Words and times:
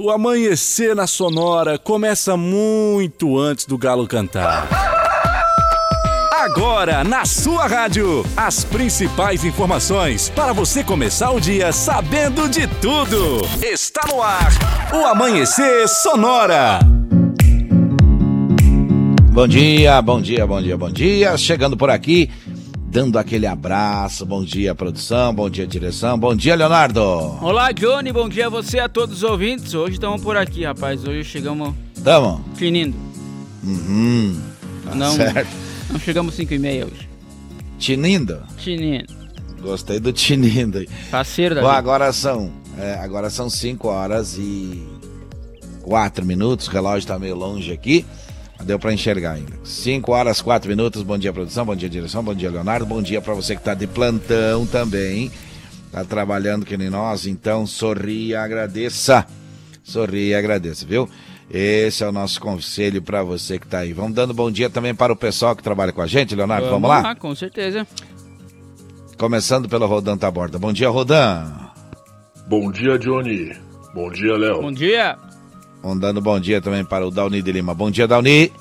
O 0.00 0.12
amanhecer 0.12 0.94
na 0.94 1.08
Sonora 1.08 1.76
começa 1.76 2.36
muito 2.36 3.36
antes 3.36 3.66
do 3.66 3.76
galo 3.76 4.06
cantar. 4.06 4.68
Agora, 6.32 7.02
na 7.02 7.24
sua 7.24 7.66
rádio, 7.66 8.24
as 8.36 8.62
principais 8.62 9.44
informações 9.44 10.30
para 10.30 10.52
você 10.52 10.84
começar 10.84 11.32
o 11.32 11.40
dia 11.40 11.72
sabendo 11.72 12.48
de 12.48 12.68
tudo. 12.80 13.40
Está 13.60 14.02
no 14.06 14.22
ar, 14.22 14.52
o 14.94 15.04
Amanhecer 15.04 15.88
Sonora. 15.88 16.78
Bom 19.32 19.48
dia, 19.48 20.00
bom 20.00 20.22
dia, 20.22 20.46
bom 20.46 20.62
dia, 20.62 20.76
bom 20.76 20.90
dia. 20.92 21.36
Chegando 21.36 21.76
por 21.76 21.90
aqui, 21.90 22.30
dando 22.98 23.16
aquele 23.16 23.46
abraço. 23.46 24.26
Bom 24.26 24.42
dia, 24.42 24.74
produção. 24.74 25.32
Bom 25.32 25.48
dia, 25.48 25.64
direção. 25.64 26.18
Bom 26.18 26.34
dia, 26.34 26.56
Leonardo. 26.56 27.00
Olá, 27.40 27.70
Johnny. 27.70 28.12
Bom 28.12 28.28
dia 28.28 28.48
a 28.48 28.50
você, 28.50 28.80
a 28.80 28.88
todos 28.88 29.18
os 29.18 29.22
ouvintes. 29.22 29.72
Hoje 29.72 29.92
estamos 29.92 30.20
por 30.20 30.36
aqui, 30.36 30.64
rapaz. 30.64 31.06
Hoje 31.06 31.22
chegamos. 31.22 31.72
Tamo? 32.02 32.44
Finindo. 32.56 32.96
Uhum. 33.62 34.42
Tá 34.84 34.96
não, 34.96 35.14
certo. 35.14 35.48
Não 35.92 36.00
chegamos 36.00 36.34
5 36.34 36.52
e 36.52 36.58
meia 36.58 36.86
hoje. 36.86 37.08
Tinindo? 37.78 38.42
Tinindo. 38.56 39.14
Gostei 39.62 40.00
do 40.00 40.12
tinindo. 40.12 40.84
Parceiro 41.08 41.54
da 41.54 41.60
Bom, 41.60 41.68
agora 41.68 42.12
são, 42.12 42.50
é, 42.76 42.94
agora 42.94 43.30
são 43.30 43.48
5 43.48 43.86
horas 43.86 44.36
e 44.36 44.84
4 45.82 46.26
minutos. 46.26 46.66
O 46.66 46.70
relógio 46.72 47.06
tá 47.06 47.16
meio 47.16 47.36
longe 47.36 47.70
aqui. 47.70 48.04
Deu 48.64 48.78
para 48.78 48.92
enxergar 48.92 49.32
ainda. 49.32 49.52
5 49.62 50.12
horas, 50.12 50.42
4 50.42 50.68
minutos. 50.68 51.02
Bom 51.02 51.16
dia, 51.16 51.32
produção. 51.32 51.64
Bom 51.64 51.76
dia, 51.76 51.88
direção. 51.88 52.22
Bom 52.22 52.34
dia, 52.34 52.50
Leonardo. 52.50 52.84
Bom 52.84 53.00
dia 53.00 53.20
para 53.20 53.34
você 53.34 53.54
que 53.54 53.62
tá 53.62 53.74
de 53.74 53.86
plantão 53.86 54.66
também. 54.66 55.30
Tá 55.92 56.04
trabalhando 56.04 56.66
que 56.66 56.76
nem 56.76 56.90
nós. 56.90 57.26
Então, 57.26 57.66
sorria, 57.66 58.42
agradeça. 58.42 59.26
Sorria 59.82 60.28
e 60.30 60.34
agradeça, 60.34 60.84
viu? 60.84 61.08
Esse 61.50 62.04
é 62.04 62.08
o 62.08 62.12
nosso 62.12 62.40
conselho 62.40 63.00
para 63.00 63.22
você 63.22 63.58
que 63.58 63.66
tá 63.66 63.78
aí. 63.78 63.92
Vamos 63.94 64.12
dando 64.12 64.34
bom 64.34 64.50
dia 64.50 64.68
também 64.68 64.94
para 64.94 65.12
o 65.12 65.16
pessoal 65.16 65.56
que 65.56 65.62
trabalha 65.62 65.92
com 65.92 66.02
a 66.02 66.06
gente, 66.06 66.34
Leonardo. 66.34 66.68
Vamos, 66.68 66.90
lá? 66.90 67.14
com 67.14 67.34
certeza. 67.34 67.86
Começando 69.16 69.68
pelo 69.68 69.86
Rodan 69.86 70.18
Taborda. 70.18 70.58
Bom 70.58 70.72
dia, 70.72 70.90
Rodan. 70.90 71.46
Bom 72.46 72.70
dia, 72.70 72.98
Johnny. 72.98 73.56
Bom 73.94 74.10
dia, 74.10 74.36
Léo. 74.36 74.60
Bom 74.60 74.72
dia. 74.72 75.16
Vamos 75.82 76.00
dando 76.00 76.20
bom 76.20 76.38
dia 76.40 76.60
também 76.60 76.84
para 76.84 77.06
o 77.06 77.10
Dauni 77.10 77.40
de 77.40 77.52
Lima. 77.52 77.74
Bom 77.74 77.90
dia, 77.90 78.06
Dauni. 78.06 78.52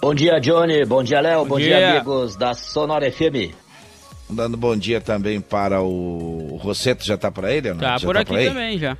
Bom 0.00 0.14
dia, 0.14 0.38
Johnny. 0.40 0.84
Bom 0.84 1.02
dia, 1.02 1.20
Léo. 1.20 1.40
Bom 1.40 1.48
Bom, 1.50 1.58
dia. 1.58 1.76
dia. 1.76 1.90
amigos 1.90 2.36
da 2.36 2.54
Sonora 2.54 3.10
FM. 3.10 3.52
Dando 4.28 4.56
bom 4.56 4.76
dia 4.76 5.00
também 5.00 5.40
para 5.40 5.80
o 5.82 6.58
Rosseto. 6.60 7.04
Já 7.04 7.16
tá 7.16 7.30
para 7.30 7.52
ele, 7.52 7.70
não? 7.70 7.78
Tá 7.78 7.98
já 7.98 8.06
por 8.06 8.14
tá 8.14 8.22
aqui 8.22 8.48
também 8.48 8.78
já. 8.78 8.96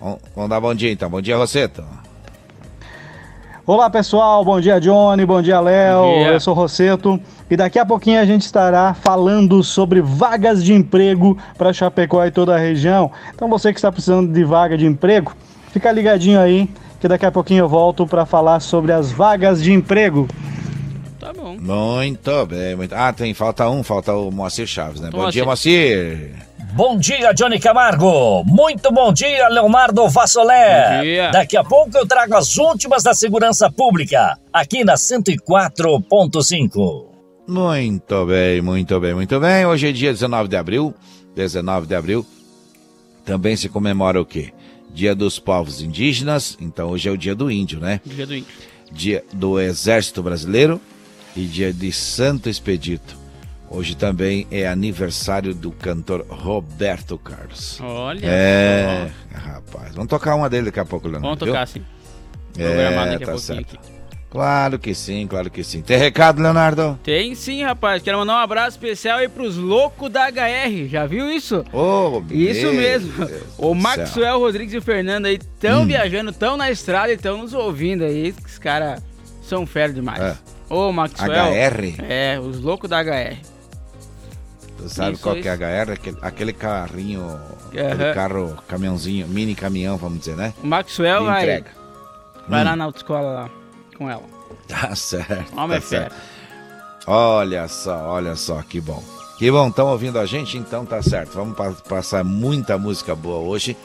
Vamos, 0.00 0.50
dar 0.50 0.60
bom 0.60 0.74
dia 0.74 0.90
então. 0.90 1.08
Bom 1.08 1.20
dia, 1.20 1.36
Rosseto. 1.36 1.84
Olá 3.66 3.90
pessoal, 3.90 4.44
bom 4.44 4.60
dia 4.60 4.80
Johnny, 4.80 5.26
bom 5.26 5.42
dia 5.42 5.58
Léo, 5.58 6.04
eu 6.24 6.38
sou 6.38 6.54
Rosseto 6.54 7.20
e 7.50 7.56
daqui 7.56 7.80
a 7.80 7.84
pouquinho 7.84 8.20
a 8.20 8.24
gente 8.24 8.42
estará 8.42 8.94
falando 8.94 9.60
sobre 9.64 10.00
vagas 10.00 10.62
de 10.62 10.72
emprego 10.72 11.36
para 11.58 11.72
Chapecó 11.72 12.24
e 12.24 12.30
toda 12.30 12.54
a 12.54 12.58
região. 12.58 13.10
Então 13.34 13.48
você 13.48 13.72
que 13.72 13.78
está 13.80 13.90
precisando 13.90 14.32
de 14.32 14.44
vaga 14.44 14.78
de 14.78 14.86
emprego, 14.86 15.34
fica 15.72 15.90
ligadinho 15.90 16.38
aí 16.38 16.70
que 17.00 17.08
daqui 17.08 17.26
a 17.26 17.32
pouquinho 17.32 17.64
eu 17.64 17.68
volto 17.68 18.06
para 18.06 18.24
falar 18.26 18.60
sobre 18.60 18.92
as 18.92 19.10
vagas 19.12 19.62
de 19.62 19.72
emprego. 19.72 20.28
Tá 21.18 21.32
bom. 21.32 21.56
Muito 21.58 22.46
bem. 22.46 22.76
Muito... 22.76 22.94
Ah, 22.94 23.12
tem, 23.12 23.34
falta 23.34 23.68
um, 23.68 23.82
falta 23.82 24.14
o 24.14 24.30
Moacir 24.30 24.66
Chaves, 24.66 25.00
né? 25.00 25.10
Bom 25.10 25.18
Moacir. 25.18 25.32
dia, 25.32 25.44
Moacir. 25.44 26.46
Bom 26.72 26.96
dia, 26.98 27.32
Johnny 27.32 27.58
Camargo. 27.58 28.44
Muito 28.44 28.92
bom 28.92 29.12
dia, 29.12 29.48
Leonardo 29.48 30.08
Vassolé. 30.08 30.98
Bom 30.98 31.02
dia. 31.04 31.30
Daqui 31.30 31.56
a 31.56 31.64
pouco 31.64 31.96
eu 31.96 32.06
trago 32.06 32.36
as 32.36 32.56
últimas 32.58 33.02
da 33.02 33.14
segurança 33.14 33.70
pública, 33.70 34.36
aqui 34.52 34.84
na 34.84 34.94
104.5. 34.94 37.06
Muito 37.48 38.26
bem, 38.26 38.60
muito 38.60 39.00
bem, 39.00 39.14
muito 39.14 39.40
bem. 39.40 39.64
Hoje 39.64 39.88
é 39.88 39.92
dia 39.92 40.12
19 40.12 40.48
de 40.48 40.56
abril. 40.56 40.92
19 41.34 41.86
de 41.86 41.94
abril. 41.94 42.26
Também 43.24 43.56
se 43.56 43.68
comemora 43.68 44.20
o 44.20 44.26
quê? 44.26 44.52
Dia 44.96 45.14
dos 45.14 45.38
povos 45.38 45.82
indígenas. 45.82 46.56
Então 46.58 46.88
hoje 46.88 47.06
é 47.06 47.12
o 47.12 47.18
dia 47.18 47.34
do 47.34 47.50
índio, 47.50 47.78
né? 47.78 48.00
Dia 48.02 48.26
do 48.26 48.34
índio. 48.34 48.48
dia 48.90 49.22
do 49.30 49.60
Exército 49.60 50.22
Brasileiro 50.22 50.80
e 51.36 51.44
dia 51.44 51.70
de 51.70 51.92
Santo 51.92 52.48
Expedito. 52.48 53.14
Hoje 53.68 53.94
também 53.94 54.46
é 54.50 54.66
aniversário 54.66 55.54
do 55.54 55.70
cantor 55.70 56.24
Roberto 56.30 57.18
Carlos. 57.18 57.78
Olha. 57.82 58.24
É, 58.24 59.10
rapaz. 59.34 59.94
Vamos 59.94 60.08
tocar 60.08 60.34
uma 60.34 60.48
dele 60.48 60.66
daqui 60.66 60.80
a 60.80 60.84
pouco, 60.86 61.08
Leonardo. 61.08 61.26
Vamos 61.26 61.44
viu? 61.44 61.52
tocar 61.52 61.68
sim. 61.68 61.82
Programado 62.54 63.10
É, 63.12 63.18
tá 63.18 63.36
certo. 63.38 63.76
aqui. 63.76 63.95
Claro 64.36 64.78
que 64.78 64.94
sim, 64.94 65.26
claro 65.26 65.50
que 65.50 65.64
sim. 65.64 65.80
Tem 65.80 65.96
recado, 65.96 66.42
Leonardo? 66.42 66.98
Tem 67.02 67.34
sim, 67.34 67.62
rapaz. 67.64 68.02
Quero 68.02 68.18
mandar 68.18 68.34
um 68.34 68.36
abraço 68.44 68.72
especial 68.76 69.16
aí 69.20 69.30
pros 69.30 69.56
loucos 69.56 70.10
da 70.10 70.26
HR. 70.28 70.88
Já 70.90 71.06
viu 71.06 71.32
isso? 71.32 71.64
Ô, 71.72 72.22
Isso 72.30 72.70
mesmo. 72.70 73.24
Deus 73.24 73.42
O 73.56 73.62
céu. 73.68 73.74
Maxwell 73.74 74.38
Rodrigues 74.38 74.74
e 74.74 74.76
o 74.76 74.82
Fernando 74.82 75.24
aí 75.24 75.36
estão 75.36 75.84
Hum. 75.84 75.86
viajando, 75.86 76.32
estão 76.32 76.54
na 76.54 76.70
estrada 76.70 77.10
e 77.10 77.14
estão 77.14 77.38
nos 77.38 77.54
ouvindo 77.54 78.04
aí. 78.04 78.34
Os 78.44 78.58
caras 78.58 79.00
são 79.40 79.66
fera 79.66 79.90
demais. 79.90 80.20
É. 80.20 80.36
Ô, 80.68 80.92
Maxwell. 80.92 81.32
HR? 81.54 81.94
É, 82.06 82.38
os 82.38 82.60
loucos 82.60 82.90
da 82.90 82.98
HR. 83.00 83.38
Tu 84.76 84.86
sabe 84.90 85.12
Isso, 85.14 85.22
qual 85.22 85.34
que 85.36 85.48
é 85.48 85.54
isso. 85.54 85.62
HR? 85.64 85.92
Aquele, 85.92 86.16
aquele 86.20 86.52
carrinho, 86.52 87.40
aquele 87.70 88.12
carro, 88.12 88.54
caminhãozinho, 88.68 89.26
mini 89.28 89.54
caminhão, 89.54 89.96
vamos 89.96 90.18
dizer, 90.18 90.36
né? 90.36 90.52
O 90.62 90.66
Maxwell 90.66 91.24
vai, 91.24 91.40
entrega. 91.42 91.70
vai 92.46 92.60
Hum. 92.60 92.64
lá 92.66 92.76
na 92.76 92.84
autoescola 92.84 93.30
lá 93.32 93.50
com 93.96 94.08
ela. 94.10 94.22
Tá 94.68 94.94
certo. 94.96 95.56
Homem 95.56 95.70
tá 95.70 95.76
é 95.76 95.80
fera. 95.80 96.10
certo. 96.10 96.16
Olha 97.06 97.68
só, 97.68 97.96
olha 98.10 98.34
só, 98.36 98.60
que 98.62 98.80
bom. 98.80 99.02
Que 99.38 99.50
bom, 99.50 99.68
estão 99.68 99.88
ouvindo 99.88 100.18
a 100.18 100.26
gente? 100.26 100.56
Então 100.56 100.84
tá 100.84 101.02
certo. 101.02 101.32
Vamos 101.34 101.56
pa- 101.56 101.72
passar 101.88 102.24
muita 102.24 102.76
música 102.78 103.14
boa 103.14 103.38
hoje 103.38 103.76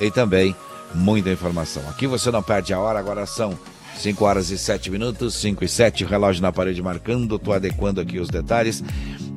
e 0.00 0.10
também 0.10 0.54
muita 0.94 1.30
informação. 1.30 1.82
Aqui 1.90 2.06
você 2.06 2.30
não 2.30 2.42
perde 2.42 2.72
a 2.72 2.78
hora, 2.78 2.98
agora 2.98 3.26
são 3.26 3.58
5 3.96 4.24
horas 4.24 4.50
e 4.50 4.58
7 4.58 4.90
minutos, 4.90 5.34
5 5.34 5.64
e 5.64 5.68
7, 5.68 6.04
o 6.04 6.08
relógio 6.08 6.42
na 6.42 6.50
parede 6.52 6.80
marcando, 6.82 7.38
tô 7.38 7.52
adequando 7.52 8.00
aqui 8.00 8.18
os 8.18 8.28
detalhes 8.28 8.82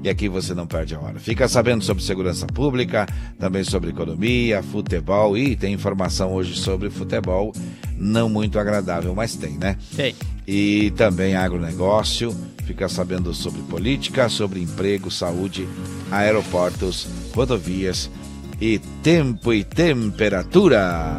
e 0.04 0.10
aqui 0.10 0.28
você 0.30 0.54
não 0.56 0.66
perde 0.66 0.96
a 0.96 1.00
hora. 1.00 1.20
Fica 1.20 1.48
sabendo 1.48 1.84
sobre 1.84 2.04
segurança 2.04 2.46
pública, 2.48 3.06
também 3.40 3.64
sobre 3.64 3.90
economia, 3.92 4.64
futebol 4.64 5.38
e 5.38 5.56
tem 5.56 5.74
informação 5.74 6.34
hoje 6.34 6.56
sobre 6.56 6.90
futebol, 6.90 7.52
não 7.97 8.30
muito 8.30 8.59
agradável, 8.59 9.13
mas 9.16 9.35
tem, 9.35 9.58
né? 9.58 9.78
Tem. 9.96 10.16
e 10.47 10.91
também 10.91 11.35
agronegócio. 11.35 12.35
Fica 12.66 12.90
sabendo 12.90 13.34
sobre 13.34 13.62
política, 13.63 14.28
sobre 14.28 14.62
emprego, 14.62 15.09
saúde, 15.09 15.66
aeroportos, 16.12 17.07
rodovias 17.34 18.09
e 18.59 18.80
tempo 19.02 19.53
e 19.53 19.63
temperatura. 19.63 21.18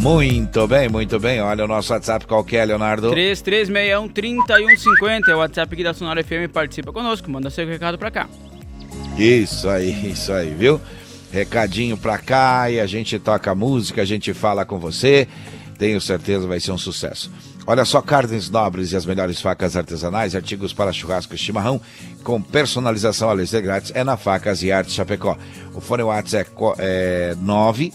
Muito 0.00 0.66
bem, 0.66 0.88
muito 0.88 1.20
bem. 1.20 1.42
Olha 1.42 1.64
o 1.64 1.68
nosso 1.68 1.92
WhatsApp 1.92 2.26
qual 2.26 2.42
que 2.42 2.56
é, 2.56 2.64
Leonardo? 2.64 3.10
3361-3150 3.10 5.28
é 5.28 5.34
o 5.34 5.38
WhatsApp 5.38 5.74
aqui 5.74 5.84
da 5.84 5.92
Sonora 5.92 6.24
FM. 6.24 6.50
Participa 6.52 6.90
conosco, 6.90 7.30
manda 7.30 7.50
seu 7.50 7.66
recado 7.66 7.98
pra 7.98 8.10
cá. 8.10 8.26
Isso 9.18 9.68
aí, 9.68 10.10
isso 10.10 10.32
aí, 10.32 10.54
viu? 10.54 10.80
Recadinho 11.32 11.96
pra 11.96 12.18
cá 12.18 12.70
e 12.70 12.80
a 12.80 12.86
gente 12.86 13.18
toca 13.18 13.54
música, 13.54 14.02
a 14.02 14.04
gente 14.04 14.34
fala 14.34 14.64
com 14.64 14.78
você. 14.78 15.26
Tenho 15.78 16.00
certeza 16.00 16.46
vai 16.46 16.60
ser 16.60 16.72
um 16.72 16.78
sucesso. 16.78 17.30
Olha 17.66 17.84
só, 17.84 18.00
carnes 18.02 18.50
nobres 18.50 18.92
e 18.92 18.96
as 18.96 19.06
melhores 19.06 19.40
facas 19.40 19.76
artesanais, 19.76 20.34
artigos 20.34 20.72
para 20.72 20.92
churrasco 20.92 21.32
e 21.34 21.38
chimarrão, 21.38 21.80
com 22.24 22.42
personalização 22.42 23.30
a 23.30 23.32
laser 23.32 23.62
grátis, 23.62 23.92
é 23.94 24.02
na 24.02 24.16
Facas 24.16 24.62
e 24.62 24.72
Artes 24.72 24.94
Chapecó. 24.94 25.36
O 25.74 25.80
fone 25.80 26.02
WhatsApp 26.02 26.50
é, 26.78 27.32
é 27.32 27.36
9 27.40 27.92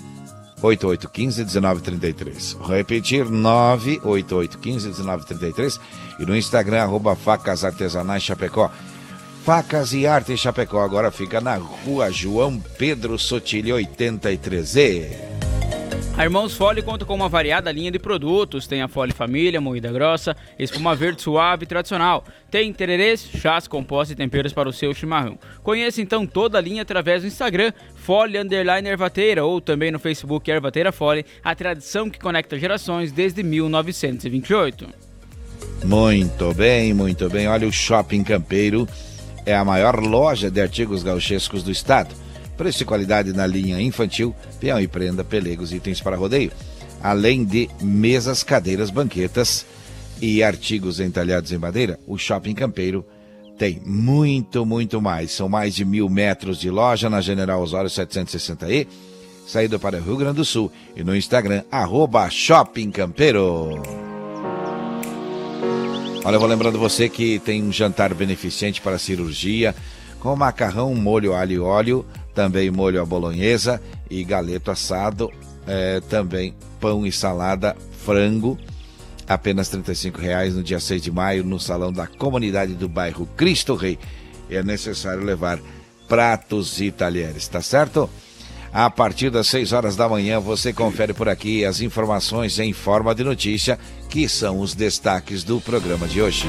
8815-1933. 0.61 2.57
Vou 2.57 2.75
repetir, 2.75 3.25
98815-1933. 3.25 5.79
E 6.19 6.25
no 6.25 6.35
Instagram, 6.35 6.83
arroba 6.83 7.15
Facas 7.15 7.63
Artesanais 7.63 8.23
Chapecó. 8.23 8.69
Facas 9.45 9.93
e 9.93 10.07
Arte 10.07 10.35
Chapecó 10.35 10.81
agora 10.81 11.11
fica 11.11 11.39
na 11.39 11.53
rua 11.57 12.09
João 12.09 12.59
Pedro 12.79 13.19
Sotilho 13.19 13.75
83E. 13.75 15.05
A 16.17 16.23
Irmãos 16.23 16.57
Fole 16.57 16.81
conta 16.81 17.05
com 17.05 17.13
uma 17.13 17.29
variada 17.29 17.71
linha 17.71 17.91
de 17.91 17.99
produtos. 17.99 18.65
Tem 18.65 18.81
a 18.81 18.87
Fole 18.87 19.13
Família, 19.13 19.61
moída 19.61 19.91
grossa, 19.91 20.35
espuma 20.57 20.95
verde 20.95 21.21
suave 21.21 21.65
e 21.65 21.67
tradicional. 21.67 22.23
Tem 22.49 22.73
tererês, 22.73 23.23
chás, 23.23 23.67
compostos 23.67 24.13
e 24.13 24.15
temperos 24.15 24.51
para 24.51 24.67
o 24.67 24.73
seu 24.73 24.91
chimarrão. 24.95 25.37
Conheça 25.61 26.01
então 26.01 26.25
toda 26.25 26.57
a 26.57 26.61
linha 26.61 26.81
através 26.81 27.21
do 27.21 27.27
Instagram 27.27 27.71
Fole 27.93 28.39
Underline 28.39 28.89
Ervateira 28.89 29.45
ou 29.45 29.61
também 29.61 29.91
no 29.91 29.99
Facebook 29.99 30.49
Ervateira 30.49 30.91
Fole, 30.91 31.23
a 31.43 31.53
tradição 31.53 32.09
que 32.09 32.17
conecta 32.17 32.57
gerações 32.57 33.11
desde 33.11 33.43
1928. 33.43 34.87
Muito 35.83 36.51
bem, 36.55 36.95
muito 36.95 37.29
bem. 37.29 37.47
Olha, 37.47 37.67
o 37.67 37.71
Shopping 37.71 38.23
Campeiro 38.23 38.87
é 39.45 39.55
a 39.55 39.63
maior 39.65 39.99
loja 39.99 40.49
de 40.49 40.61
artigos 40.61 41.03
gauchescos 41.03 41.63
do 41.63 41.71
estado. 41.71 42.13
Preço 42.57 42.83
e 42.83 42.85
qualidade 42.85 43.33
na 43.33 43.45
linha 43.45 43.81
infantil, 43.81 44.33
peão 44.59 44.79
e 44.79 44.87
prenda, 44.87 45.23
pelegos, 45.23 45.73
itens 45.73 46.01
para 46.01 46.15
rodeio. 46.15 46.51
Além 47.03 47.43
de 47.43 47.69
mesas, 47.81 48.43
cadeiras, 48.43 48.89
banquetas 48.89 49.65
e 50.21 50.41
artigos 50.41 50.99
entalhados 50.99 51.51
em 51.51 51.57
madeira, 51.57 51.99
o 52.07 52.17
Shopping 52.17 52.55
Campeiro 52.55 53.05
tem 53.57 53.81
muito, 53.85 54.65
muito 54.65 55.01
mais. 55.01 55.31
São 55.31 55.47
mais 55.49 55.75
de 55.75 55.85
mil 55.85 56.09
metros 56.09 56.57
de 56.57 56.69
loja 56.69 57.09
na 57.09 57.21
General 57.21 57.61
Osório 57.61 57.89
760E, 57.89 58.87
saída 59.47 59.77
para 59.77 59.99
Rio 59.99 60.17
Grande 60.17 60.37
do 60.37 60.45
Sul. 60.45 60.71
E 60.95 61.03
no 61.03 61.15
Instagram, 61.15 61.63
arroba 61.71 62.29
Shopping 62.29 62.91
Campeiro. 62.91 64.04
Olha, 66.25 66.37
eu 66.37 66.39
vou 66.39 66.49
lembrando 66.49 66.79
você 66.79 67.07
que 67.07 67.37
tem 67.37 67.61
um 67.61 67.71
jantar 67.71 68.11
beneficente 68.15 68.81
para 68.81 68.97
cirurgia, 68.97 69.75
com 70.19 70.35
macarrão, 70.35 70.95
molho 70.95 71.35
alho 71.35 71.51
e 71.51 71.59
óleo, 71.59 72.03
também 72.33 72.71
molho 72.71 72.99
à 72.99 73.05
bolonhesa 73.05 73.79
e 74.09 74.23
galeto 74.23 74.71
assado, 74.71 75.31
é, 75.67 75.99
também 76.09 76.55
pão 76.81 77.05
e 77.05 77.11
salada, 77.11 77.77
frango, 78.03 78.57
apenas 79.27 79.71
R$ 79.71 79.83
reais 80.17 80.55
no 80.55 80.63
dia 80.63 80.79
6 80.79 81.03
de 81.03 81.11
maio 81.11 81.43
no 81.43 81.59
salão 81.59 81.93
da 81.93 82.07
comunidade 82.07 82.73
do 82.73 82.89
bairro 82.89 83.27
Cristo 83.37 83.75
Rei. 83.75 83.99
É 84.49 84.63
necessário 84.63 85.23
levar 85.23 85.59
pratos 86.07 86.81
e 86.81 86.89
talheres, 86.89 87.47
tá 87.47 87.61
certo? 87.61 88.09
A 88.77 88.89
partir 88.89 89.29
das 89.29 89.47
6 89.47 89.71
horas 89.71 89.95
da 89.95 90.09
manhã 90.09 90.37
você 90.37 90.73
confere 90.73 91.13
por 91.13 91.29
aqui 91.29 91.63
as 91.63 91.79
informações 91.79 92.59
em 92.59 92.73
forma 92.73 93.15
de 93.15 93.23
notícia, 93.23 93.79
que 94.09 94.27
são 94.27 94.59
os 94.59 94.75
destaques 94.75 95.45
do 95.45 95.61
programa 95.61 96.05
de 96.09 96.21
hoje. 96.21 96.45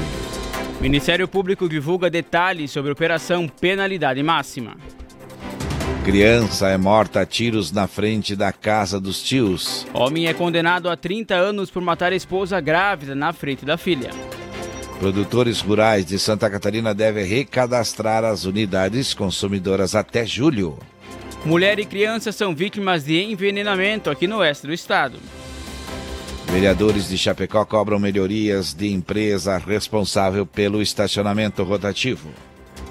Ministério 0.81 1.25
Público 1.25 1.69
divulga 1.69 2.09
detalhes 2.09 2.69
sobre 2.69 2.91
Operação 2.91 3.47
Penalidade 3.47 4.21
Máxima. 4.21 4.75
Criança 6.03 6.67
é 6.67 6.77
morta 6.77 7.21
a 7.21 7.25
tiros 7.25 7.71
na 7.71 7.87
frente 7.87 8.35
da 8.35 8.51
casa 8.51 8.99
dos 8.99 9.23
tios. 9.23 9.87
Homem 9.93 10.27
é 10.27 10.33
condenado 10.33 10.89
a 10.89 10.97
30 10.97 11.33
anos 11.33 11.71
por 11.71 11.81
matar 11.81 12.11
a 12.11 12.15
esposa 12.17 12.59
grávida 12.59 13.15
na 13.15 13.31
frente 13.31 13.63
da 13.63 13.77
filha. 13.77 14.09
Produtores 14.99 15.61
rurais 15.61 16.05
de 16.05 16.19
Santa 16.19 16.49
Catarina 16.49 16.93
devem 16.93 17.23
recadastrar 17.23 18.25
as 18.25 18.43
unidades 18.43 19.13
consumidoras 19.13 19.95
até 19.95 20.25
julho. 20.25 20.77
Mulher 21.45 21.79
e 21.79 21.85
criança 21.85 22.31
são 22.31 22.53
vítimas 22.53 23.05
de 23.05 23.23
envenenamento 23.23 24.09
aqui 24.09 24.27
no 24.27 24.37
oeste 24.37 24.67
do 24.67 24.73
estado. 24.73 25.17
Vereadores 26.47 27.07
de 27.07 27.17
Chapecó 27.17 27.63
cobram 27.65 27.99
melhorias 27.99 28.73
de 28.73 28.91
empresa 28.91 29.57
responsável 29.57 30.45
pelo 30.45 30.81
estacionamento 30.81 31.63
rotativo. 31.63 32.29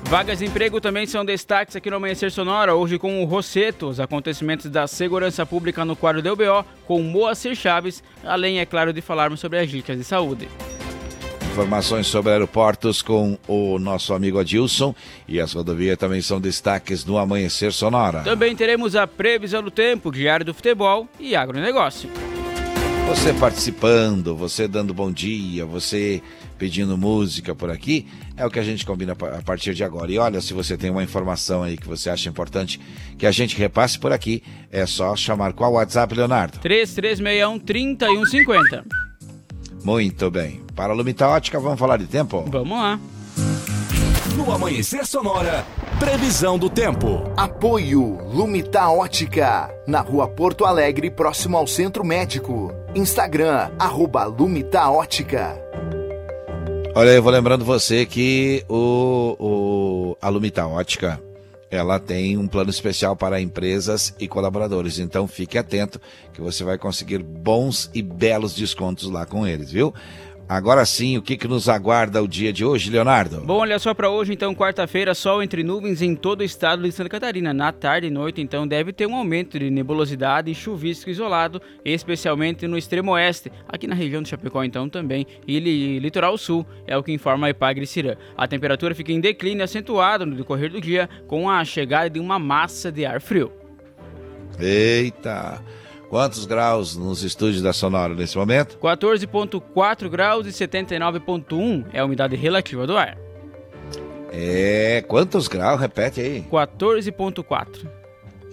Vagas 0.05 0.39
de 0.39 0.45
emprego 0.45 0.81
também 0.81 1.05
são 1.07 1.25
destaques 1.25 1.75
aqui 1.75 1.91
no 1.91 1.97
Amanhecer 1.97 2.31
Sonora, 2.31 2.75
hoje 2.75 2.99
com 2.99 3.23
o 3.23 3.25
Rosseto, 3.25 3.89
os 3.89 3.99
acontecimentos 3.99 4.71
da 4.71 4.87
segurança 4.87 5.45
pública 5.45 5.85
no 5.85 5.97
quadro 5.97 6.23
do 6.23 6.33
UBO, 6.33 6.65
com 6.87 7.03
Moacir 7.03 7.57
Chaves, 7.57 8.05
além, 8.23 8.61
é 8.61 8.67
claro, 8.67 8.93
de 8.93 9.01
falarmos 9.01 9.41
sobre 9.41 9.59
as 9.59 9.69
dicas 9.69 9.99
de 9.99 10.05
saúde. 10.05 10.49
Informações 11.56 12.06
sobre 12.06 12.32
aeroportos 12.32 13.00
com 13.00 13.38
o 13.49 13.79
nosso 13.79 14.12
amigo 14.12 14.38
Adilson 14.38 14.94
e 15.26 15.41
as 15.41 15.55
rodovias 15.55 15.97
também 15.97 16.20
são 16.20 16.38
destaques 16.38 17.03
no 17.06 17.17
Amanhecer 17.17 17.73
Sonora. 17.73 18.20
Também 18.20 18.55
teremos 18.55 18.94
a 18.94 19.06
previsão 19.06 19.62
do 19.62 19.70
tempo, 19.70 20.12
diário 20.12 20.44
do 20.44 20.53
futebol 20.53 21.08
e 21.19 21.35
agronegócio. 21.35 22.11
Você 23.08 23.32
participando, 23.32 24.37
você 24.37 24.69
dando 24.69 24.93
bom 24.93 25.11
dia, 25.11 25.64
você 25.64 26.23
pedindo 26.58 26.99
música 26.99 27.55
por 27.55 27.70
aqui, 27.70 28.06
é 28.37 28.44
o 28.44 28.50
que 28.50 28.59
a 28.59 28.62
gente 28.62 28.85
combina 28.85 29.12
a 29.12 29.43
partir 29.43 29.73
de 29.73 29.82
agora. 29.82 30.12
E 30.12 30.19
olha, 30.19 30.43
se 30.43 30.52
você 30.52 30.76
tem 30.76 30.91
uma 30.91 31.02
informação 31.02 31.62
aí 31.62 31.79
que 31.79 31.88
você 31.88 32.11
acha 32.11 32.29
importante 32.29 32.79
que 33.17 33.25
a 33.25 33.32
gente 33.32 33.56
repasse 33.56 33.99
por 33.99 34.12
aqui, 34.12 34.43
é 34.70 34.85
só 34.85 35.17
chamar 35.17 35.55
qual 35.55 35.73
WhatsApp, 35.73 36.14
Leonardo? 36.14 36.59
3361 36.59 37.59
3150. 37.61 38.85
Muito 39.82 40.31
bem. 40.31 40.66
Para 40.76 40.93
a 40.93 40.94
Lumita 40.94 41.26
Ótica, 41.26 41.58
vamos 41.58 41.78
falar 41.78 41.96
de 41.96 42.06
tempo? 42.06 42.44
Vamos 42.49 42.78
lá. 42.78 43.00
No 44.37 44.52
Amanhecer 44.52 45.06
Sonora, 45.06 45.64
previsão 45.99 46.58
do 46.58 46.69
tempo. 46.69 47.25
Apoio 47.34 48.19
Lumita 48.31 48.87
Ótica, 48.90 49.75
na 49.87 50.02
rua 50.02 50.28
Porto 50.28 50.67
Alegre, 50.67 51.11
próximo 51.11 51.56
ao 51.56 51.67
Centro 51.67 52.05
Médico. 52.05 52.70
Instagram, 52.94 53.70
arroba 53.78 54.25
Lumita 54.25 54.90
Ótica. 54.90 55.58
Olha, 56.94 57.08
eu 57.08 57.23
vou 57.23 57.32
lembrando 57.32 57.64
você 57.64 58.05
que 58.05 58.62
o, 58.69 59.37
o, 59.40 60.17
a 60.20 60.28
Lumita 60.28 60.67
Ótica 60.67 61.19
ela 61.70 61.99
tem 61.99 62.37
um 62.37 62.46
plano 62.46 62.70
especial 62.70 63.17
para 63.17 63.40
empresas 63.40 64.14
e 64.19 64.28
colaboradores. 64.28 64.99
Então 64.99 65.26
fique 65.26 65.58
atento 65.58 66.00
que 66.32 66.40
você 66.40 66.62
vai 66.62 66.78
conseguir 66.78 67.23
bons 67.23 67.90
e 67.94 68.02
belos 68.02 68.55
descontos 68.55 69.11
lá 69.11 69.26
com 69.26 69.46
eles, 69.46 69.70
viu? 69.70 69.93
Agora 70.49 70.87
sim, 70.87 71.19
o 71.19 71.23
que, 71.23 71.37
que 71.37 71.49
nos 71.49 71.69
aguarda 71.69 72.23
o 72.23 72.29
dia 72.29 72.53
de 72.53 72.65
hoje, 72.65 72.89
Leonardo? 72.89 73.41
Bom, 73.41 73.59
olha 73.59 73.81
só 73.81 73.93
para 73.93 74.09
hoje, 74.09 74.33
então, 74.33 74.55
quarta-feira, 74.55 75.13
sol 75.13 75.43
entre 75.43 75.65
nuvens 75.65 76.01
em 76.03 76.15
todo 76.15 76.41
o 76.41 76.45
estado 76.45 76.85
de 76.85 76.93
Santa 76.93 77.11
Catarina. 77.11 77.53
Na 77.53 77.73
tarde 77.73 78.07
e 78.07 78.11
noite, 78.11 78.41
então, 78.41 78.65
deve 78.65 78.93
ter 78.93 79.07
um 79.07 79.17
aumento 79.17 79.59
de 79.59 79.69
nebulosidade 79.71 80.49
e 80.49 80.55
chuvisco 80.55 81.11
isolado, 81.11 81.61
especialmente 81.85 82.69
no 82.69 82.79
extremo 82.79 83.13
oeste, 83.13 83.51
aqui 83.69 83.89
na 83.89 83.95
região 83.97 84.23
do 84.23 84.29
Chapecó, 84.29 84.63
então, 84.63 84.89
também, 84.89 85.27
e 85.49 85.99
litoral 85.99 86.39
sul, 86.39 86.65
é 86.87 86.97
o 86.97 87.03
que 87.03 87.13
informa 87.13 87.49
a 87.49 87.51
Ipagre 87.51 87.85
Cirã. 87.85 88.15
A 88.37 88.47
temperatura 88.47 88.95
fica 88.95 89.11
em 89.11 89.21
declínio 89.21 89.65
acentuado 89.65 90.25
no 90.25 90.37
decorrer 90.37 90.71
do 90.71 90.81
dia, 90.81 91.11
com 91.27 91.51
a 91.51 91.65
chegada 91.65 92.09
de 92.09 92.21
uma 92.21 92.39
massa 92.39 92.93
de 92.93 93.05
ar 93.05 93.21
frio. 93.21 93.51
Eita! 94.61 95.61
Quantos 96.08 96.47
graus 96.47 96.97
nos 96.97 97.23
estúdios 97.23 97.62
da 97.62 97.73
Sonora 97.73 98.14
nesse 98.14 98.37
momento? 98.38 98.79
14,4 98.79 100.08
graus 100.08 100.47
e 100.47 100.50
79,1 100.50 101.87
é 101.93 102.00
a 102.00 102.05
umidade 102.05 102.37
relativa 102.37 102.87
do 102.87 102.97
ar. 102.97 103.19
É, 104.31 105.03
quantos 105.08 105.49
graus? 105.49 105.81
Repete 105.81 106.20
aí. 106.20 106.47
14,4. 106.50 107.88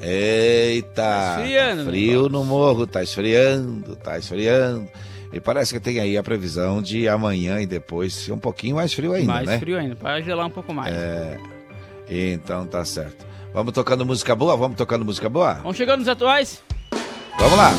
Eita! 0.02 0.94
Tá 0.94 1.36
esfriando, 1.40 1.84
tá 1.86 1.90
frio 1.90 2.30
no 2.30 2.44
morro, 2.44 2.88
tá 2.88 3.04
esfriando, 3.04 3.96
tá 3.96 4.18
esfriando. 4.18 4.88
E 5.32 5.40
parece 5.40 5.74
que 5.74 5.80
tem 5.80 6.00
aí 6.00 6.18
a 6.18 6.24
previsão 6.24 6.82
de 6.82 7.08
amanhã 7.08 7.60
e 7.60 7.66
depois 7.66 8.14
ser 8.14 8.34
um 8.34 8.40
pouquinho 8.40 8.76
mais 8.76 8.94
frio 8.94 9.14
ainda, 9.14 9.32
mais 9.32 9.46
né? 9.46 9.52
Mais 9.54 9.60
frio 9.60 9.78
ainda, 9.78 9.96
para 9.96 10.22
gelar 10.22 10.46
um 10.46 10.50
pouco 10.52 10.74
mais. 10.74 10.94
É. 10.94 11.40
Então 12.10 12.66
tá 12.66 12.84
certo. 12.84 13.26
Vamos 13.54 13.74
tocando 13.74 14.06
música 14.06 14.36
boa? 14.36 14.58
Vamos 14.58 14.78
tocando 14.78 15.06
música 15.06 15.30
boa? 15.30 15.56
Vamos 15.56 15.78
chegando 15.78 16.00
nos 16.00 16.08
atuais? 16.08 16.62
Vamos 17.38 17.58
lá. 17.58 17.72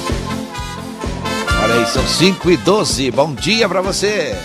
Olha 1.63 1.75
aí, 1.75 1.87
são 1.87 2.07
5 2.07 2.51
e 2.51 2.57
12. 2.59 3.11
Bom 3.11 3.35
dia 3.35 3.69
para 3.69 3.81
você. 3.81 4.37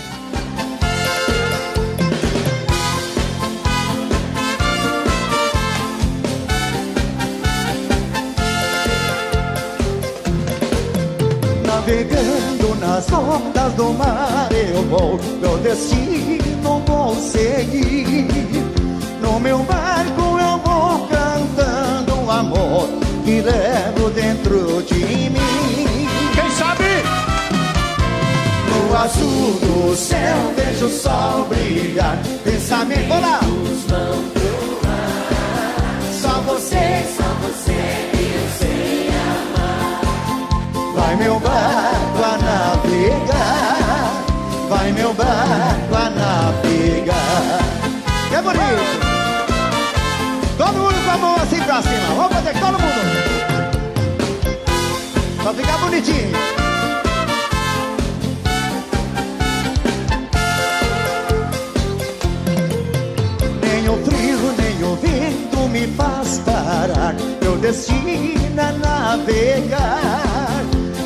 Navegando 11.66 12.74
nas 12.80 13.12
ondas 13.12 13.72
do 13.74 13.92
mar 13.92 14.48
eu 14.52 14.82
vou, 14.84 15.20
meu 15.40 15.58
destino 15.58 16.82
vou 16.86 17.14
seguir. 17.16 17.89
Azul 29.00 29.58
do 29.60 29.96
céu 29.96 30.52
vejo 30.54 30.86
o 30.86 30.90
sol 30.90 31.46
brilhar. 31.48 32.18
Pensamento, 32.44 33.12
olá! 33.12 33.40
vão 33.88 34.24
pro 34.30 34.80
ar. 34.88 36.02
Só 36.20 36.40
você, 36.42 37.04
só 37.16 37.28
você 37.42 37.80
eu 38.12 38.48
sei 38.58 39.08
amar. 39.30 40.00
Vai 40.94 41.16
meu 41.16 41.40
barco 41.40 42.22
a 42.22 42.38
navegar. 42.38 44.10
Vai 44.68 44.92
meu 44.92 45.14
barco 45.14 45.94
a 45.94 46.10
navegar. 46.10 47.60
Que 48.28 48.42
bonito! 48.42 49.00
Todo 50.58 50.74
mundo 50.74 51.04
com 51.04 51.10
a 51.10 51.16
mão 51.16 51.36
assim 51.36 51.62
pra 51.62 51.82
cima. 51.82 52.14
Vamos 52.16 52.32
fazer 52.34 52.52
todo 52.52 52.78
mundo. 52.78 53.00
Pra 55.42 55.54
ficar 55.54 55.78
bonitinho. 55.78 56.59
faz 65.96 66.38
parar 66.38 67.14
Meu 67.40 67.56
destino 67.58 68.60
é 68.60 68.72
navegar. 68.72 70.64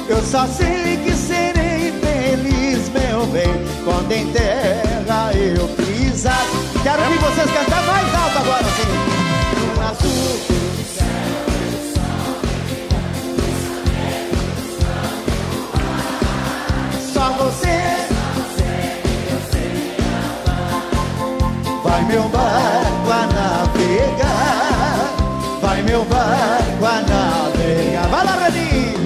Eu 0.08 0.20
só 0.22 0.46
sei 0.46 0.96
que 1.04 1.12
serei 1.12 1.92
feliz, 2.00 2.88
meu 2.90 3.26
bem 3.26 3.64
Quando 3.84 4.12
em 4.12 4.26
terra 4.32 5.32
eu 5.34 5.68
pisar. 5.68 6.46
Quero 6.82 7.02
ouvir 7.02 7.18
vocês 7.18 7.50
cantar 7.50 7.82
mais 7.86 8.14
alto 8.14 8.38
agora, 8.38 8.64
sim. 8.64 8.88
No 9.76 9.82
azul 9.82 10.54
Só 17.12 17.30
você. 17.32 17.74
Vai 21.82 22.04
meu 22.06 22.22
barco 22.28 23.10
a 23.10 23.26
navegar. 23.26 24.33
Vai 28.10 28.24
lá, 28.24 28.36
Reninho! 28.36 29.03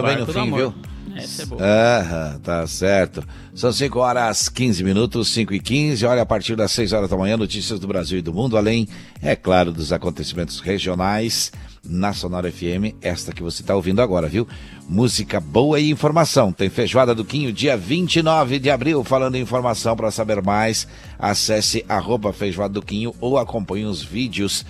O 0.00 0.02
bem 0.02 0.18
no 0.18 0.26
fim, 0.26 0.40
amor. 0.40 0.58
viu? 0.58 0.74
Essa 1.16 1.42
é 1.42 1.46
boa. 1.46 1.62
Aham, 1.62 2.40
tá 2.42 2.66
certo. 2.66 3.22
São 3.54 3.72
5 3.72 3.98
horas 3.98 4.48
15 4.48 4.82
minutos, 4.82 5.28
5 5.28 5.52
e 5.52 5.60
15. 5.60 6.06
Olha, 6.06 6.22
a 6.22 6.26
partir 6.26 6.56
das 6.56 6.72
6 6.72 6.92
horas 6.92 7.10
da 7.10 7.16
manhã, 7.16 7.36
notícias 7.36 7.78
do 7.78 7.86
Brasil 7.86 8.18
e 8.18 8.22
do 8.22 8.32
mundo, 8.32 8.56
além, 8.56 8.88
é 9.20 9.36
claro, 9.36 9.72
dos 9.72 9.92
acontecimentos 9.92 10.60
regionais 10.60 11.52
na 11.84 12.12
Sonora 12.12 12.50
FM, 12.50 12.94
esta 13.02 13.32
que 13.32 13.42
você 13.42 13.60
está 13.60 13.74
ouvindo 13.74 14.00
agora, 14.00 14.28
viu? 14.28 14.46
Música 14.88 15.40
boa 15.40 15.80
e 15.80 15.90
informação. 15.90 16.52
Tem 16.52 16.70
Feijoada 16.70 17.14
do 17.14 17.24
Quinho, 17.24 17.52
dia 17.52 17.76
29 17.76 18.58
de 18.58 18.70
abril. 18.70 19.02
Falando 19.02 19.34
em 19.34 19.42
informação, 19.42 19.96
para 19.96 20.10
saber 20.10 20.40
mais, 20.42 20.86
acesse 21.18 21.84
arroba 21.88 22.32
Feijoada 22.32 22.74
do 22.74 22.82
Quinho 22.82 23.14
ou 23.20 23.36
acompanhe 23.36 23.84
os 23.84 24.02
vídeos 24.02 24.64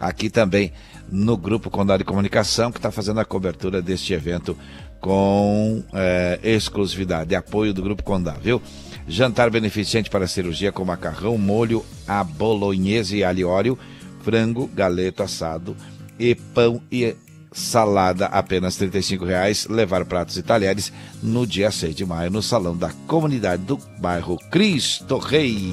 aqui 0.00 0.28
também 0.28 0.72
no 1.10 1.36
Grupo 1.36 1.70
Condado 1.70 1.98
de 1.98 2.04
Comunicação, 2.04 2.70
que 2.72 2.78
está 2.78 2.90
fazendo 2.90 3.20
a 3.20 3.24
cobertura 3.24 3.80
deste 3.80 4.12
evento 4.12 4.56
com 5.00 5.82
eh, 5.92 6.40
exclusividade, 6.42 7.34
apoio 7.34 7.72
do 7.72 7.82
Grupo 7.82 8.02
Condado, 8.02 8.40
viu? 8.40 8.62
Jantar 9.06 9.50
beneficente 9.50 10.10
para 10.10 10.26
cirurgia 10.26 10.72
com 10.72 10.84
macarrão, 10.84 11.38
molho 11.38 11.84
a 12.08 12.24
bolonhesa 12.24 13.14
e 13.16 13.22
alho 13.22 13.48
óleo, 13.48 13.78
frango, 14.22 14.66
galeto 14.74 15.22
assado 15.22 15.76
e 16.18 16.34
pão 16.34 16.80
e 16.90 17.14
salada 17.52 18.26
apenas 18.26 18.76
35 18.76 19.24
reais, 19.24 19.66
levar 19.66 20.04
pratos 20.04 20.36
e 20.36 20.42
talheres 20.42 20.92
no 21.22 21.46
dia 21.46 21.70
6 21.70 21.94
de 21.94 22.04
maio 22.04 22.30
no 22.30 22.42
salão 22.42 22.76
da 22.76 22.90
comunidade 23.06 23.62
do 23.62 23.78
bairro 23.98 24.36
Cristo 24.50 25.16
Rei. 25.18 25.72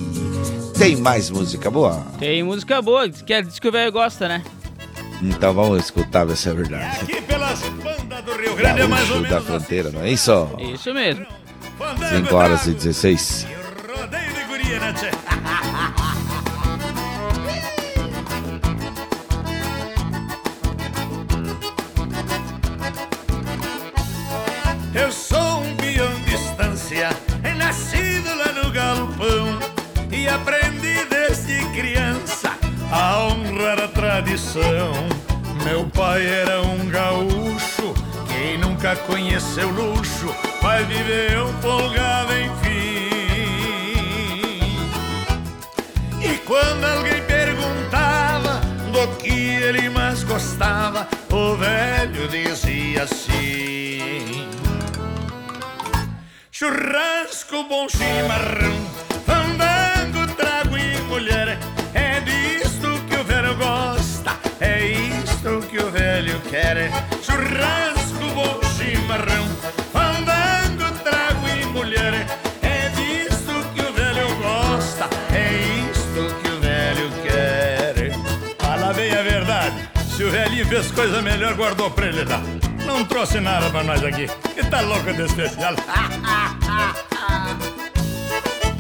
Tem 0.78 0.96
mais 0.96 1.30
música 1.30 1.70
boa? 1.70 2.06
Tem 2.20 2.42
música 2.42 2.82
boa, 2.82 3.10
diz 3.10 3.22
que, 3.22 3.42
diz 3.42 3.60
que 3.60 3.68
o 3.68 3.72
velho 3.72 3.92
gosta, 3.92 4.28
né? 4.28 4.44
Então 5.22 5.54
vamos 5.54 5.84
escutar 5.84 6.26
ver 6.26 6.36
se 6.36 6.50
é 6.50 6.54
verdade. 6.54 7.00
Aqui 7.02 7.22
pelas 7.22 7.60
bandas 7.62 8.24
do 8.26 8.32
Rio 8.34 8.56
Grande 8.56 8.82
é 8.82 8.88
mais 8.88 9.10
ou 9.10 9.22
da 9.22 9.38
assim. 9.38 9.46
fronteira, 9.46 9.90
não 9.92 10.02
é 10.02 10.12
isso? 10.12 10.50
Isso 10.60 10.94
mesmo. 10.94 11.26
5 12.10 12.36
horas 12.36 12.66
e 12.68 12.72
16. 12.72 13.48
Rodeio 13.98 14.34
de 14.34 14.44
guria, 14.46 14.80
né? 14.80 14.94
Eu 24.94 25.12
sou 25.12 25.62
um 25.62 25.76
peão 25.76 26.14
de 26.26 26.36
estância, 26.36 27.10
nascido 27.58 28.30
lá 28.36 28.52
no 28.64 28.72
galpão 28.72 29.60
e 30.12 30.28
aprendi 30.28 31.04
desde 31.10 31.66
criança 31.76 32.52
a 32.92 33.18
honrar 33.26 33.33
a 33.33 33.33
tradição. 34.14 34.94
Meu 35.64 35.88
pai 35.88 36.24
era 36.24 36.62
um 36.62 36.88
gaúcho, 36.88 37.96
quem 38.28 38.60
nunca 38.60 38.96
conheceu 38.96 39.70
luxo 39.72 40.28
vai 40.62 40.84
viver 40.84 41.40
um 41.40 41.52
folgado 41.62 42.32
enfim. 42.38 43.00
E 46.22 46.38
quando 46.46 46.84
alguém 46.84 47.24
perguntava 47.24 48.62
do 48.92 49.08
que 49.18 49.32
ele 49.32 49.90
mais 49.90 50.24
gostava, 50.24 51.08
o 51.32 51.56
velho 51.56 52.28
dizia 52.28 53.04
assim: 53.04 54.48
Churrasco, 56.52 57.64
bom 57.68 57.90
chimarrão, 57.90 58.78
quer. 66.54 66.92
Churrasco, 67.24 68.26
bom 68.36 68.60
chimarrão, 68.78 69.48
fandango, 69.92 70.86
trago 71.04 71.48
e 71.48 71.66
mulher. 71.66 72.28
É 72.62 72.90
disto 72.90 73.52
que 73.74 73.82
o 73.82 73.92
velho 73.92 74.36
gosta, 74.36 75.10
é 75.34 75.52
isto 75.90 76.36
que 76.42 76.50
o 76.50 76.60
velho 76.60 77.10
quer. 77.24 78.12
Fala 78.60 78.94
bem 78.94 79.12
a 79.18 79.24
verdade, 79.24 79.90
se 80.16 80.24
o 80.24 80.30
velhinho 80.30 80.68
fez 80.68 80.92
coisa 80.92 81.24
melhor, 81.24 81.56
guardou 81.56 81.90
pra 81.90 82.06
ele 82.06 82.24
lá. 82.24 82.40
Não 82.86 83.04
trouxe 83.04 83.40
nada 83.40 83.72
pra 83.72 83.84
nós 83.84 84.04
aqui. 84.04 84.28
E 84.56 84.64
tá 84.66 84.82
louco 84.82 85.12
de 85.12 85.24
especial. 85.24 85.74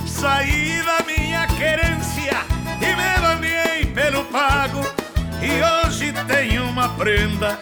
Saí 0.06 0.84
da 0.84 1.04
minha 1.06 1.48
querência 1.48 2.46
e 2.80 2.96
me 2.96 3.20
banhei 3.20 3.86
pelo 3.88 4.24
pago. 4.26 5.03
E 5.44 5.86
hoje 5.88 6.14
tenho 6.28 6.64
uma 6.66 6.90
prenda 6.90 7.60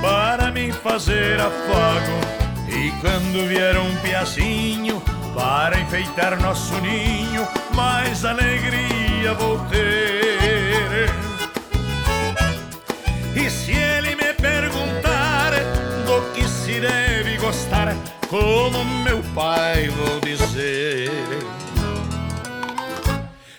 para 0.00 0.50
me 0.52 0.70
fazer 0.72 1.40
afago. 1.40 2.20
E 2.68 2.90
quando 3.00 3.48
vier 3.48 3.76
um 3.76 3.94
piacinho 3.96 5.02
para 5.34 5.80
enfeitar 5.80 6.40
nosso 6.40 6.74
ninho, 6.80 7.46
mais 7.74 8.24
alegria 8.24 9.34
vou 9.34 9.58
ter. 9.66 11.10
E 13.34 13.50
se 13.50 13.72
ele 13.72 14.14
me 14.14 14.32
perguntar 14.34 15.50
do 16.06 16.32
que 16.32 16.46
se 16.48 16.80
deve 16.80 17.36
gostar, 17.38 17.94
como 18.28 18.84
meu 19.02 19.22
pai 19.34 19.88
vou 19.88 20.20
dizer. 20.20 21.10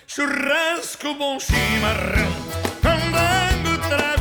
Churrasco, 0.06 1.14
bom 1.14 1.38
chimarrão, 1.38 2.32
fandango, 3.88 4.15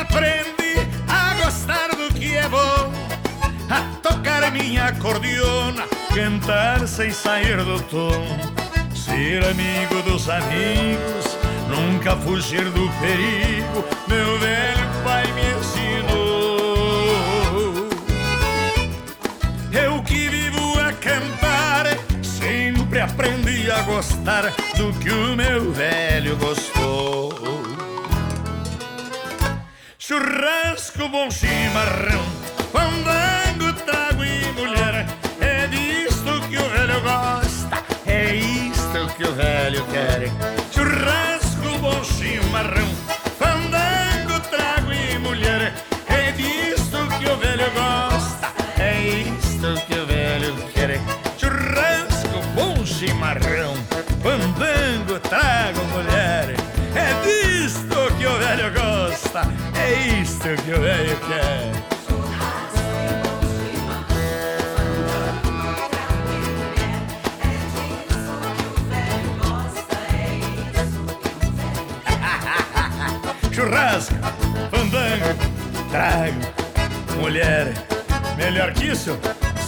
aprendi 0.00 0.88
a 1.08 1.44
gostar 1.44 1.88
do 1.90 2.12
que 2.14 2.36
é 2.36 2.48
bom, 2.48 2.92
a 3.68 3.80
tocar 4.02 4.50
minha 4.50 4.86
acordeona, 4.86 5.84
cantar 6.14 6.86
sem 6.88 7.10
sair 7.10 7.62
do 7.62 7.80
tom. 7.82 8.24
ser 8.94 9.44
amigo 9.44 10.02
dos 10.02 10.28
amigos, 10.28 11.38
nunca 11.68 12.16
fugir 12.16 12.64
do 12.64 12.88
perigo, 13.00 13.84
meu 14.08 14.38
velho 14.38 14.90
pai 15.04 15.26
me 15.32 15.42
ensinou. 15.58 16.70
Eu 19.72 20.02
que 20.02 20.28
vivo 20.28 20.78
a 20.80 20.92
cantar, 20.92 21.86
sempre 22.22 23.00
aprendi 23.00 23.70
a 23.70 23.82
gostar 23.82 24.52
do 24.76 24.92
que 24.98 25.10
o 25.10 25.36
meu 25.36 25.72
velho 25.72 26.36
gostou. 26.36 27.59
Churrasco, 30.10 31.08
bom 31.08 31.30
chimarrão, 31.30 32.24
fandango, 32.72 33.72
trago 33.84 34.24
e 34.24 34.42
mulher, 34.58 35.06
é 35.40 35.68
disto 35.68 36.48
que 36.48 36.58
o 36.58 36.68
velho 36.68 37.00
gosta, 37.00 37.80
é 38.06 38.34
isto 38.34 39.06
que 39.16 39.22
o 39.22 39.32
velho 39.32 39.86
quer. 39.86 40.28
Churrasco, 40.72 41.78
bom 41.78 42.02
chimarrão, 42.02 42.88
fandango, 43.38 44.40
trago 44.50 44.92
e 44.92 45.16
mulher, 45.16 45.74
é 46.08 46.32
disto 46.32 47.06
que 47.20 47.30
o 47.30 47.36
velho 47.36 47.70
gosta, 47.70 47.89
que 60.40 60.72
o 60.72 60.80
velho 60.80 61.18
quer. 61.28 61.70
Churrasco, 73.52 74.14
fandango, 74.70 75.34
trago, 75.90 76.40
mulher. 77.20 77.74
Melhor 78.38 78.72
que 78.72 78.86
isso, 78.86 79.18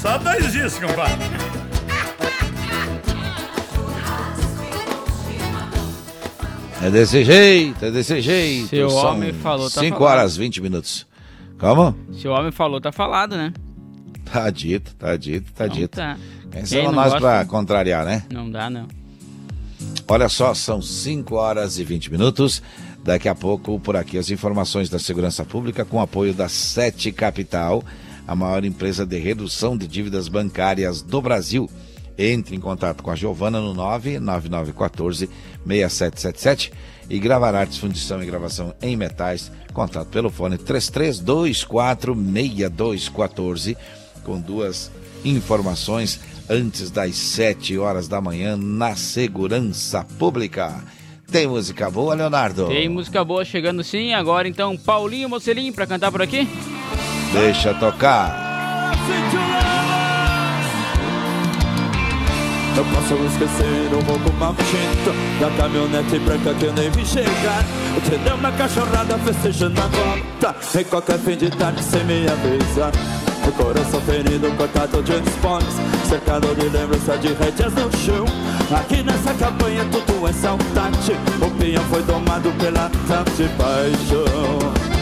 só 0.01 0.17
dois 0.17 0.53
dias, 0.53 0.79
compadre. 0.79 1.52
É 6.83 6.91
desse 6.91 7.25
jeito, 7.25 7.85
é 7.85 7.91
desse 7.91 8.21
jeito. 8.21 8.69
Se 8.69 8.83
o 8.83 8.91
São 8.91 9.13
homem 9.13 9.33
falou, 9.33 9.71
tá 9.71 9.81
5 9.81 9.99
falado. 9.99 10.19
horas 10.19 10.37
20 10.37 10.61
minutos. 10.61 11.07
Como? 11.59 11.95
Se 12.13 12.27
o 12.27 12.33
homem 12.33 12.51
falou, 12.51 12.81
tá 12.81 12.91
falado, 12.91 13.37
né? 13.37 13.53
Tá 14.25 14.51
dito, 14.51 14.95
tá 14.97 15.17
dito, 15.17 15.53
tá 15.53 15.67
Então 15.67 15.77
dito. 15.77 15.97
tá. 15.97 16.19
Quem 16.69 16.85
não 16.85 16.93
nós 16.93 17.13
gosta- 17.13 17.21
pra 17.21 17.45
contrariar, 17.45 18.05
né? 18.05 18.25
Não 18.33 18.51
dá, 18.51 18.69
não. 18.69 18.89
Olha 20.09 20.29
só, 20.29 20.53
são 20.55 20.83
5 20.83 21.37
horas 21.37 21.79
e 21.79 21.85
20 21.85 22.11
minutos. 22.11 22.63
Daqui 23.05 23.29
a 23.29 23.35
pouco, 23.35 23.79
por 23.81 23.97
aqui, 23.97 24.19
as 24.19 24.31
informações 24.31 24.89
da 24.91 24.99
segurança 24.99 25.45
pública 25.45 25.85
com 25.85 26.01
apoio 26.01 26.33
da 26.35 26.49
Sete 26.49 27.11
Capital, 27.13 27.83
a 28.27 28.35
maior 28.35 28.65
empresa 28.65 29.05
de 29.07 29.19
redução 29.19 29.77
de 29.77 29.87
dívidas 29.87 30.29
bancárias 30.29 31.01
do 31.03 31.21
Brasil. 31.21 31.69
Entre 32.19 32.55
em 32.55 32.61
contato 32.61 33.03
com 33.03 33.11
a 33.11 33.17
Giovana 33.17 33.61
no 33.61 33.75
99914 33.75 35.29
6777 35.67 36.73
e 37.09 37.19
gravar 37.19 37.55
artes, 37.55 37.79
fundição 37.79 38.23
e 38.23 38.27
gravação 38.27 38.75
em 38.81 38.97
metais. 38.97 39.51
Contato 39.73 40.09
pelo 40.09 40.31
fone 40.31 40.59
3324 40.59 42.15
6214 42.15 43.77
com 44.25 44.41
duas 44.41 44.91
informações 45.25 46.21
antes 46.49 46.91
das 46.91 47.17
7 47.17 47.79
horas 47.79 48.09
da 48.09 48.21
manhã 48.21 48.57
na 48.57 48.95
segurança 48.97 50.05
pública. 50.19 50.83
Tem 51.31 51.47
música 51.47 51.91
boa, 51.91 52.15
Leonardo? 52.15 52.67
Tem 52.69 52.89
música 52.89 53.25
boa 53.25 53.45
chegando 53.45 53.83
sim. 53.83 54.13
Agora 54.13 54.47
então, 54.47 54.77
Paulinho 54.77 55.29
Mocelinho 55.29 55.73
pra 55.73 55.87
cantar 55.87 56.13
por 56.13 56.21
aqui. 56.21 56.47
Deixa 57.33 57.73
tocar. 57.75 58.93
Eu 62.75 62.85
posso 62.87 63.15
esquecer 63.27 63.93
o 63.93 64.01
roubo 64.01 64.33
maldito 64.33 65.13
Da 65.39 65.51
caminhonete 65.51 66.19
branca 66.21 66.55
que 66.55 66.65
eu 66.65 66.73
nem 66.73 66.91
vi 66.91 67.05
chegar. 67.05 67.65
Te 68.05 68.17
deu 68.17 68.35
uma 68.35 68.51
cachorrada 68.53 69.19
festejando 69.19 69.81
a 69.81 69.87
volta 69.87 70.81
Em 70.81 70.85
qualquer 70.85 71.19
fim 71.19 71.37
de 71.37 71.51
tarde 71.51 71.83
sem 71.83 72.03
me 72.05 72.27
avisar 72.27 72.93
O 73.47 73.53
coração 73.53 74.01
ferido, 74.01 74.51
cortado 74.57 75.03
de 75.03 75.13
esportes 75.13 75.77
Cercado 76.09 76.55
de 76.55 76.69
lembrança 76.69 77.17
de 77.19 77.29
rédeas 77.29 77.73
no 77.75 77.91
chão. 77.97 78.25
Aqui 78.75 79.03
nessa 79.03 79.35
campanha 79.35 79.85
tudo 79.91 80.29
é 80.29 80.33
saudade 80.33 81.13
O 81.41 81.51
pinhão 81.53 81.85
foi 81.85 82.03
domado 82.03 82.51
pela 82.53 82.91
tanta 83.07 83.49
paixão. 83.57 84.93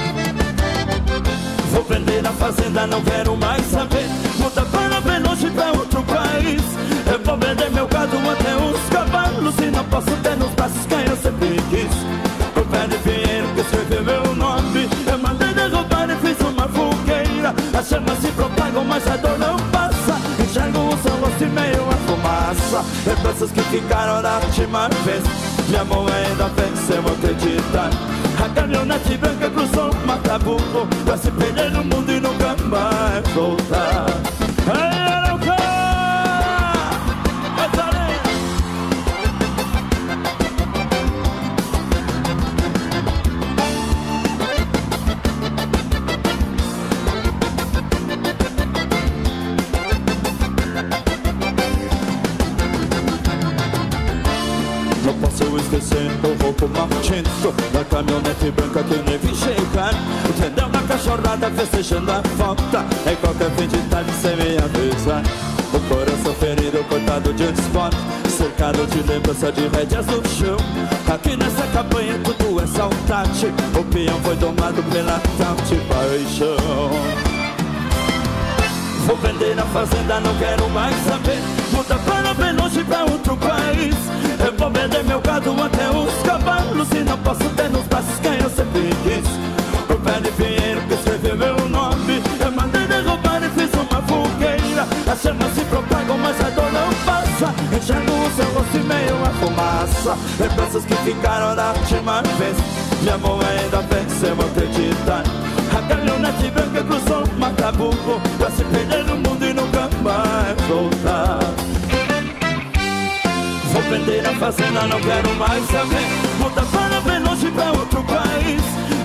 Vou 1.73 1.85
vender 1.85 2.27
a 2.27 2.33
fazenda, 2.33 2.87
não 2.87 3.01
quero 3.03 3.37
mais 3.37 3.65
saber. 3.67 4.07
Muda 4.39 4.65
para 4.67 5.01
bem 5.01 5.21
longe 5.21 5.51
pra 5.51 5.69
Eu 5.69 5.90
vou 7.31 7.39
vender 7.39 7.71
meu 7.71 7.87
gado 7.87 8.17
até 8.29 8.57
os 8.57 8.89
cavalos 8.89 9.55
E 9.59 9.71
não 9.71 9.85
posso 9.85 10.11
ter 10.23 10.37
nos 10.37 10.51
braços 10.51 10.85
quem 10.87 11.01
eu 11.07 11.17
sempre 11.17 11.57
quis. 11.71 11.95
O 12.57 12.65
pé 12.67 12.87
de 12.89 12.99
Pinheiro 12.99 13.47
que 13.55 13.61
escreveu 13.61 14.03
meu 14.03 14.35
nome. 14.35 14.89
Eu 15.07 15.19
mandei 15.19 15.53
derrubar 15.55 16.09
e 16.11 16.17
fiz 16.17 16.41
uma 16.41 16.67
fogueira. 16.69 17.55
As 17.79 17.89
chamas 17.89 18.19
se 18.19 18.29
propagam, 18.33 18.85
mas 18.85 19.07
a 19.07 19.17
dor 19.17 19.39
não 19.39 19.57
passa. 19.71 20.19
Enxergo 20.43 20.79
o 20.79 20.99
seu 20.99 21.15
rosto 21.17 21.45
e 21.45 21.47
meio 21.47 21.89
a 21.89 21.97
fumaça. 22.09 22.85
Lembranças 23.07 23.53
que 23.53 23.63
ficaram 23.63 24.23
da 24.23 24.39
última 24.39 24.89
vez. 25.05 25.23
Minha 25.69 25.85
mão 25.85 26.07
ainda 26.09 26.49
venceu 26.49 27.01
acreditar 27.01 27.91
a 28.43 28.49
caminhonete 28.55 29.19
branca 29.19 29.51
cruzou 29.51 29.91
o 29.91 30.07
Mataburro 30.07 30.89
Pra 31.05 31.15
se 31.17 31.31
perder 31.31 31.71
no 31.73 31.85
mundo 31.85 32.11
e 32.11 32.19
nunca 32.19 32.57
mais 32.65 33.29
voltar. 33.35 34.07
Ei, 34.67 35.00
esquecer 56.61 56.65
o 56.65 56.69
roubo 56.69 56.79
maldito 56.79 57.53
Da 57.73 57.85
caminhonete 57.85 58.51
branca 58.51 58.83
que 58.83 59.19
vi 59.19 59.35
chegar 59.35 59.95
Entendeu? 60.29 60.67
Uma 60.67 60.83
cachorrada 60.83 61.51
festejando 61.51 62.13
a 62.13 62.23
falta 62.37 62.85
Em 63.11 63.17
qualquer 63.17 63.51
fim 63.53 63.69
de 63.69 63.79
tarde 63.89 64.13
sem 64.21 64.37
me 64.37 64.59
avisar. 64.59 65.23
O 65.73 65.81
coração 65.89 66.35
ferido, 66.35 66.85
cortado 66.89 67.33
de 67.33 67.45
esporte 67.45 67.97
Cercado 68.29 68.87
de 68.87 69.03
lembrança 69.03 69.53
de 69.53 69.69
rédeas 69.69 70.07
no 70.07 70.29
chão. 70.29 70.57
Aqui 71.13 71.37
nessa 71.37 71.67
campanha 71.73 72.19
tudo 72.25 72.61
é 72.61 72.67
saudade 72.67 73.47
O 73.79 73.85
peão 73.85 74.21
foi 74.23 74.37
domado 74.37 74.83
pela 74.85 75.21
tal 75.39 75.57
de 75.67 75.77
paixão 75.87 77.30
Vou 79.11 79.19
vender 79.19 79.59
a 79.59 79.65
fazenda, 79.65 80.21
não 80.21 80.33
quero 80.39 80.69
mais 80.69 80.95
saber. 81.05 81.41
Muda 81.73 81.97
para 82.07 82.33
bem 82.33 82.53
longe 82.53 82.85
pra 82.85 83.03
outro 83.03 83.37
país. 83.39 83.97
Eu 84.39 84.57
vou 84.57 84.71
vender 84.71 85.03
meu 85.03 85.21
gado 85.21 85.51
até 85.61 85.91
os 85.91 86.23
cavalos. 86.23 86.89
E 86.93 87.01
não 87.01 87.19
posso 87.19 87.43
ter 87.57 87.69
nos 87.71 87.85
braços 87.89 88.21
quem 88.23 88.39
eu 88.39 88.49
sempre 88.49 88.89
quis. 89.03 89.27
O 89.93 89.99
pé 89.99 90.21
de 90.21 90.31
Pinheiro 90.31 90.81
que 90.83 90.95
escreveu 90.95 91.37
meu 91.37 91.69
nome. 91.69 92.23
Eu 92.39 92.53
mandei 92.53 92.87
derrubar 92.87 93.43
e 93.43 93.51
fiz 93.51 93.71
uma 93.75 94.01
fogueira. 94.03 94.87
As 95.11 95.21
chamas 95.21 95.55
se 95.55 95.65
propagam, 95.65 96.17
mas 96.17 96.41
a 96.41 96.51
dor 96.51 96.71
não 96.71 96.95
passa. 97.05 97.53
Enxergo 97.77 98.13
o 98.13 98.31
seu 98.37 98.49
rosto 98.53 98.77
e 98.77 98.79
meio 98.79 99.17
a 99.25 99.31
fumaça. 99.45 100.17
Lembranças 100.39 100.85
que 100.85 100.95
ficaram 100.95 101.57
da 101.57 101.73
última 101.73 102.23
vez. 102.39 102.57
Minha 103.03 103.19
mão 103.19 103.41
ainda 103.41 103.83
venceu 103.91 104.35
acreditar 104.35 105.25
a 105.77 105.83
caminhonete 105.83 106.51
branca 106.51 106.83
cruzou 106.83 107.25
o 107.25 107.41
Mataburro 107.41 108.21
Pra 108.39 108.51
se 108.51 108.65
perder 108.65 109.05
no 109.05 109.17
mundo 109.17 109.45
e 109.45 109.53
nunca 109.53 109.89
mais 110.03 110.61
voltar. 110.69 111.39
Vou 113.73 113.83
vender 113.83 114.27
a 114.27 114.35
fazenda, 114.35 114.83
não 114.89 115.01
quero 115.01 115.35
mais 115.37 115.65
saber. 115.67 116.07
Muda 116.39 116.63
para 116.63 117.01
bem 117.03 117.23
longe 117.23 117.51
pra 117.53 117.71
outro 117.73 118.03
país. 118.05 118.63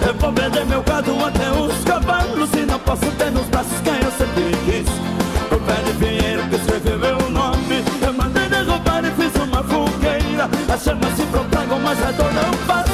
Eu 0.07 0.13
vou 0.15 0.31
vender 0.31 0.65
meu 0.65 0.81
gado 0.81 1.11
até 1.23 1.51
os 1.51 1.83
cavalos. 1.83 2.49
E 2.53 2.65
não 2.65 2.79
posso 2.79 3.05
ter 3.11 3.31
nos 3.31 3.45
braços 3.47 3.79
quem 3.83 3.93
eu 3.93 4.11
sempre 4.11 4.57
quis. 4.65 4.89
O 5.51 5.59
pé 5.59 5.75
de 5.85 5.93
Pinheiro 5.99 6.43
que 6.49 6.55
escreveu 6.55 6.97
meu 6.97 7.29
nome. 7.29 7.83
Eu 8.01 8.13
mandei 8.13 8.47
derrubar 8.47 9.03
e 9.05 9.11
fiz 9.11 9.35
uma 9.41 9.63
fogueira. 9.63 10.49
As 10.73 10.83
chamas 10.83 11.15
se 11.15 11.23
propagam, 11.23 11.79
mas 11.79 12.01
a 12.03 12.11
dor 12.11 12.33
não 12.33 12.57
passa 12.65 12.84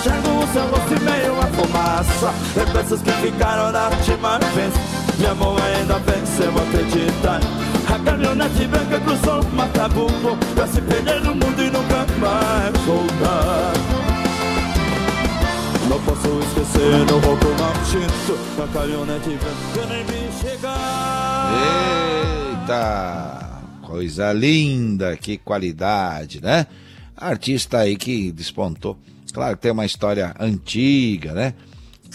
Enxergo 0.00 0.30
o 0.30 0.46
seu 0.50 0.62
rosto 0.62 0.94
e 0.94 1.00
meio 1.00 1.38
a 1.38 1.46
fumaça 1.48 2.32
Lembranças 2.56 3.02
que 3.02 3.12
ficaram 3.12 3.70
da 3.70 3.90
última 3.90 4.38
vez 4.38 4.72
Minha 5.18 5.34
mão 5.34 5.54
ainda 5.58 5.98
venceu 5.98 6.48
acreditar 6.56 7.38
A 7.86 7.98
caminhonete 7.98 8.66
branca 8.66 8.98
cruzou 8.98 9.42
o 9.42 9.54
Matabumbo 9.54 10.38
Pra 10.54 10.66
se 10.66 10.80
perder 10.80 11.20
no 11.20 11.34
mundo 11.34 11.62
e 11.62 11.70
nunca 11.70 12.06
mais 12.18 12.78
voltar 12.86 13.72
Não 15.86 16.00
posso 16.00 16.40
esquecer 16.48 17.04
no 17.04 17.18
roubo 17.18 17.48
maldito 17.58 18.38
Da 18.56 18.66
caminhonete 18.72 19.36
branca 19.36 19.86
nem 19.86 20.04
me 20.04 20.32
chegar 20.32 21.52
Eita! 22.62 23.60
Coisa 23.82 24.32
linda, 24.32 25.14
que 25.14 25.36
qualidade, 25.36 26.40
né? 26.40 26.66
Artista 27.14 27.80
aí 27.80 27.96
que 27.96 28.32
despontou. 28.32 28.96
Claro 29.32 29.56
que 29.56 29.62
tem 29.62 29.72
uma 29.72 29.86
história 29.86 30.34
antiga, 30.38 31.32
né? 31.32 31.54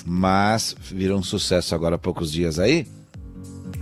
Mas 0.05 0.75
virou 0.91 1.19
um 1.19 1.23
sucesso 1.23 1.73
agora 1.73 1.95
há 1.95 1.99
poucos 1.99 2.31
dias 2.31 2.59
aí. 2.59 2.87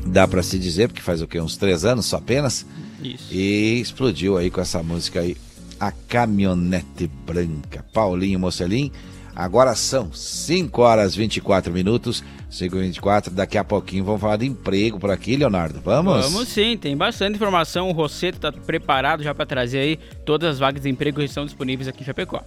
Dá 0.06 0.28
pra 0.28 0.44
se 0.44 0.60
dizer, 0.60 0.88
porque 0.88 1.02
faz 1.02 1.22
o 1.22 1.28
quê? 1.28 1.40
Uns 1.40 1.58
três 1.58 1.86
anos 1.86 2.06
só 2.06 2.18
apenas. 2.18 2.66
Isso. 3.02 3.34
E 3.34 3.80
explodiu 3.82 4.38
aí 4.38 4.50
com 4.50 4.62
essa 4.62 4.82
música 4.82 5.22
aí, 5.22 5.36
A 5.80 5.92
Caminhonete 5.92 7.10
Branca. 7.26 7.86
Paulinho 7.94 8.40
Mocelim. 8.40 8.92
Agora 9.36 9.74
são 9.76 10.14
5 10.14 10.80
horas 10.82 11.16
24 11.16 11.74
minutos, 11.74 12.24
5 12.52 12.76
e 12.76 12.82
24 12.82 13.34
Daqui 13.34 13.58
a 13.58 13.64
pouquinho 13.64 14.04
vamos 14.04 14.22
falar 14.22 14.38
de 14.38 14.46
emprego 14.46 15.00
por 15.00 15.10
aqui, 15.10 15.36
Leonardo. 15.36 15.82
Vamos? 15.82 16.32
Vamos 16.32 16.50
sim, 16.50 16.78
tem 16.78 16.96
bastante 16.96 17.36
informação. 17.36 17.90
O 17.90 17.94
Rosseto 17.94 18.38
está 18.38 18.52
preparado 18.52 19.24
já 19.24 19.34
para 19.34 19.46
trazer 19.46 19.80
aí 19.80 20.00
todas 20.24 20.52
as 20.52 20.60
vagas 20.60 20.84
de 20.84 20.90
emprego 20.90 21.18
que 21.18 21.26
estão 21.26 21.46
disponíveis 21.46 21.88
aqui 21.88 22.04
em 22.04 22.06
Chapecó. 22.06 22.44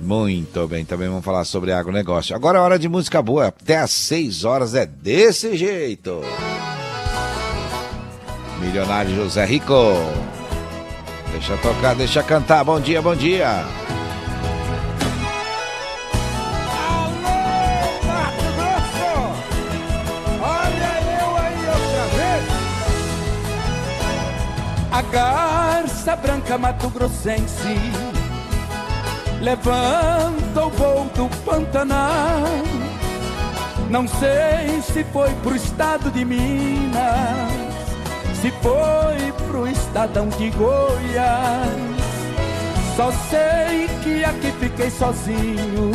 Muito 0.00 0.66
bem, 0.68 0.84
também 0.84 1.08
vamos 1.08 1.24
falar 1.24 1.44
sobre 1.44 1.72
agronegócio. 1.72 2.34
Agora 2.34 2.58
é 2.58 2.60
hora 2.60 2.78
de 2.78 2.88
música 2.88 3.20
boa, 3.20 3.48
até 3.48 3.78
às 3.78 3.90
6 3.90 4.44
horas 4.44 4.74
é 4.74 4.86
desse 4.86 5.56
jeito. 5.56 6.22
Milionário 8.60 9.14
José 9.14 9.44
Rico. 9.44 9.74
Deixa 11.32 11.56
tocar, 11.58 11.94
deixa 11.94 12.22
cantar. 12.22 12.64
Bom 12.64 12.80
dia, 12.80 13.02
bom 13.02 13.14
dia. 13.14 13.64
A 24.90 25.02
garça 25.02 26.16
branca 26.16 26.58
Mato 26.58 26.88
Grossense 26.88 28.07
levanta 29.40 30.66
o 30.66 30.70
voo 30.70 31.04
do 31.14 31.28
Pantanal. 31.44 32.42
Não 33.90 34.06
sei 34.06 34.82
se 34.82 35.04
foi 35.04 35.30
pro 35.36 35.56
estado 35.56 36.10
de 36.10 36.24
Minas, 36.24 37.52
se 38.40 38.50
foi 38.62 39.32
pro 39.46 39.66
estadão 39.66 40.28
de 40.28 40.50
Goiás. 40.50 41.88
Só 42.96 43.12
sei 43.30 43.88
que 44.02 44.24
aqui 44.24 44.52
fiquei 44.58 44.90
sozinho 44.90 45.92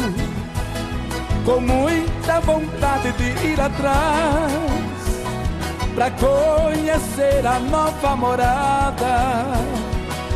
com 1.46 1.60
muita 1.60 2.40
vontade 2.40 3.12
de 3.12 3.48
ir 3.48 3.60
atrás 3.60 4.52
pra 5.94 6.10
conhecer 6.12 7.46
a 7.46 7.60
nova 7.60 8.16
morada 8.16 9.83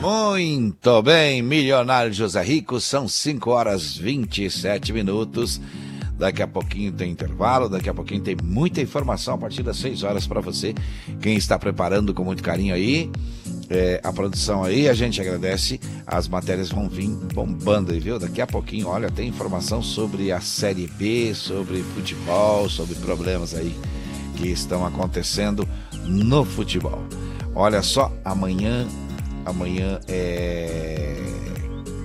Muito 0.00 1.02
bem, 1.02 1.42
milionário 1.42 2.10
José 2.10 2.42
Rico, 2.42 2.80
são 2.80 3.06
5 3.06 3.50
horas 3.50 3.98
27 3.98 4.94
minutos. 4.94 5.60
Daqui 6.18 6.42
a 6.42 6.48
pouquinho 6.48 6.90
tem 6.90 7.10
intervalo, 7.10 7.68
daqui 7.68 7.90
a 7.90 7.92
pouquinho 7.92 8.22
tem 8.22 8.34
muita 8.42 8.80
informação 8.80 9.34
a 9.34 9.38
partir 9.38 9.62
das 9.62 9.76
6 9.76 10.02
horas 10.02 10.26
para 10.26 10.40
você. 10.40 10.74
Quem 11.20 11.36
está 11.36 11.58
preparando 11.58 12.14
com 12.14 12.24
muito 12.24 12.42
carinho 12.42 12.74
aí, 12.74 13.10
é, 13.68 14.00
a 14.02 14.10
produção 14.10 14.64
aí, 14.64 14.88
a 14.88 14.94
gente 14.94 15.20
agradece. 15.20 15.78
As 16.06 16.26
matérias 16.26 16.70
vão 16.70 16.88
vir 16.88 17.10
bombando 17.34 17.92
aí, 17.92 18.00
viu? 18.00 18.18
Daqui 18.18 18.40
a 18.40 18.46
pouquinho, 18.46 18.88
olha, 18.88 19.10
tem 19.10 19.28
informação 19.28 19.82
sobre 19.82 20.32
a 20.32 20.40
Série 20.40 20.86
B, 20.86 21.34
sobre 21.34 21.82
futebol, 21.94 22.70
sobre 22.70 22.94
problemas 22.94 23.54
aí 23.54 23.76
que 24.38 24.48
estão 24.48 24.86
acontecendo 24.86 25.68
no 26.06 26.42
futebol. 26.42 27.04
Olha 27.54 27.82
só, 27.82 28.10
amanhã 28.24 28.86
Amanhã 29.44 30.00
é 30.08 31.16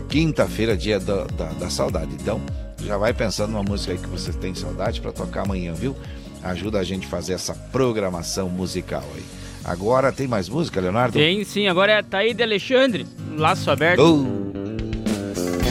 quinta-feira, 0.10 0.78
dia 0.78 1.00
da, 1.00 1.26
da, 1.26 1.46
da, 1.46 1.70
saudade. 1.70 2.12
Então, 2.14 2.42
já 2.86 2.98
vai 2.98 3.14
pensando 3.14 3.52
numa 3.52 3.64
música 3.64 3.92
aí 3.92 3.98
que 3.98 4.08
você 4.08 4.32
tem 4.32 4.56
saudade 4.56 5.02
para 5.02 5.12
tocar 5.12 5.42
amanhã, 5.42 5.74
viu? 5.74 5.96
Ajuda 6.42 6.80
a 6.80 6.84
gente 6.84 7.06
a 7.06 7.10
fazer 7.10 7.34
essa 7.34 7.54
programação 7.54 8.48
musical 8.48 9.04
aí. 9.16 9.24
Agora 9.64 10.12
tem 10.12 10.28
mais 10.28 10.48
música, 10.48 10.80
Leonardo? 10.80 11.18
Tem 11.18 11.44
sim, 11.44 11.68
agora 11.68 11.92
é 11.92 11.98
a 11.98 12.04
Taíde 12.04 12.42
Alexandre, 12.42 13.06
Laço 13.36 13.70
Aberto. 13.70 14.02
Uh, 14.02 14.56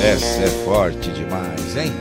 essa 0.05 0.42
é 0.42 0.64
forte 0.64 1.11
demais, 1.12 1.77
hein? 1.77 1.92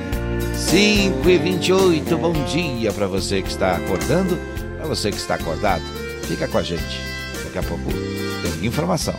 5 0.53 1.29
e 1.29 1.37
28 1.37 2.17
bom 2.17 2.33
dia 2.45 2.91
para 2.91 3.07
você 3.07 3.41
que 3.41 3.49
está 3.49 3.75
acordando, 3.75 4.37
para 4.77 4.87
você 4.87 5.11
que 5.11 5.17
está 5.17 5.35
acordado. 5.35 5.83
Fica 6.23 6.47
com 6.47 6.57
a 6.57 6.63
gente. 6.63 6.99
Daqui 7.43 7.59
a 7.59 7.63
pouco 7.63 7.85
tem 8.41 8.65
informação. 8.65 9.15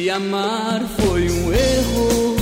Te 0.00 0.08
amar 0.08 0.80
foi 0.98 1.30
um 1.30 1.52
erro, 1.52 2.36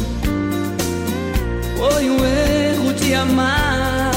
foi 1.77 2.09
um 2.09 2.25
erro 2.25 2.95
te 2.95 3.13
amar, 3.15 4.13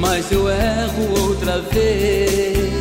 mas 0.00 0.32
eu 0.32 0.48
erro 0.48 1.20
outra 1.20 1.60
vez. 1.60 2.72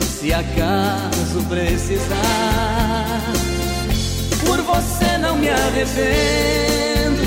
Se 0.00 0.32
acaso 0.32 1.44
precisar, 1.50 3.20
por 4.46 4.62
você 4.62 5.18
não 5.18 5.36
me 5.36 5.50
arrependo 5.50 7.20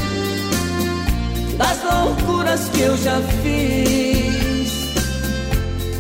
das 1.60 1.78
loucuras 1.84 2.70
que 2.70 2.82
eu 2.82 2.98
já 2.98 3.22
fiz. 3.44 4.34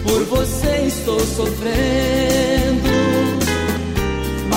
Por 0.02 0.26
você 0.26 0.86
estou 0.88 1.20
sofrendo, 1.20 2.62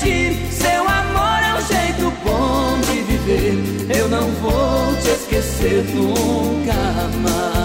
Seu 0.00 0.88
amor 0.88 1.42
é 1.44 1.54
um 1.54 1.66
jeito 1.66 2.10
bom 2.24 2.80
de 2.80 3.02
viver. 3.02 3.98
Eu 3.98 4.08
não 4.08 4.30
vou 4.40 4.96
te 4.96 5.10
esquecer 5.10 5.84
nunca 5.94 6.72
mais. 7.20 7.60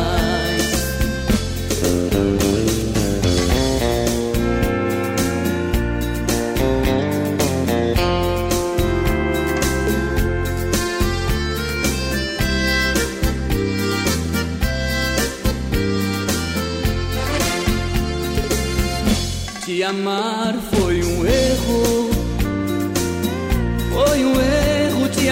Te 19.64 19.84
amar 19.84 20.54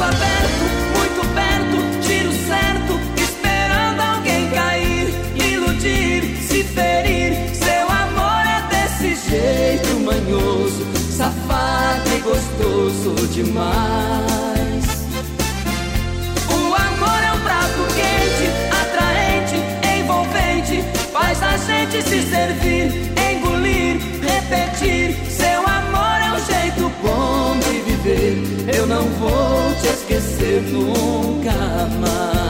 Muito 0.00 1.20
perto, 1.34 1.76
tiro 2.00 2.32
certo, 2.32 2.98
esperando 3.20 4.00
alguém 4.00 4.48
cair, 4.48 5.14
iludir, 5.36 6.38
se 6.40 6.64
ferir. 6.64 7.54
Seu 7.54 7.86
amor 7.86 8.42
é 8.46 8.66
desse 8.70 9.14
jeito 9.28 10.00
manhoso, 10.00 10.86
safado 10.96 12.08
e 12.16 12.20
gostoso 12.20 13.14
demais. 13.28 14.84
O 16.48 16.74
amor 16.74 17.22
é 17.22 17.32
um 17.34 17.40
prato 17.40 17.84
quente, 17.94 18.48
atraente, 18.80 19.56
envolvente, 19.98 20.82
faz 21.12 21.42
a 21.42 21.58
gente 21.58 22.02
se 22.02 22.22
servir, 22.22 23.12
engolir, 23.30 24.00
repetir. 24.22 25.14
Seu 25.30 25.60
amor 25.60 26.22
é 26.22 26.32
um 26.32 26.40
jeito 26.46 26.90
bom 27.02 27.58
de 27.58 27.80
viver. 27.82 28.42
Eu 28.74 28.86
não 28.86 29.04
vou 29.18 29.69
esquecer 30.20 30.60
nunca 30.70 31.52
mais. 31.98 32.49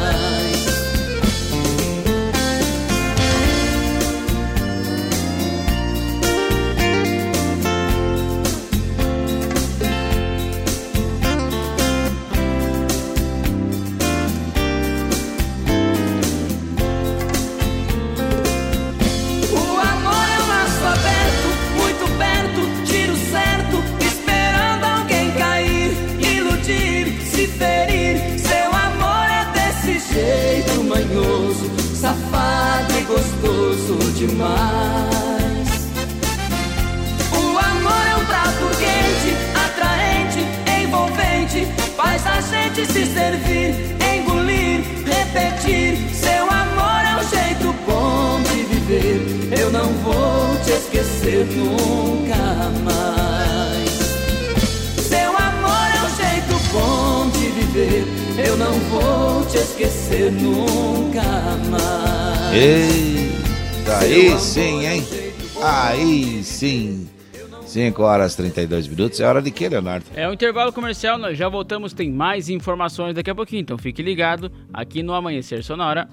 5 67.70 68.02
horas 68.02 68.34
e 68.34 68.36
32 68.38 68.88
minutos. 68.88 69.20
É 69.20 69.26
hora 69.26 69.40
de 69.40 69.50
quê, 69.50 69.68
Leonardo? 69.68 70.06
É 70.14 70.28
o 70.28 70.32
intervalo 70.32 70.72
comercial, 70.72 71.16
nós 71.16 71.38
já 71.38 71.48
voltamos, 71.48 71.92
tem 71.92 72.10
mais 72.10 72.48
informações 72.48 73.14
daqui 73.14 73.30
a 73.30 73.34
pouquinho, 73.34 73.60
então 73.60 73.78
fique 73.78 74.02
ligado 74.02 74.50
aqui 74.72 75.02
no 75.02 75.14
Amanhecer 75.14 75.62
Sonora. 75.62 76.08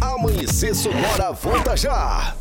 Amanhecer 0.00 0.74
Sonora 0.74 1.32
volta 1.32 1.76
já. 1.76 2.34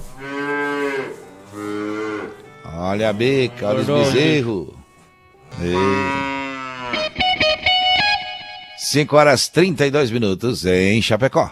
Olha 2.78 3.10
a 3.10 3.14
bica, 3.14 3.70
olha 3.70 3.80
os 3.80 3.88
bezerros. 3.88 4.68
5 8.78 9.16
horas 9.16 9.48
e 9.48 9.52
32 9.52 10.12
minutos 10.12 10.64
em 10.66 11.02
Chapecó. 11.02 11.52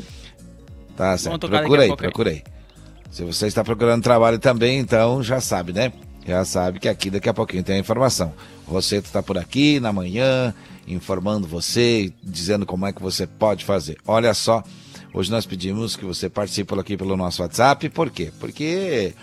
Tá 0.95 1.17
certo. 1.17 1.49
Procura 1.49 1.81
aí, 1.81 1.95
procura 1.95 2.29
aí. 2.29 2.43
Se 3.09 3.23
você 3.23 3.47
está 3.47 3.63
procurando 3.63 4.03
trabalho 4.03 4.37
também, 4.37 4.77
então 4.77 5.23
já 5.23 5.41
sabe, 5.41 5.73
né? 5.73 5.91
Já 6.27 6.45
sabe 6.45 6.79
que 6.79 6.87
aqui 6.87 7.09
daqui 7.09 7.29
a 7.29 7.33
pouquinho 7.33 7.63
tem 7.63 7.77
a 7.77 7.79
informação. 7.79 8.31
Rosseto 8.67 9.07
está 9.07 9.23
por 9.23 9.39
aqui 9.39 9.79
na 9.79 9.91
manhã, 9.91 10.53
informando 10.87 11.47
você, 11.47 12.13
dizendo 12.23 12.65
como 12.65 12.85
é 12.85 12.93
que 12.93 13.01
você 13.01 13.25
pode 13.25 13.65
fazer. 13.65 13.97
Olha 14.07 14.33
só, 14.33 14.63
hoje 15.13 15.31
nós 15.31 15.45
pedimos 15.45 15.95
que 15.95 16.05
você 16.05 16.29
participe 16.29 16.77
aqui 16.79 16.97
pelo 16.97 17.17
nosso 17.17 17.41
WhatsApp. 17.41 17.89
Por 17.89 18.09
quê? 18.09 18.31
Porque 18.39 19.13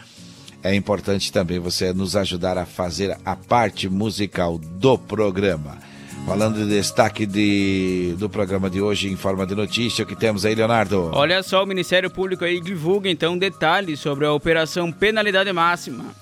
é 0.63 0.75
importante 0.75 1.33
também 1.33 1.59
você 1.59 1.93
nos 1.93 2.15
ajudar 2.17 2.57
a 2.57 2.65
fazer 2.65 3.17
a 3.25 3.35
parte 3.37 3.89
musical 3.89 4.59
do 4.59 4.97
programa. 4.97 5.79
Falando 6.25 6.59
de 6.59 6.69
destaque 6.69 7.27
de, 7.27 8.15
do 8.17 8.31
programa 8.31 8.71
de 8.71 8.81
hoje 8.81 9.09
em 9.09 9.17
forma 9.17 9.45
de 9.45 9.57
notícia, 9.57 10.05
o 10.05 10.07
que 10.07 10.15
temos 10.15 10.47
aí, 10.47 10.55
Leonardo? 10.55 11.11
Olha 11.13 11.43
só, 11.43 11.65
o 11.65 11.67
Ministério 11.67 12.09
Público 12.09 12.45
aí 12.45 12.61
divulga 12.61 13.11
então 13.11 13.37
detalhes 13.37 13.99
sobre 13.99 14.25
a 14.25 14.33
Operação 14.33 14.93
Penalidade 14.93 15.53
Máxima. 15.53 16.22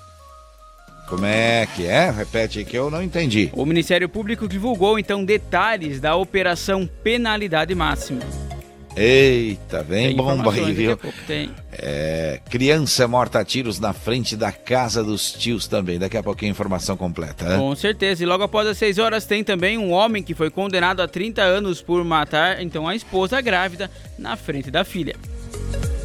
Como 1.11 1.25
é 1.25 1.67
que 1.75 1.85
é? 1.85 2.09
Repete 2.09 2.59
aí 2.59 2.63
que 2.63 2.77
eu 2.77 2.89
não 2.89 3.03
entendi. 3.03 3.49
O 3.51 3.65
Ministério 3.65 4.07
Público 4.07 4.47
divulgou 4.47 4.97
então 4.97 5.25
detalhes 5.25 5.99
da 5.99 6.15
Operação 6.15 6.89
Penalidade 7.03 7.75
Máxima. 7.75 8.21
Eita, 8.95 9.83
vem 9.83 10.07
Tem 10.07 10.15
bomba 10.15 10.53
aí, 10.53 10.71
viu? 10.71 10.97
tem. 11.27 11.51
É, 11.73 12.39
criança 12.49 13.09
morta 13.09 13.39
a 13.39 13.45
tiros 13.45 13.77
na 13.77 13.91
frente 13.91 14.37
da 14.37 14.53
casa 14.53 15.03
dos 15.03 15.33
tios 15.33 15.67
também. 15.67 15.99
Daqui 15.99 16.15
a 16.15 16.23
pouquinho 16.23 16.51
informação 16.51 16.95
completa. 16.95 17.43
né? 17.43 17.57
Com 17.57 17.75
certeza. 17.75 18.23
E 18.23 18.25
logo 18.25 18.43
após 18.43 18.65
as 18.65 18.77
6 18.77 18.97
horas 18.97 19.25
tem 19.25 19.43
também 19.43 19.77
um 19.77 19.91
homem 19.91 20.23
que 20.23 20.33
foi 20.33 20.49
condenado 20.49 21.01
a 21.01 21.09
30 21.09 21.41
anos 21.41 21.81
por 21.81 22.05
matar 22.05 22.61
então 22.61 22.87
a 22.87 22.95
esposa 22.95 23.41
grávida 23.41 23.91
na 24.17 24.37
frente 24.37 24.71
da 24.71 24.85
filha. 24.85 25.17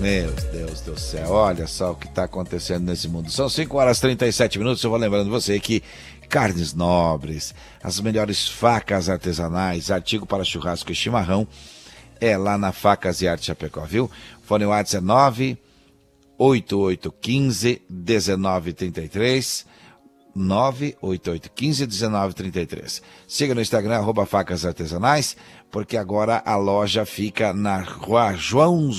Meu 0.00 0.30
Deus 0.52 0.82
do 0.82 0.98
céu, 0.98 1.30
olha 1.30 1.66
só 1.66 1.92
o 1.92 1.96
que 1.96 2.06
está 2.06 2.24
acontecendo 2.24 2.84
nesse 2.84 3.08
mundo. 3.08 3.30
São 3.30 3.48
5 3.48 3.76
horas 3.76 3.98
e 3.98 4.02
37 4.02 4.58
minutos. 4.58 4.84
Eu 4.84 4.90
vou 4.90 4.98
lembrando 4.98 5.30
você 5.30 5.58
que 5.58 5.82
carnes 6.28 6.74
nobres, 6.74 7.54
as 7.82 7.98
melhores 8.00 8.46
facas 8.46 9.08
artesanais, 9.08 9.90
artigo 9.90 10.26
para 10.26 10.44
churrasco 10.44 10.92
e 10.92 10.94
chimarrão, 10.94 11.46
é 12.20 12.36
lá 12.36 12.56
na 12.56 12.72
Facas 12.72 13.20
e 13.20 13.28
Arte 13.28 13.46
Chapecó, 13.46 13.84
viu? 13.84 14.10
Fone 14.42 14.66
WhatsApp 14.66 15.04
é 15.04 15.06
9 15.06 15.58
8815 16.38 17.82
1933 17.88 19.66
98815 20.34 21.86
1933. 21.86 23.02
Siga 23.26 23.54
no 23.54 23.60
Instagram, 23.60 23.96
arroba 23.96 24.26
facas 24.26 24.66
artesanais, 24.66 25.36
porque 25.70 25.96
agora 25.96 26.42
a 26.44 26.56
loja 26.56 27.04
fica 27.04 27.52
na 27.52 27.80
rua 27.80 28.34
João 28.34 28.90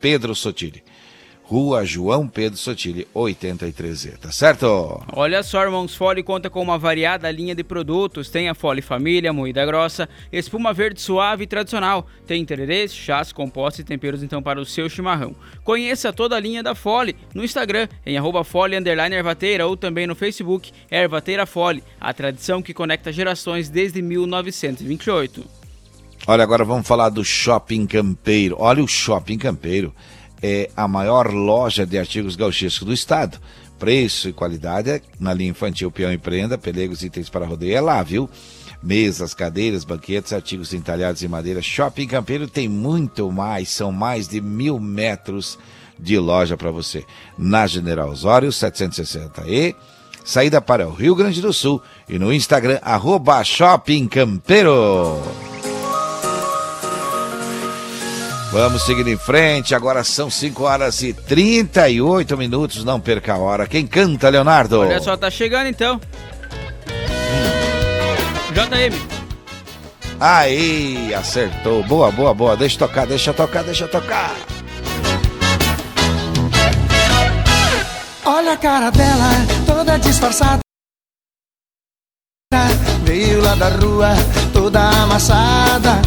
Pedro 0.00 0.34
Sotile. 0.34 0.82
Rua 1.48 1.84
João 1.84 2.26
Pedro 2.26 2.58
Sotile, 2.58 3.06
83Z, 3.14 4.18
tá 4.18 4.32
certo? 4.32 5.00
Olha 5.12 5.44
só, 5.44 5.62
Irmãos 5.62 5.94
Fole 5.94 6.20
conta 6.24 6.50
com 6.50 6.60
uma 6.60 6.76
variada 6.76 7.30
linha 7.30 7.54
de 7.54 7.62
produtos. 7.62 8.28
Tem 8.28 8.48
a 8.48 8.54
Fole 8.54 8.82
Família, 8.82 9.32
moída 9.32 9.64
grossa, 9.64 10.08
espuma 10.32 10.72
verde 10.72 11.00
suave 11.00 11.44
e 11.44 11.46
tradicional. 11.46 12.04
Tem 12.26 12.44
tererês, 12.44 12.92
chás, 12.92 13.32
compostos 13.32 13.78
e 13.78 13.84
temperos 13.84 14.24
então 14.24 14.42
para 14.42 14.60
o 14.60 14.66
seu 14.66 14.88
chimarrão. 14.88 15.36
Conheça 15.62 16.12
toda 16.12 16.34
a 16.34 16.40
linha 16.40 16.64
da 16.64 16.74
Fole 16.74 17.14
no 17.32 17.44
Instagram, 17.44 17.86
em 18.04 18.18
arroba 18.18 18.42
Fole 18.42 18.74
Ervateira 18.74 19.68
ou 19.68 19.76
também 19.76 20.08
no 20.08 20.16
Facebook, 20.16 20.72
Ervateira 20.90 21.46
Fole, 21.46 21.84
a 22.00 22.12
tradição 22.12 22.60
que 22.60 22.74
conecta 22.74 23.12
gerações 23.12 23.68
desde 23.68 24.02
1928. 24.02 25.65
Olha, 26.28 26.42
agora 26.42 26.64
vamos 26.64 26.88
falar 26.88 27.08
do 27.08 27.24
Shopping 27.24 27.86
Campeiro. 27.86 28.56
Olha, 28.58 28.82
o 28.82 28.88
Shopping 28.88 29.38
Campeiro 29.38 29.94
é 30.42 30.68
a 30.76 30.88
maior 30.88 31.32
loja 31.32 31.86
de 31.86 31.96
artigos 31.96 32.34
gauchescos 32.34 32.84
do 32.84 32.92
estado. 32.92 33.38
Preço 33.78 34.28
e 34.28 34.32
qualidade 34.32 34.90
é 34.90 35.00
na 35.20 35.32
linha 35.32 35.50
infantil, 35.50 35.88
peão 35.88 36.12
e 36.12 36.18
prenda, 36.18 36.58
pelegos 36.58 37.02
e 37.02 37.06
itens 37.06 37.28
para 37.28 37.46
rodeio 37.46 37.76
é 37.76 37.80
lá, 37.80 38.02
viu? 38.02 38.28
Mesas, 38.82 39.34
cadeiras, 39.34 39.84
banquetes, 39.84 40.32
artigos 40.32 40.74
entalhados 40.74 41.22
em 41.22 41.28
madeira. 41.28 41.62
Shopping 41.62 42.08
Campeiro 42.08 42.48
tem 42.48 42.68
muito 42.68 43.30
mais, 43.30 43.68
são 43.68 43.92
mais 43.92 44.26
de 44.26 44.40
mil 44.40 44.80
metros 44.80 45.56
de 45.96 46.18
loja 46.18 46.56
para 46.56 46.72
você. 46.72 47.04
Na 47.38 47.68
General 47.68 48.10
Osório, 48.10 48.50
760 48.50 49.44
e 49.46 49.76
saída 50.24 50.60
para 50.60 50.88
o 50.88 50.92
Rio 50.92 51.14
Grande 51.14 51.40
do 51.40 51.52
Sul 51.52 51.80
e 52.08 52.18
no 52.18 52.32
Instagram, 52.32 52.80
arroba 52.82 53.44
Shopping 53.44 54.08
Campeiro. 54.08 55.22
Vamos 58.56 58.86
seguindo 58.86 59.10
em 59.10 59.18
frente, 59.18 59.74
agora 59.74 60.02
são 60.02 60.30
5 60.30 60.64
horas 60.64 61.02
e 61.02 61.12
38 61.12 62.38
minutos, 62.38 62.84
não 62.84 62.98
perca 62.98 63.34
a 63.34 63.36
hora. 63.36 63.66
Quem 63.66 63.86
canta, 63.86 64.30
Leonardo? 64.30 64.80
Olha 64.80 64.98
só, 64.98 65.14
tá 65.14 65.30
chegando 65.30 65.66
então. 65.66 66.00
JM. 68.54 68.96
Aí, 70.18 71.12
acertou. 71.12 71.82
Boa, 71.82 72.10
boa, 72.10 72.32
boa. 72.32 72.56
Deixa 72.56 72.78
tocar, 72.78 73.06
deixa 73.06 73.34
tocar, 73.34 73.62
deixa 73.62 73.86
tocar. 73.86 74.34
Olha 78.24 78.54
a 78.54 78.56
cara 78.56 78.90
dela, 78.90 79.32
toda 79.66 79.98
disfarçada. 79.98 80.60
Veio 83.04 83.42
lá 83.42 83.54
da 83.54 83.68
rua, 83.68 84.14
toda 84.54 84.80
amassada. 84.80 86.00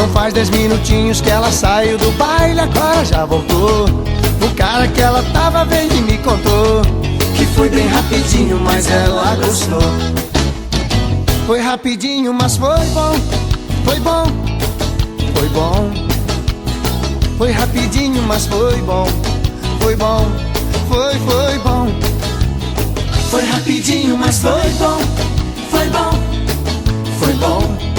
Não 0.00 0.08
faz 0.08 0.32
dez 0.32 0.48
minutinhos 0.48 1.20
que 1.20 1.28
ela 1.28 1.52
saiu 1.52 1.98
do 1.98 2.10
baile, 2.12 2.58
agora 2.58 3.04
já 3.04 3.26
voltou. 3.26 3.84
O 3.84 4.54
cara 4.56 4.88
que 4.88 4.98
ela 4.98 5.22
tava 5.24 5.62
vendo 5.66 5.94
e 5.94 6.00
me 6.00 6.16
contou 6.16 6.80
que 7.36 7.44
foi 7.44 7.68
bem 7.68 7.86
rapidinho, 7.86 8.58
mas 8.58 8.90
ela 8.90 9.36
gostou. 9.36 9.92
Foi 11.46 11.60
rapidinho, 11.60 12.32
mas 12.32 12.56
foi 12.56 12.86
bom, 12.94 13.14
foi 13.84 14.00
bom, 14.00 14.24
foi 15.34 15.48
bom. 15.50 15.90
Foi 17.36 17.52
rapidinho, 17.52 18.22
mas 18.22 18.46
foi 18.46 18.80
bom, 18.80 19.06
foi 19.82 19.96
bom, 19.96 20.26
foi, 20.88 21.18
foi 21.18 21.58
bom. 21.58 21.88
Foi 23.30 23.44
rapidinho, 23.44 24.16
mas 24.16 24.38
foi 24.38 24.70
bom, 24.78 24.98
foi 25.70 25.86
bom, 25.90 26.10
foi 27.18 27.34
bom. 27.34 27.89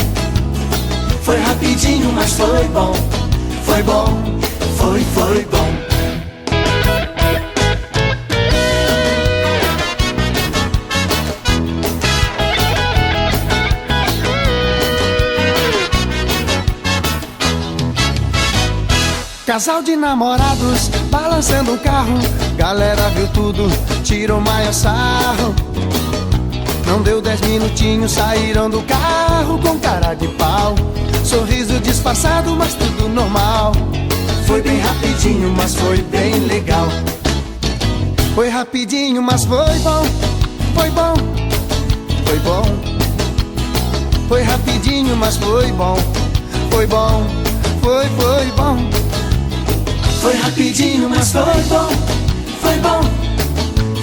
Foi 1.32 1.40
rapidinho, 1.40 2.12
mas 2.12 2.34
foi 2.34 2.68
bom, 2.68 2.94
foi 3.64 3.82
bom, 3.84 4.22
foi, 4.76 5.00
foi 5.00 5.46
bom. 5.46 5.72
Casal 19.46 19.82
de 19.84 19.96
namorados 19.96 20.90
balançando 21.10 21.76
o 21.76 21.78
carro, 21.78 22.20
galera 22.58 23.08
viu 23.12 23.30
tudo, 23.30 23.70
tirou 24.04 24.42
maior 24.42 24.74
sarro. 24.74 25.56
Não 26.86 27.02
deu 27.02 27.22
dez 27.22 27.40
minutinhos, 27.40 28.12
saíram 28.12 28.70
do 28.70 28.82
carro 28.82 29.58
com 29.60 29.80
cara 29.80 30.14
de 30.14 30.28
pau. 30.28 30.76
Sorriso 31.32 31.80
disfarçado, 31.80 32.54
mas 32.58 32.74
tudo 32.74 33.08
normal. 33.08 33.72
Foi 34.46 34.62
bem 34.62 34.82
rapidinho, 34.82 35.54
mas 35.56 35.74
foi 35.74 36.02
bem 36.02 36.36
legal. 36.42 36.90
Foi 38.36 38.50
rapidinho, 38.50 39.22
mas 39.24 39.46
foi 39.46 39.80
bom, 39.80 40.04
foi 40.76 40.90
bom, 40.90 41.14
foi 42.26 42.40
bom. 42.40 42.64
Foi 44.28 44.42
rapidinho, 44.42 45.16
mas 45.16 45.38
foi 45.38 45.72
bom, 45.72 45.98
foi 46.70 46.86
bom, 46.86 47.26
foi, 47.82 48.10
foi 48.10 48.46
bom. 48.48 48.90
Foi 50.22 50.36
rapidinho, 50.36 51.10
mas 51.10 51.32
foi 51.32 51.64
bom, 51.70 51.90
foi 52.60 52.78
bom, 52.80 53.02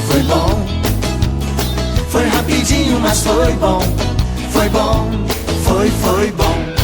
foi 0.06 0.22
bom. 0.22 0.66
Foi 2.08 2.26
rapidinho, 2.26 2.98
mas 3.00 3.20
foi 3.20 3.52
bom, 3.52 3.80
foi 4.50 4.68
bom, 4.70 5.10
foi, 5.66 5.90
foi 5.90 6.32
bom. 6.32 6.77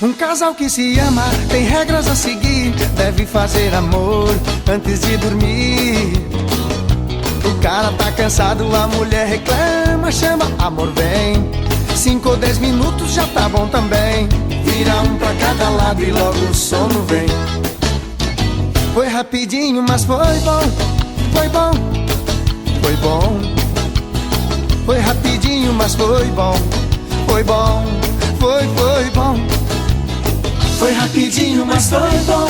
Um 0.00 0.12
casal 0.12 0.54
que 0.54 0.70
se 0.70 0.96
ama 1.00 1.24
tem 1.50 1.64
regras 1.64 2.06
a 2.06 2.14
seguir. 2.14 2.70
Deve 2.96 3.26
fazer 3.26 3.74
amor 3.74 4.28
antes 4.72 5.00
de 5.00 5.16
dormir. 5.16 6.12
O 7.44 7.60
cara 7.60 7.90
tá 7.92 8.12
cansado, 8.12 8.64
a 8.76 8.86
mulher 8.86 9.26
reclama, 9.26 10.12
chama, 10.12 10.44
amor 10.60 10.92
vem. 10.92 11.50
Cinco 11.96 12.28
ou 12.28 12.36
dez 12.36 12.58
minutos 12.58 13.12
já 13.12 13.26
tá 13.26 13.48
bom 13.48 13.66
também. 13.66 14.28
Vira 14.64 15.00
um 15.02 15.16
pra 15.16 15.34
cada 15.34 15.68
lado 15.68 16.00
e 16.00 16.12
logo 16.12 16.38
o 16.48 16.54
sono 16.54 17.02
vem. 17.06 17.26
Foi 18.94 19.08
rapidinho, 19.08 19.82
mas 19.82 20.04
foi 20.04 20.38
bom, 20.44 20.60
foi 21.32 21.48
bom, 21.48 21.72
foi 22.82 22.96
bom. 22.96 23.40
Foi 24.86 24.98
rapidinho, 25.00 25.72
mas 25.72 25.96
foi 25.96 26.24
bom, 26.26 26.54
foi 27.26 27.42
bom, 27.42 27.84
foi, 28.38 28.62
foi 28.62 29.10
bom. 29.10 29.57
Foi 30.78 30.92
rapidinho, 30.92 31.66
mas 31.66 31.90
foi 31.90 31.98
bom, 32.26 32.46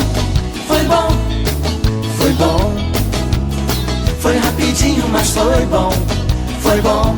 foi 0.66 0.82
bom, 0.84 1.08
foi 2.18 2.32
bom. 2.34 2.74
Foi 4.20 4.36
rapidinho, 4.36 5.08
mas 5.08 5.30
foi 5.30 5.64
bom, 5.66 5.90
foi 6.60 6.80
bom, 6.82 7.14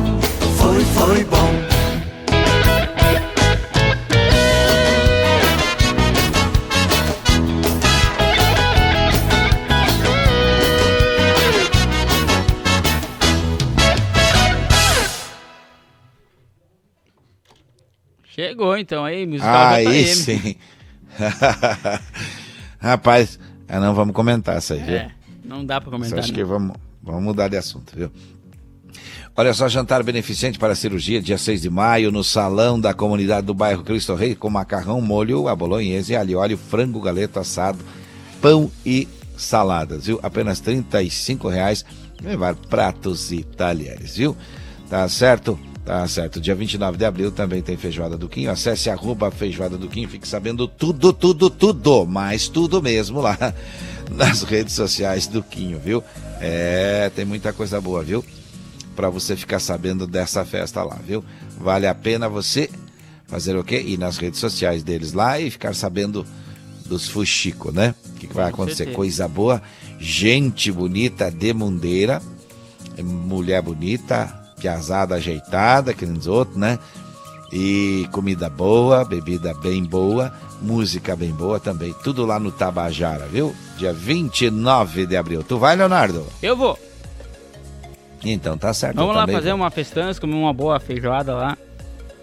foi, 0.57 0.83
foi 0.85 1.23
bom. 1.25 1.51
Chegou 18.23 18.77
então 18.77 19.03
aí, 19.03 19.25
musical 19.25 19.67
Aí 19.67 19.85
JM. 20.05 20.15
sim. 20.15 20.55
Rapaz, 22.79 23.39
ah, 23.67 23.79
não 23.79 23.93
vamos 23.93 24.13
comentar 24.13 24.57
isso 24.57 24.73
aí, 24.73 24.79
viu? 24.79 24.95
É, 24.95 25.11
não 25.43 25.65
dá 25.65 25.81
Só 25.81 25.89
comentar. 25.89 26.19
acho 26.19 26.29
não. 26.29 26.35
que 26.35 26.43
vamos, 26.43 26.77
vamos 27.01 27.23
mudar 27.23 27.47
de 27.47 27.57
assunto, 27.57 27.93
viu? 27.95 28.11
Olha 29.33 29.53
só, 29.53 29.69
jantar 29.69 30.03
beneficente 30.03 30.59
para 30.59 30.75
cirurgia, 30.75 31.21
dia 31.21 31.37
6 31.37 31.61
de 31.61 31.69
maio, 31.69 32.11
no 32.11 32.21
salão 32.21 32.77
da 32.77 32.93
comunidade 32.93 33.47
do 33.47 33.53
bairro 33.53 33.81
Cristo 33.81 34.13
Rei, 34.13 34.35
com 34.35 34.49
macarrão, 34.49 34.99
molho, 34.99 35.47
a 35.47 35.55
bolonhesa, 35.55 36.19
alho, 36.19 36.37
óleo, 36.37 36.57
frango, 36.57 36.99
galeto 36.99 37.39
assado, 37.39 37.79
pão 38.41 38.69
e 38.85 39.07
saladas, 39.37 40.05
viu? 40.05 40.19
Apenas 40.21 40.59
35 40.59 41.47
reais, 41.47 41.85
levar 42.21 42.55
pratos 42.55 43.31
e 43.31 43.43
talheres, 43.43 44.17
viu? 44.17 44.35
Tá 44.89 45.07
certo? 45.07 45.57
Tá 45.85 46.07
certo. 46.07 46.39
Dia 46.39 46.53
29 46.53 46.97
de 46.97 47.05
abril 47.05 47.31
também 47.31 47.61
tem 47.61 47.75
Feijoada 47.75 48.17
do 48.17 48.29
Quinho. 48.29 48.51
Acesse 48.51 48.89
arroba 48.89 49.31
Feijoada 49.31 49.77
do 49.77 49.87
Quinho, 49.87 50.07
fique 50.07 50.27
sabendo 50.27 50.67
tudo, 50.67 51.11
tudo, 51.11 51.49
tudo, 51.49 52.05
mas 52.05 52.47
tudo 52.47 52.81
mesmo 52.81 53.19
lá 53.19 53.37
nas 54.11 54.43
redes 54.43 54.73
sociais 54.73 55.27
do 55.27 55.41
Quinho, 55.41 55.79
viu? 55.79 56.03
É, 56.39 57.11
tem 57.15 57.25
muita 57.25 57.51
coisa 57.51 57.81
boa, 57.81 58.03
viu? 58.03 58.23
Para 58.95 59.09
você 59.09 59.35
ficar 59.35 59.59
sabendo 59.59 60.05
dessa 60.05 60.45
festa 60.45 60.83
lá, 60.83 60.99
viu? 61.05 61.23
Vale 61.57 61.87
a 61.87 61.95
pena 61.95 62.29
você 62.29 62.69
fazer 63.25 63.55
o 63.55 63.63
quê? 63.63 63.81
Ir 63.81 63.97
nas 63.97 64.17
redes 64.17 64.39
sociais 64.39 64.83
deles 64.83 65.13
lá 65.13 65.39
e 65.39 65.49
ficar 65.49 65.73
sabendo 65.73 66.25
dos 66.85 67.07
fuxico, 67.07 67.71
né? 67.71 67.95
O 68.09 68.13
que, 68.19 68.27
que 68.27 68.33
vai 68.33 68.49
acontecer? 68.49 68.87
Coisa 68.87 69.27
boa, 69.27 69.61
gente 69.97 70.71
bonita 70.71 71.31
de 71.31 71.53
mundeira, 71.53 72.21
mulher 73.01 73.61
bonita, 73.61 74.40
piazada 74.61 75.15
ajeitada, 75.15 75.93
que 75.93 76.05
nem 76.05 76.17
os 76.17 76.27
outros, 76.27 76.57
né? 76.57 76.77
E 77.51 78.07
comida 78.11 78.49
boa, 78.49 79.03
bebida 79.03 79.53
bem 79.55 79.83
boa, 79.83 80.31
música 80.61 81.15
bem 81.15 81.31
boa 81.31 81.59
também. 81.59 81.93
Tudo 82.01 82.25
lá 82.25 82.39
no 82.39 82.51
Tabajara, 82.51 83.25
viu? 83.25 83.53
Dia 83.77 83.91
29 83.91 85.05
de 85.05 85.17
abril. 85.17 85.43
Tu 85.43 85.57
vai, 85.57 85.75
Leonardo? 85.75 86.25
Eu 86.41 86.55
vou. 86.55 86.79
Então 88.23 88.57
tá 88.57 88.73
certo. 88.73 88.95
Vamos 88.95 89.15
lá 89.15 89.27
fazer 89.27 89.49
vou. 89.49 89.57
uma 89.57 89.71
festança, 89.71 90.21
comer 90.21 90.35
uma 90.35 90.53
boa 90.53 90.79
feijoada 90.79 91.35
lá. 91.35 91.57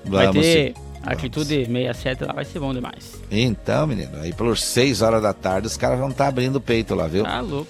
vai 0.05 0.29
Vamos 0.29 0.47
ter 0.47 0.75
sim. 0.75 0.83
atitude 1.03 1.67
67 1.67 2.25
lá, 2.25 2.33
vai 2.33 2.45
ser 2.45 2.61
bom 2.61 2.73
demais. 2.73 3.21
Então, 3.31 3.87
menino, 3.87 4.17
aí 4.23 4.33
pelos 4.33 4.63
6 4.65 5.03
horas 5.03 5.21
da 5.21 5.35
tarde 5.35 5.67
os 5.67 5.77
caras 5.77 5.99
vão 5.99 6.09
estar 6.09 6.29
abrindo 6.29 6.57
o 6.57 6.61
peito 6.61 6.95
lá, 6.95 7.07
viu? 7.07 7.25
Tá 7.25 7.41
louco. 7.41 7.69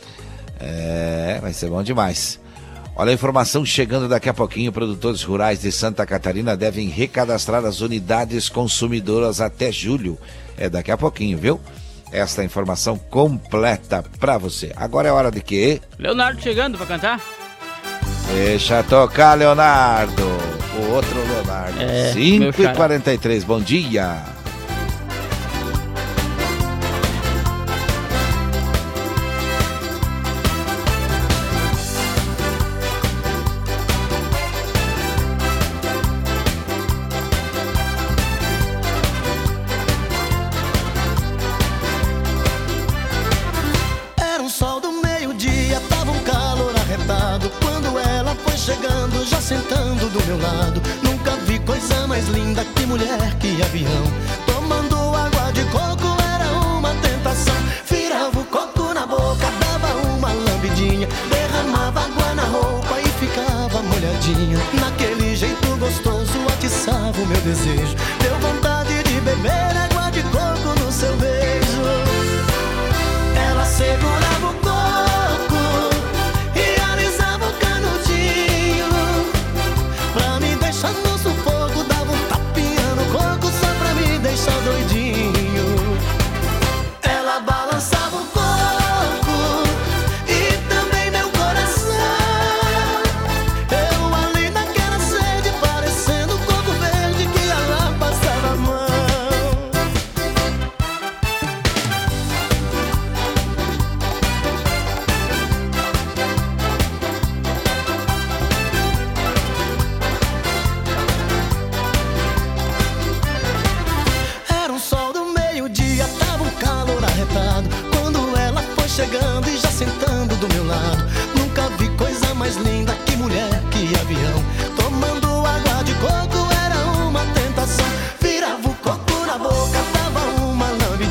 É, 0.60 1.38
vai 1.40 1.52
ser 1.52 1.70
bom 1.70 1.82
demais. 1.82 2.38
Olha 2.98 3.12
a 3.12 3.14
informação 3.14 3.64
chegando 3.64 4.08
daqui 4.08 4.28
a 4.28 4.34
pouquinho. 4.34 4.72
Produtores 4.72 5.22
rurais 5.22 5.60
de 5.60 5.70
Santa 5.70 6.04
Catarina 6.04 6.56
devem 6.56 6.88
recadastrar 6.88 7.64
as 7.64 7.80
unidades 7.80 8.48
consumidoras 8.48 9.40
até 9.40 9.70
julho. 9.70 10.18
É 10.56 10.68
daqui 10.68 10.90
a 10.90 10.96
pouquinho, 10.96 11.38
viu? 11.38 11.60
Esta 12.10 12.42
informação 12.42 12.98
completa 12.98 14.04
pra 14.18 14.36
você. 14.36 14.72
Agora 14.74 15.06
é 15.06 15.12
hora 15.12 15.30
de 15.30 15.40
quê? 15.40 15.80
Leonardo 15.96 16.42
chegando 16.42 16.76
pra 16.76 16.86
cantar? 16.86 17.20
Deixa 18.34 18.82
tocar, 18.82 19.34
Leonardo. 19.34 20.24
O 20.76 20.90
outro 20.90 21.20
Leonardo. 21.24 21.80
É, 21.80 22.12
5 22.12 22.38
meu 22.40 22.50
e 22.50 22.52
xará. 22.52 22.74
43 22.74 23.44
bom 23.44 23.60
dia. 23.60 24.37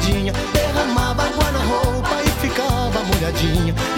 molhadinha, 0.08 0.34
derramava 0.54 1.24
água 1.24 1.52
na 1.52 1.60
roupa 1.60 2.24
e 2.24 2.30
ficava 2.42 3.04
molhadinha. 3.04 3.97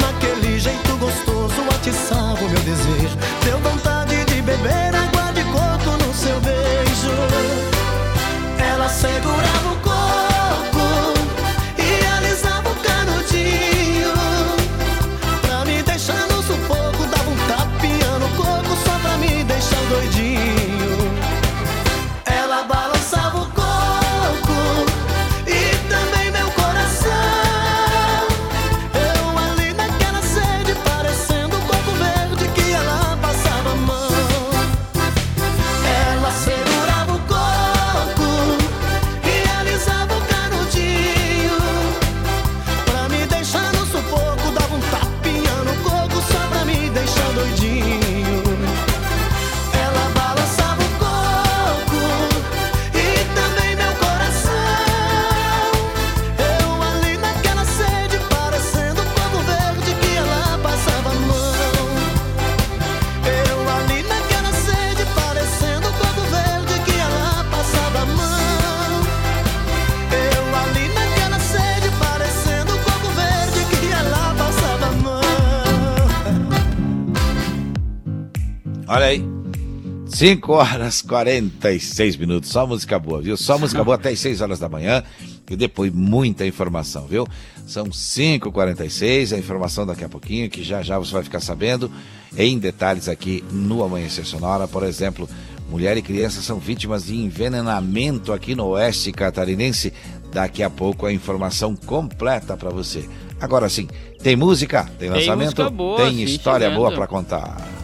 5 80.20 80.52
horas 80.52 81.02
46 81.02 82.18
minutos. 82.18 82.50
Só 82.50 82.68
música 82.68 83.00
boa, 83.00 83.22
viu? 83.22 83.38
Só 83.38 83.58
música 83.58 83.82
boa 83.86 83.96
até 83.96 84.10
as 84.10 84.20
6 84.20 84.42
horas 84.42 84.60
da 84.60 84.68
manhã 84.68 85.02
e 85.50 85.56
depois 85.56 85.94
muita 85.94 86.46
informação, 86.46 87.08
viu? 87.08 87.26
São 87.66 87.86
5h46, 87.86 89.34
a 89.34 89.40
informação 89.40 89.86
daqui 89.86 90.04
a 90.04 90.10
pouquinho, 90.10 90.50
que 90.50 90.62
já 90.62 90.82
já 90.82 91.00
você 91.00 91.14
vai 91.14 91.24
ficar 91.24 91.40
sabendo 91.40 91.90
em 92.36 92.60
detalhes 92.60 93.08
aqui 93.08 93.46
no 93.50 93.82
Amanhecer 93.82 94.26
Sonora. 94.26 94.68
Por 94.68 94.84
exemplo, 94.84 95.26
mulher 95.70 95.96
e 95.96 96.02
criança 96.02 96.42
são 96.42 96.60
vítimas 96.60 97.06
de 97.06 97.16
envenenamento 97.16 98.34
aqui 98.34 98.56
no 98.56 98.66
Oeste 98.66 99.14
Catarinense. 99.14 99.94
Daqui 100.34 100.62
a 100.62 100.70
pouco 100.70 101.06
a 101.06 101.14
informação 101.14 101.78
completa 101.78 102.58
para 102.58 102.72
você. 102.72 103.08
Agora 103.40 103.70
sim, 103.70 103.88
tem 104.22 104.36
música, 104.36 104.84
tem 105.00 105.10
lançamento, 105.10 105.56
tem, 105.56 105.64
música 105.64 105.70
boa, 105.70 105.98
tem 105.98 106.24
história 106.24 106.70
boa 106.72 106.92
para 106.92 107.08
contar. 107.08 107.79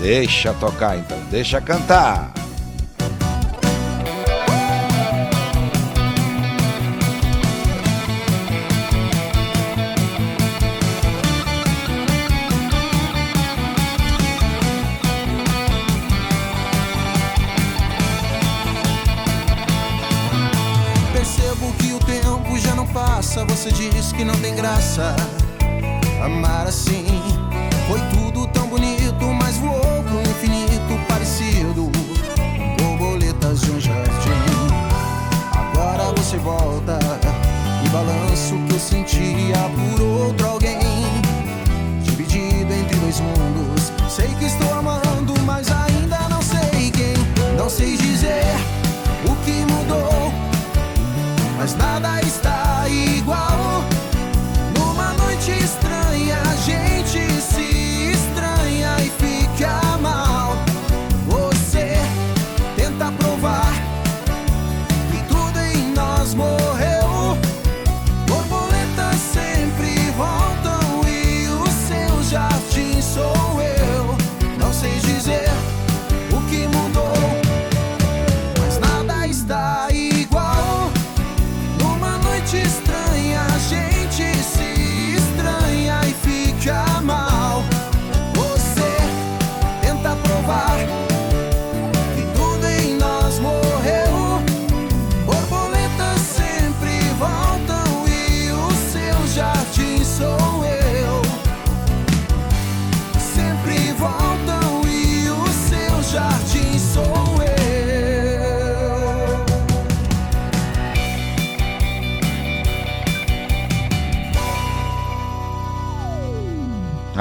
Deixa 0.00 0.54
tocar 0.54 0.96
então, 0.96 1.18
deixa 1.30 1.60
cantar. 1.60 2.32
Percebo 21.12 21.72
que 21.74 21.92
o 21.92 21.98
tempo 21.98 22.58
já 22.58 22.74
não 22.74 22.86
passa. 22.86 23.44
Você 23.44 23.70
diz 23.70 24.12
que 24.12 24.24
não 24.24 24.34
tem 24.36 24.54
graça 24.54 25.14
amar 26.24 26.66
assim. 26.66 27.19
balanço 37.90 38.56
que 38.68 38.74
eu 38.74 38.78
sentia 38.78 39.56
por 39.74 40.02
outro 40.02 40.46
alguém, 40.46 40.78
dividido 42.02 42.72
entre 42.72 42.96
dois 42.96 43.20
mundos. 43.20 43.59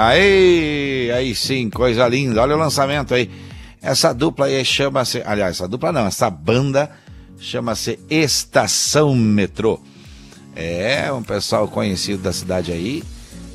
Aí, 0.09 1.11
aí 1.11 1.35
sim, 1.35 1.69
coisa 1.69 2.07
linda. 2.07 2.41
Olha 2.41 2.55
o 2.55 2.57
lançamento 2.57 3.13
aí. 3.13 3.29
Essa 3.79 4.11
dupla 4.11 4.47
aí 4.47 4.65
chama-se. 4.65 5.21
Aliás, 5.23 5.57
essa 5.57 5.67
dupla 5.67 5.91
não, 5.91 6.07
essa 6.07 6.31
banda 6.31 6.89
chama-se 7.37 7.99
Estação 8.09 9.15
Metrô. 9.15 9.79
É 10.55 11.13
um 11.13 11.21
pessoal 11.21 11.67
conhecido 11.67 12.23
da 12.23 12.33
cidade 12.33 12.71
aí, 12.71 13.03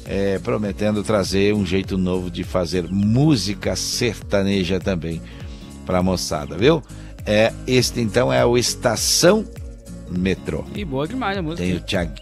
é, 0.07 0.38
prometendo 0.38 1.02
trazer 1.02 1.52
um 1.52 1.66
jeito 1.66 1.98
novo 1.98 2.30
de 2.30 2.44
fazer 2.44 2.84
música 2.88 3.74
sertaneja 3.74 4.78
também 4.78 5.20
para 5.84 5.98
a 5.98 6.02
moçada, 6.05 6.57
viu? 6.57 6.80
É, 7.26 7.52
este 7.66 8.00
então 8.00 8.32
é 8.32 8.46
o 8.46 8.57
Estação 8.57 9.44
Metrô. 10.09 10.64
E 10.72 10.84
boa 10.84 11.09
demais 11.09 11.36
a 11.36 11.42
música. 11.42 11.64
Tem 11.64 11.74
o 11.74 11.80
Thiago. 11.80 12.12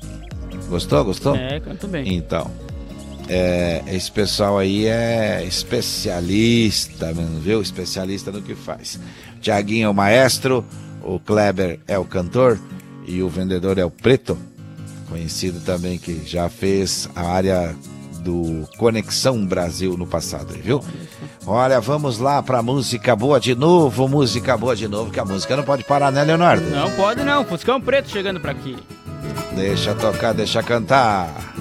Gostou? 0.70 1.05
Gostou? 1.05 1.37
É, 1.37 1.61
canto 1.61 1.87
bem. 1.87 2.14
Então, 2.14 2.51
é, 3.29 3.83
esse 3.87 4.11
pessoal 4.11 4.59
aí 4.59 4.87
é 4.87 5.45
especialista, 5.45 7.12
viu? 7.41 7.62
Especialista 7.62 8.31
no 8.31 8.43
que 8.43 8.55
faz. 8.55 8.99
Tiaguinho 9.41 9.87
é 9.87 9.89
o 9.89 9.95
maestro, 9.95 10.64
o 11.03 11.18
Kleber 11.18 11.81
é 11.87 11.99
o 11.99 12.05
cantor 12.05 12.59
e 13.07 13.23
o 13.23 13.29
vendedor 13.29 13.79
é 13.79 13.85
o 13.85 13.91
Preto, 13.91 14.39
conhecido 15.09 15.61
também 15.61 15.99
que 15.99 16.23
já 16.25 16.49
fez 16.49 17.09
a 17.14 17.23
área 17.23 17.75
do 18.20 18.68
Conexão 18.79 19.45
Brasil 19.45 19.97
no 19.97 20.07
passado, 20.07 20.55
viu? 20.55 20.83
Olha, 21.45 21.81
vamos 21.81 22.18
lá 22.18 22.41
pra 22.41 22.62
música 22.62 23.16
boa 23.16 23.41
de 23.41 23.55
novo, 23.55 24.09
música 24.09 24.57
boa 24.57 24.77
de 24.77 24.87
novo, 24.87 25.11
que 25.11 25.18
a 25.18 25.25
música 25.25 25.57
não 25.57 25.64
pode 25.64 25.83
parar, 25.83 26.12
né, 26.12 26.23
Leonardo? 26.23 26.64
Não 26.70 26.91
pode 26.93 27.25
não, 27.25 27.45
Fuscão 27.45 27.81
Preto 27.81 28.11
chegando 28.11 28.39
pra 28.39 28.53
aqui. 28.53 28.77
Deixa 29.57 29.95
tocar, 29.95 30.33
deixa 30.33 30.62
cantar. 30.62 31.53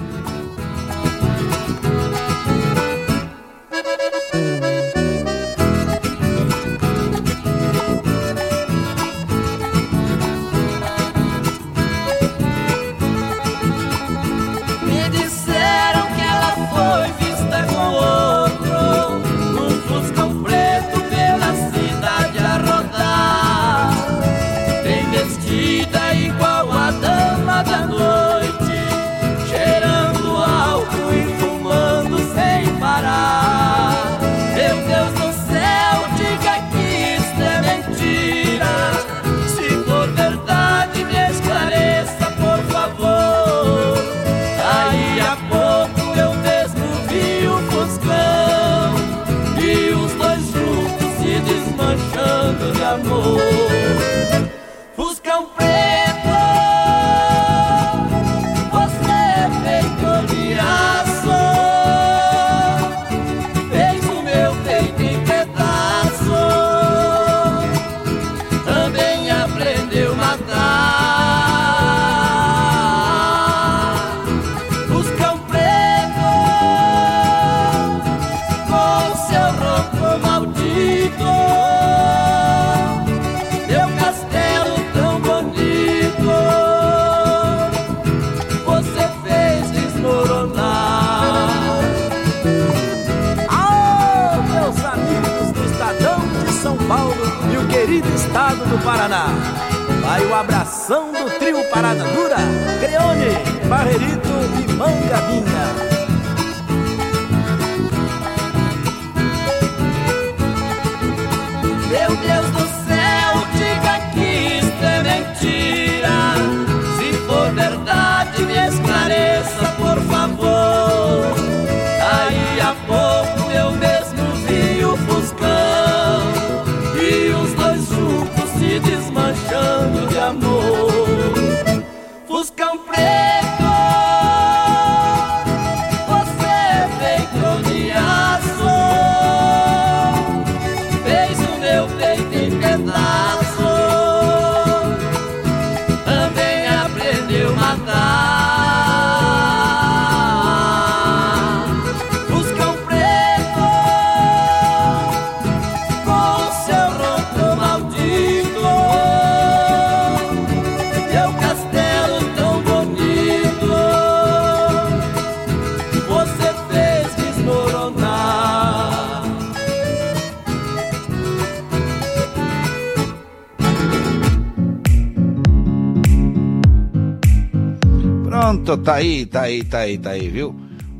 Tá 178.82 178.94
aí, 178.94 179.26
tá 179.26 179.42
aí, 179.42 179.64
tá 179.64 179.78
aí, 179.78 179.98
tá 179.98 180.10
aí, 180.10 180.28
viu? 180.28 180.54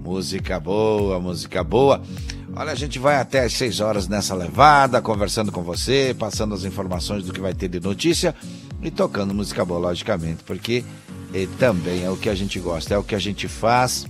Música 0.05 0.61
boa, 0.61 1.19
música 1.19 1.65
boa. 1.65 2.01
Olha, 2.55 2.71
a 2.71 2.75
gente 2.75 2.99
vai 2.99 3.17
até 3.17 3.41
às 3.41 3.55
6 3.55 3.81
horas 3.81 4.09
nessa 4.09 4.35
levada, 4.35 5.01
conversando 5.01 5.51
com 5.51 5.63
você, 5.63 6.15
passando 6.17 6.55
as 6.55 6.65
informações 6.65 7.25
do 7.25 7.33
que 7.33 7.41
vai 7.41 7.55
ter 7.55 7.69
de 7.69 7.81
notícia 7.81 8.35
e 8.83 8.91
tocando 8.91 9.35
música 9.35 9.65
boa, 9.65 9.81
logicamente, 9.81 10.45
porque 10.45 10.85
eh, 11.35 11.49
também 11.59 12.05
é 12.05 12.11
o 12.11 12.17
que 12.17 12.29
a 12.29 12.35
gente 12.35 12.61
gosta, 12.61 12.95
é 12.95 12.99
o 12.99 13.03
que 13.03 13.15
a 13.15 13.19
gente 13.19 13.49
faz 13.49 14.07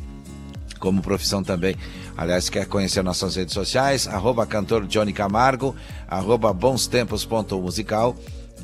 como 0.78 1.00
profissão 1.00 1.42
também. 1.42 1.76
Aliás, 2.16 2.50
quer 2.50 2.66
conhecer 2.66 3.02
nossas 3.02 3.36
redes 3.36 3.54
sociais? 3.54 4.06
Arroba 4.08 4.44
cantor 4.44 4.86
Johnny 4.86 5.12
Camargo, 5.12 5.74
arroba 6.08 6.52
bonstempos.musical 6.52 8.16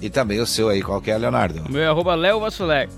e 0.02 0.10
também 0.10 0.40
o 0.40 0.46
seu 0.46 0.68
aí, 0.68 0.82
qual 0.82 1.00
que 1.00 1.10
é, 1.10 1.16
Leonardo? 1.16 1.62
O 1.66 1.72
meu 1.72 1.82
é 1.82 1.86
arroba 1.86 2.14
Léo 2.14 2.40
Vassuler. 2.40 2.88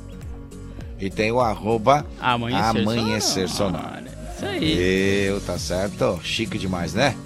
E 1.01 1.09
tem 1.09 1.33
o 1.33 1.41
arroba 1.41 2.05
Amanhecer, 2.21 2.83
Amanhecer 2.83 3.49
Sonora. 3.49 3.83
Sonora. 3.85 4.05
Isso 4.37 4.45
aí. 4.47 5.27
Eu, 5.27 5.41
tá 5.41 5.59
certo? 5.59 6.21
Chique 6.23 6.59
demais, 6.59 6.95
né? 6.95 7.17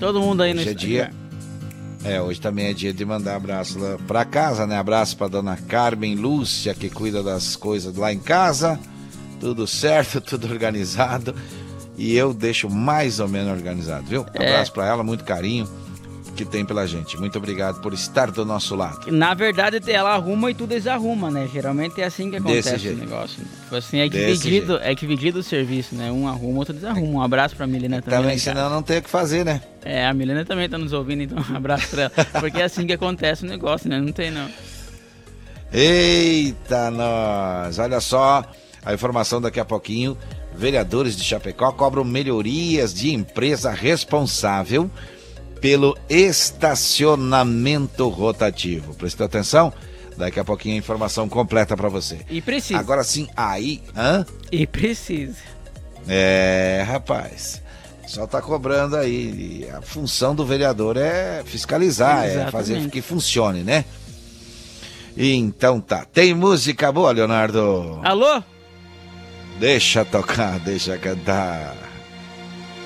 Todo 0.00 0.20
mundo 0.20 0.42
aí 0.42 0.52
no 0.52 0.60
Hoje 0.60 0.70
é 0.70 0.74
dia. 0.74 1.10
É, 2.04 2.20
hoje 2.20 2.40
também 2.40 2.66
é 2.66 2.72
dia 2.72 2.92
de 2.92 3.04
mandar 3.04 3.36
abraço 3.36 3.78
lá 3.78 3.98
pra 4.06 4.24
casa, 4.24 4.66
né? 4.66 4.78
Abraço 4.78 5.16
pra 5.16 5.26
dona 5.26 5.56
Carmen 5.56 6.14
Lúcia, 6.14 6.74
que 6.74 6.88
cuida 6.88 7.22
das 7.22 7.56
coisas 7.56 7.96
lá 7.96 8.12
em 8.12 8.18
casa. 8.18 8.78
Tudo 9.40 9.66
certo, 9.66 10.20
tudo 10.22 10.48
organizado. 10.48 11.34
E 11.96 12.16
eu 12.16 12.32
deixo 12.32 12.70
mais 12.70 13.18
ou 13.18 13.28
menos 13.28 13.52
organizado, 13.52 14.06
viu? 14.06 14.24
É. 14.34 14.48
Abraço 14.48 14.72
pra 14.72 14.86
ela, 14.86 15.02
muito 15.02 15.24
carinho. 15.24 15.68
Que 16.44 16.50
tem 16.50 16.64
pela 16.64 16.86
gente. 16.86 17.16
Muito 17.18 17.36
obrigado 17.36 17.80
por 17.80 17.92
estar 17.92 18.30
do 18.30 18.44
nosso 18.44 18.74
lado. 18.76 19.10
Na 19.10 19.34
verdade, 19.34 19.80
ela 19.90 20.14
arruma 20.14 20.50
e 20.50 20.54
tu 20.54 20.66
desarruma, 20.66 21.30
né? 21.30 21.48
Geralmente 21.52 22.00
é 22.00 22.04
assim 22.04 22.30
que 22.30 22.38
Desse 22.38 22.68
acontece 22.68 22.74
o 22.74 22.78
jeito. 22.78 22.98
negócio. 23.00 23.40
né? 23.42 23.46
Tipo 23.64 23.76
assim, 23.76 23.98
é 23.98 24.08
Desse 24.08 24.42
dividido, 24.42 24.78
é 24.78 24.94
dividido 24.94 25.38
o 25.40 25.42
serviço, 25.42 25.94
né? 25.94 26.10
Um 26.12 26.28
arruma, 26.28 26.58
outro 26.60 26.72
desarruma. 26.74 27.18
Um 27.20 27.22
abraço 27.22 27.56
pra 27.56 27.66
Milena 27.66 28.00
também. 28.00 28.18
lá 28.18 28.22
Também, 28.22 28.36
em 28.36 28.40
casa. 28.40 28.56
senão 28.56 28.70
não 28.70 28.82
tem 28.82 28.98
o 28.98 29.02
que 29.02 29.10
fazer, 29.10 29.44
né? 29.44 29.60
É, 29.84 30.06
a 30.06 30.14
Milena 30.14 30.44
também 30.44 30.68
tá 30.68 30.78
nos 30.78 30.92
ouvindo, 30.92 31.22
então 31.22 31.38
um 31.50 31.56
abraço 31.56 31.88
pra 31.88 32.02
ela. 32.02 32.12
Porque 32.40 32.60
é 32.60 32.64
assim 32.64 32.86
que 32.86 32.92
acontece 32.92 33.44
o 33.44 33.48
negócio, 33.48 33.88
né? 33.90 33.98
Não 34.00 34.12
tem 34.12 34.30
não. 34.30 34.48
Eita, 35.72 36.90
nós! 36.90 37.78
Olha 37.78 38.00
só, 38.00 38.44
a 38.84 38.94
informação 38.94 39.40
daqui 39.40 39.60
a 39.60 39.64
pouquinho. 39.64 40.16
Vereadores 40.54 41.16
de 41.16 41.22
Chapecó 41.22 41.70
cobram 41.70 42.02
melhorias 42.04 42.92
de 42.92 43.12
empresa 43.14 43.70
responsável 43.70 44.90
pelo 45.60 45.96
estacionamento 46.08 48.08
rotativo. 48.08 48.94
Prestou 48.94 49.26
atenção? 49.26 49.72
Daqui 50.16 50.40
a 50.40 50.44
pouquinho 50.44 50.74
a 50.74 50.78
informação 50.78 51.28
completa 51.28 51.76
para 51.76 51.88
você. 51.88 52.18
E 52.28 52.40
precisa. 52.40 52.78
Agora 52.78 53.04
sim, 53.04 53.28
aí, 53.36 53.82
hã? 53.96 54.26
E 54.50 54.66
precisa. 54.66 55.36
É, 56.08 56.84
rapaz. 56.86 57.62
Só 58.06 58.26
tá 58.26 58.40
cobrando 58.40 58.96
aí. 58.96 59.68
A 59.72 59.82
função 59.82 60.34
do 60.34 60.44
vereador 60.44 60.96
é 60.96 61.42
fiscalizar, 61.44 62.24
é 62.24 62.26
Exatamente. 62.26 62.52
fazer 62.52 62.90
que 62.90 63.02
funcione, 63.02 63.62
né? 63.62 63.84
Então 65.16 65.80
tá. 65.80 66.04
Tem 66.04 66.34
música 66.34 66.90
boa, 66.90 67.12
Leonardo? 67.12 68.00
Alô? 68.02 68.42
Deixa 69.60 70.04
tocar, 70.04 70.58
deixa 70.60 70.96
cantar. 70.96 71.76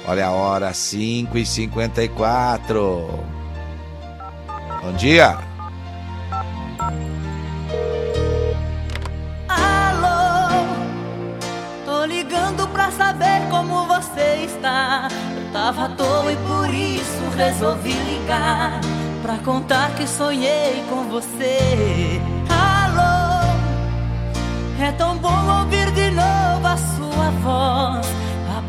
Olha 0.06 0.26
a 0.26 0.30
hora, 0.32 0.74
5 0.74 1.38
e 1.38 1.46
54 1.46 3.32
Bom 4.82 4.92
dia. 4.94 5.38
Alô, 9.48 10.66
tô 11.86 12.04
ligando 12.04 12.66
pra 12.72 12.90
saber 12.90 13.48
como 13.48 13.86
você 13.86 14.44
está. 14.44 15.06
Eu 15.36 15.52
tava 15.52 15.84
à 15.84 15.88
toa 15.90 16.32
e 16.32 16.36
por 16.36 16.74
isso 16.74 17.36
resolvi 17.36 17.92
ligar. 17.92 18.80
Pra 19.22 19.38
contar 19.38 19.94
que 19.94 20.04
sonhei 20.04 20.82
com 20.90 21.04
você. 21.08 22.20
Alô, 22.50 23.46
é 24.82 24.90
tão 24.98 25.16
bom 25.18 25.60
ouvir 25.60 25.92
de 25.92 26.10
novo 26.10 26.66
a 26.66 26.76
sua 26.76 27.30
voz. 27.40 28.06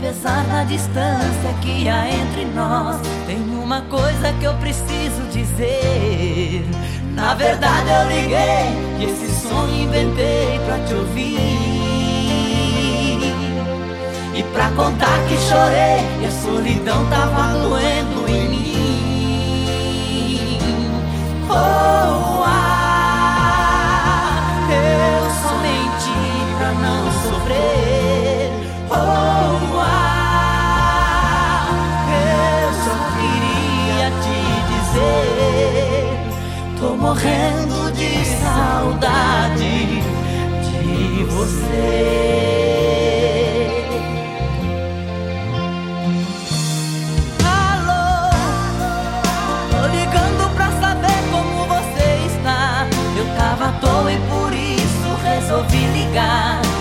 Apesar 0.06 0.44
da 0.48 0.66
distância 0.66 1.54
que 1.62 1.88
há 1.88 2.10
entre 2.10 2.44
nós, 2.54 3.00
tem 3.26 3.38
uma 3.38 3.84
coisa 3.84 4.34
que 4.38 4.44
eu 4.44 4.54
preciso 4.56 5.22
dizer. 5.32 6.66
Na 7.16 7.34
verdade 7.36 7.90
eu 7.90 8.10
liguei 8.10 8.68
e 9.00 9.06
esse 9.06 9.30
sonho 9.48 9.84
inventei 9.84 10.60
pra 10.66 10.78
te 10.80 10.94
ouvir. 10.94 11.40
E 14.36 14.44
pra 14.52 14.72
contar 14.72 15.26
que 15.30 15.38
chorei 15.38 16.04
e 16.22 16.26
a 16.26 16.32
solidão 16.32 17.06
tava 17.10 17.54
doendo 17.60 18.28
em 18.28 18.50
mim. 18.50 18.64
Oh, 21.50 22.33
morrendo 37.24 37.92
de 37.94 38.26
saudade 38.26 40.02
de 40.62 41.24
você. 41.24 41.64
Alô, 47.46 48.30
tô 49.72 49.88
ligando 49.88 50.54
pra 50.54 50.70
saber 50.82 51.24
como 51.32 51.66
você 51.66 52.26
está. 52.28 52.88
Eu 53.18 53.26
tava 53.38 53.70
à 53.70 53.72
toa 53.80 54.12
e 54.12 54.18
por 54.18 54.54
isso 54.54 55.16
resolvi 55.24 55.86
ligar. 55.98 56.73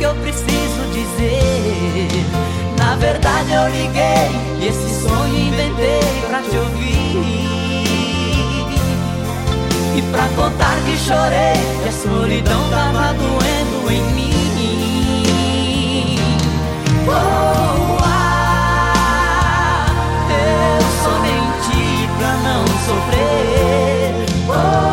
Que 0.00 0.06
eu 0.06 0.14
preciso 0.14 0.80
dizer. 0.94 2.08
Na 2.78 2.96
verdade 2.96 3.52
eu 3.52 3.68
liguei 3.68 4.30
e 4.58 4.68
esse 4.68 5.06
sonho 5.06 5.36
inventei 5.36 6.00
pra 6.26 6.40
te 6.40 6.56
ouvir. 6.56 7.50
E 9.94 10.02
pra 10.10 10.26
contar 10.28 10.80
que 10.86 10.96
chorei 10.96 11.60
e 11.84 11.88
a 11.88 11.92
solidão 11.92 12.70
tava 12.70 13.12
doendo 13.12 13.92
em 13.92 14.02
mim. 14.14 14.30
Oh, 17.06 17.98
ah, 18.02 19.04
eu 20.30 20.80
só 21.04 21.12
menti 21.20 22.08
pra 22.16 22.32
não 22.38 22.64
sofrer. 22.86 24.14
Oh, 24.48 24.89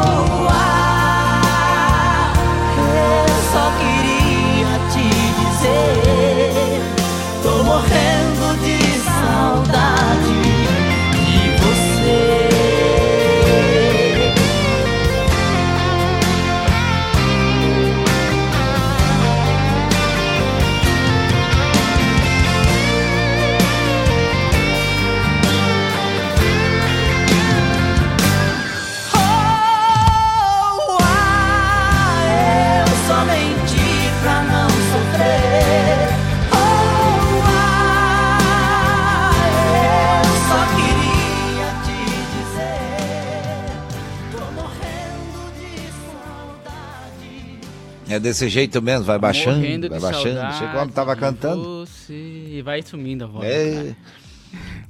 É 48.18 48.20
desse 48.20 48.50
jeito 48.50 48.82
mesmo, 48.82 49.06
vai 49.06 49.20
baixando, 49.20 49.58
Morrendo 49.58 49.90
vai 49.90 50.00
baixando. 50.00 50.24
saudade 50.36 50.58
Chegou 50.58 50.74
quando 50.74 50.92
tava 50.92 51.16
cantando. 51.16 51.86
Você 51.86 52.14
e 52.14 52.62
vai 52.64 52.82
sumindo 52.82 53.24
a 53.24 53.28
voz. 53.28 53.46
É. 53.48 53.96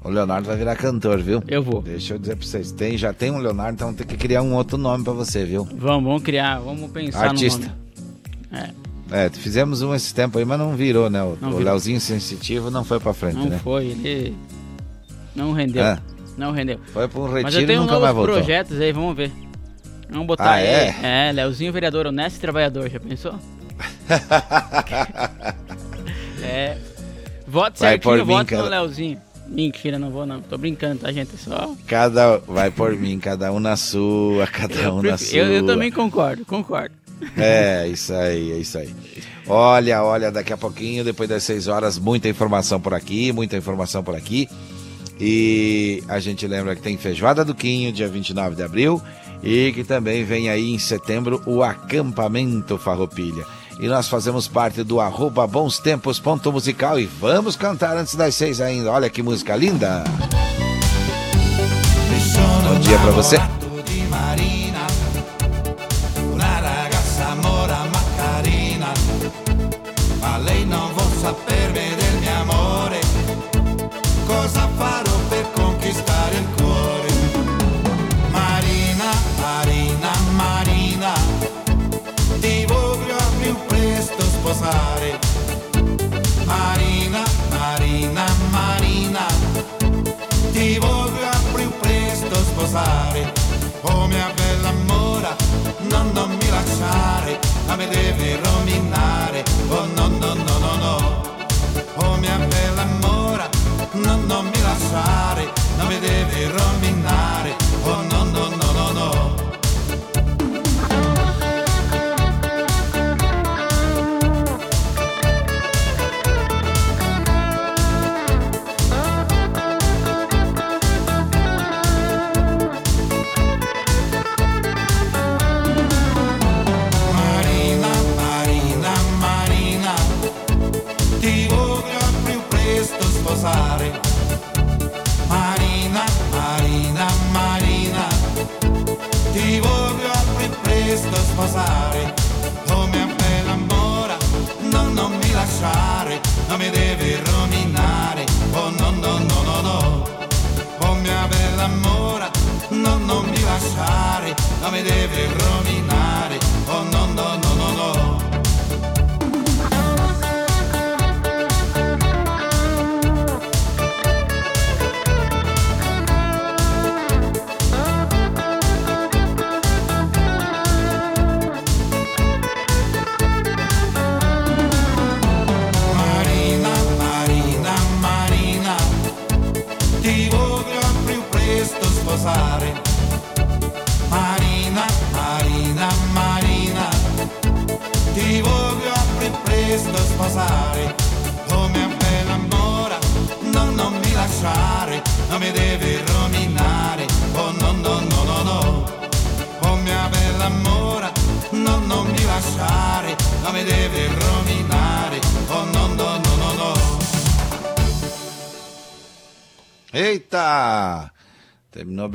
O 0.03 0.09
Leonardo 0.09 0.47
vai 0.47 0.55
virar 0.55 0.75
cantor, 0.75 1.19
viu? 1.21 1.43
Eu 1.47 1.61
vou. 1.63 1.81
Deixa 1.81 2.13
eu 2.13 2.19
dizer 2.19 2.35
pra 2.35 2.45
vocês. 2.45 2.71
Tem, 2.71 2.97
já 2.97 3.11
tem 3.11 3.31
um 3.31 3.39
Leonardo, 3.39 3.73
então 3.73 3.93
tem 3.93 4.05
que 4.05 4.15
criar 4.15 4.41
um 4.41 4.53
outro 4.53 4.77
nome 4.77 5.03
pra 5.03 5.13
você, 5.13 5.43
viu? 5.43 5.65
Vamos, 5.65 6.03
vamos 6.03 6.23
criar, 6.23 6.59
vamos 6.59 6.89
pensar 6.91 7.29
Artista. 7.29 7.73
no 8.51 8.57
nome. 8.57 8.73
É, 9.11 9.25
É, 9.25 9.29
fizemos 9.29 9.81
um 9.81 9.93
esse 9.95 10.13
tempo 10.13 10.37
aí, 10.37 10.45
mas 10.45 10.59
não 10.59 10.75
virou, 10.75 11.09
né? 11.09 11.21
O, 11.23 11.37
Não 11.41 11.51
o. 11.53 11.59
Leozinho 11.59 11.99
Sensitivo 11.99 12.69
não 12.69 12.83
foi 12.83 12.99
pra 12.99 13.13
frente, 13.13 13.35
não 13.37 13.45
né? 13.49 13.59
foi, 13.63 13.85
ele 13.87 14.35
não 15.35 15.51
rendeu. 15.53 15.83
Ah. 15.83 15.99
Não 16.37 16.51
rendeu. 16.51 16.79
Foi 16.93 17.07
pra 17.07 17.19
um 17.19 17.23
Mas 17.31 17.43
retiro 17.45 17.57
eu 17.57 17.63
e 17.63 17.67
tenho 17.67 17.79
nunca 17.81 17.93
novos 17.93 18.03
mais 18.05 18.15
voltou. 18.15 18.35
projetos 18.35 18.79
aí, 18.79 18.91
vamos 18.93 19.15
ver. 19.17 19.31
Vamos 20.09 20.27
botar 20.27 20.53
Ah, 20.53 20.61
é? 20.61 20.95
É, 21.01 21.31
Leozinho 21.31 21.71
vereador, 21.73 22.07
honesto 22.07 22.37
e 22.37 22.39
trabalhador, 22.39 22.89
já 22.89 22.99
pensou? 22.99 23.35
é. 26.41 26.77
Vai 27.47 27.71
por 27.71 27.77
certinho, 27.77 28.25
mim, 28.25 28.33
voto 28.33 28.39
no 28.55 28.55
cara. 28.63 28.69
Leozinho. 28.69 29.21
Mentira, 29.47 29.97
não 29.97 30.09
vou 30.09 30.25
não. 30.25 30.41
Tô 30.41 30.57
brincando, 30.57 31.01
tá, 31.01 31.11
gente? 31.11 31.33
É 31.33 31.37
Só. 31.37 31.73
Cada 31.87 32.37
vai 32.39 32.69
por 32.69 32.93
mim, 32.95 33.17
cada 33.19 33.51
um 33.51 33.59
na 33.59 33.77
sua, 33.77 34.45
cada 34.47 34.93
um 34.93 35.01
na 35.01 35.17
sua. 35.17 35.37
eu, 35.37 35.53
eu 35.53 35.65
também 35.65 35.91
concordo, 35.91 36.43
concordo. 36.45 36.93
É, 37.35 37.87
isso 37.87 38.13
aí, 38.13 38.51
é 38.51 38.57
isso 38.57 38.77
aí. 38.77 38.93
Olha, 39.47 40.03
olha, 40.03 40.31
daqui 40.31 40.53
a 40.53 40.57
pouquinho, 40.57 41.03
depois 41.03 41.29
das 41.29 41.43
6 41.43 41.67
horas, 41.67 41.97
muita 41.97 42.27
informação 42.27 42.79
por 42.79 42.93
aqui, 42.93 43.31
muita 43.31 43.57
informação 43.57 44.03
por 44.03 44.15
aqui. 44.15 44.47
E 45.19 46.03
a 46.07 46.19
gente 46.19 46.45
lembra 46.45 46.75
que 46.75 46.81
tem 46.81 46.95
Feijoada 46.97 47.43
do 47.43 47.55
Quinho, 47.55 47.91
dia 47.91 48.07
29 48.07 48.55
de 48.55 48.61
abril, 48.61 49.01
e 49.41 49.71
que 49.71 49.83
também 49.83 50.23
vem 50.23 50.49
aí 50.49 50.73
em 50.73 50.79
setembro 50.79 51.41
o 51.45 51.63
acampamento 51.63 52.77
Farroupilha. 52.77 53.45
E 53.79 53.87
nós 53.87 54.07
fazemos 54.07 54.47
parte 54.47 54.83
do 54.83 54.99
arroba 54.99 55.45
bons 55.45 55.77
tempos 55.77 56.19
ponto 56.19 56.51
musical 56.51 56.99
e 56.99 57.05
vamos 57.05 57.55
cantar 57.55 57.95
antes 57.95 58.15
das 58.15 58.33
seis 58.33 58.59
ainda. 58.59 58.91
Olha 58.91 59.09
que 59.09 59.21
música 59.21 59.55
linda! 59.55 60.03
Bom 62.63 62.79
dia 62.79 62.97
pra 62.99 63.11
você. 63.11 63.56
me 97.77 97.85
deve 97.85 98.37
rominar. 98.37 99.06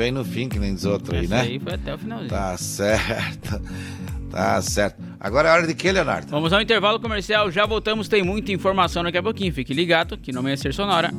Bem 0.02 0.10
no 0.10 0.24
fim, 0.24 0.48
que 0.48 0.58
nem 0.58 0.74
os 0.74 0.84
outros 0.84 1.16
aí, 1.16 1.28
né? 1.28 1.42
aí 1.42 1.60
foi 1.60 1.74
até 1.74 1.94
o 1.94 1.98
finalzinho. 1.98 2.28
Tá 2.28 2.56
certo. 2.56 3.62
Tá 4.32 4.60
certo. 4.60 5.00
Agora 5.20 5.48
é 5.48 5.52
hora 5.52 5.66
de 5.66 5.74
quê, 5.74 5.92
Leonardo? 5.92 6.26
Vamos 6.28 6.52
ao 6.52 6.60
intervalo 6.60 6.98
comercial, 6.98 7.52
já 7.52 7.64
voltamos, 7.66 8.08
tem 8.08 8.20
muita 8.22 8.50
informação 8.50 9.04
daqui 9.04 9.18
a 9.18 9.22
pouquinho. 9.22 9.52
Fique 9.52 9.72
ligado 9.72 10.18
que 10.18 10.32
no 10.32 10.40
Amanhecer 10.40 10.74
Sonora. 10.74 11.12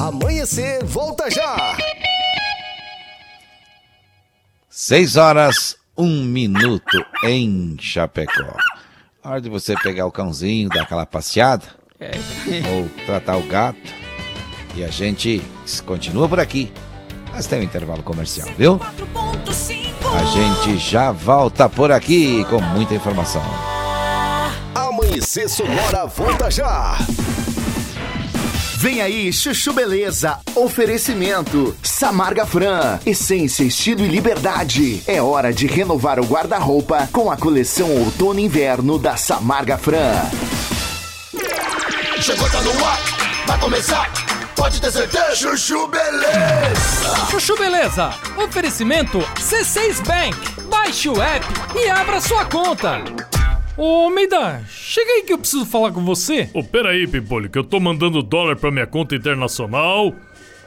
Amanhecer, 0.00 0.82
volta 0.84 1.30
já! 1.30 1.76
6 4.70 5.16
horas, 5.16 5.76
1 5.98 6.24
minuto 6.24 7.04
em 7.22 7.76
Chapecó. 7.78 8.56
Hora 9.22 9.40
de 9.42 9.50
você 9.50 9.74
pegar 9.82 10.06
o 10.06 10.12
cãozinho, 10.12 10.70
dar 10.70 10.84
aquela 10.84 11.04
passeada, 11.04 11.66
É. 12.00 12.12
ou 12.74 12.88
tratar 13.04 13.36
o 13.36 13.42
gato. 13.42 13.78
E 14.74 14.82
a 14.82 14.88
gente 14.88 15.42
continua 15.84 16.28
por 16.28 16.40
aqui. 16.40 16.72
Mas 17.34 17.46
tem 17.46 17.60
um 17.60 17.62
intervalo 17.62 18.02
comercial, 18.02 18.48
viu? 18.56 18.80
A 18.80 20.24
gente 20.26 20.78
já 20.78 21.10
volta 21.10 21.68
por 21.68 21.90
aqui 21.90 22.44
com 22.44 22.60
muita 22.60 22.94
informação. 22.94 23.42
Amanhecer 24.74 25.48
Sonora, 25.48 26.06
volta 26.06 26.50
já! 26.50 26.96
Vem 28.76 29.00
aí, 29.00 29.32
Chuchu 29.32 29.72
Beleza. 29.72 30.38
Oferecimento. 30.54 31.74
Samarga 31.82 32.44
Fran. 32.44 32.98
Essência, 33.06 33.64
estilo 33.64 34.04
e 34.04 34.08
liberdade. 34.08 35.02
É 35.06 35.22
hora 35.22 35.54
de 35.54 35.66
renovar 35.66 36.20
o 36.20 36.24
guarda-roupa 36.24 37.08
com 37.10 37.30
a 37.30 37.36
coleção 37.36 37.88
Outono 37.90 38.38
e 38.38 38.44
Inverno 38.44 38.98
da 38.98 39.16
Samarga 39.16 39.78
Fran. 39.78 40.12
Chegou, 42.20 42.48
tá 42.50 42.60
no 42.60 42.84
ar, 42.84 43.00
vai 43.46 43.58
começar, 43.58 44.12
pode 44.64 44.80
ter 44.80 44.90
certeza. 44.90 45.36
Chuchu 45.36 45.86
Beleza. 45.88 47.26
Chuchu 47.30 47.54
Beleza, 47.58 48.14
oferecimento 48.42 49.18
C6 49.36 50.02
Bank. 50.06 50.62
Baixe 50.70 51.06
o 51.10 51.20
app 51.20 51.46
e 51.76 51.90
abra 51.90 52.18
sua 52.18 52.46
conta. 52.46 53.04
Ô, 53.76 54.08
Meida, 54.08 54.64
chega 54.66 55.10
aí 55.10 55.22
que 55.22 55.34
eu 55.34 55.38
preciso 55.38 55.66
falar 55.66 55.92
com 55.92 56.02
você. 56.02 56.48
Ô, 56.54 56.64
peraí, 56.64 57.06
Pipolho, 57.06 57.50
que 57.50 57.58
eu 57.58 57.64
tô 57.64 57.78
mandando 57.78 58.22
dólar 58.22 58.56
pra 58.56 58.70
minha 58.70 58.86
conta 58.86 59.14
internacional. 59.14 60.14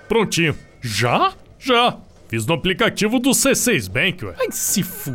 Prontinho. 0.08 0.56
Já? 0.80 1.34
Já. 1.58 1.98
Fiz 2.28 2.45
no 2.45 2.54
aplicativo 2.54 3.18
do 3.18 3.32
C6 3.32 3.89
Bank, 3.89 4.26
ué. 4.26 4.36
Ai, 4.39 4.48
se 4.52 4.82
f... 4.82 5.12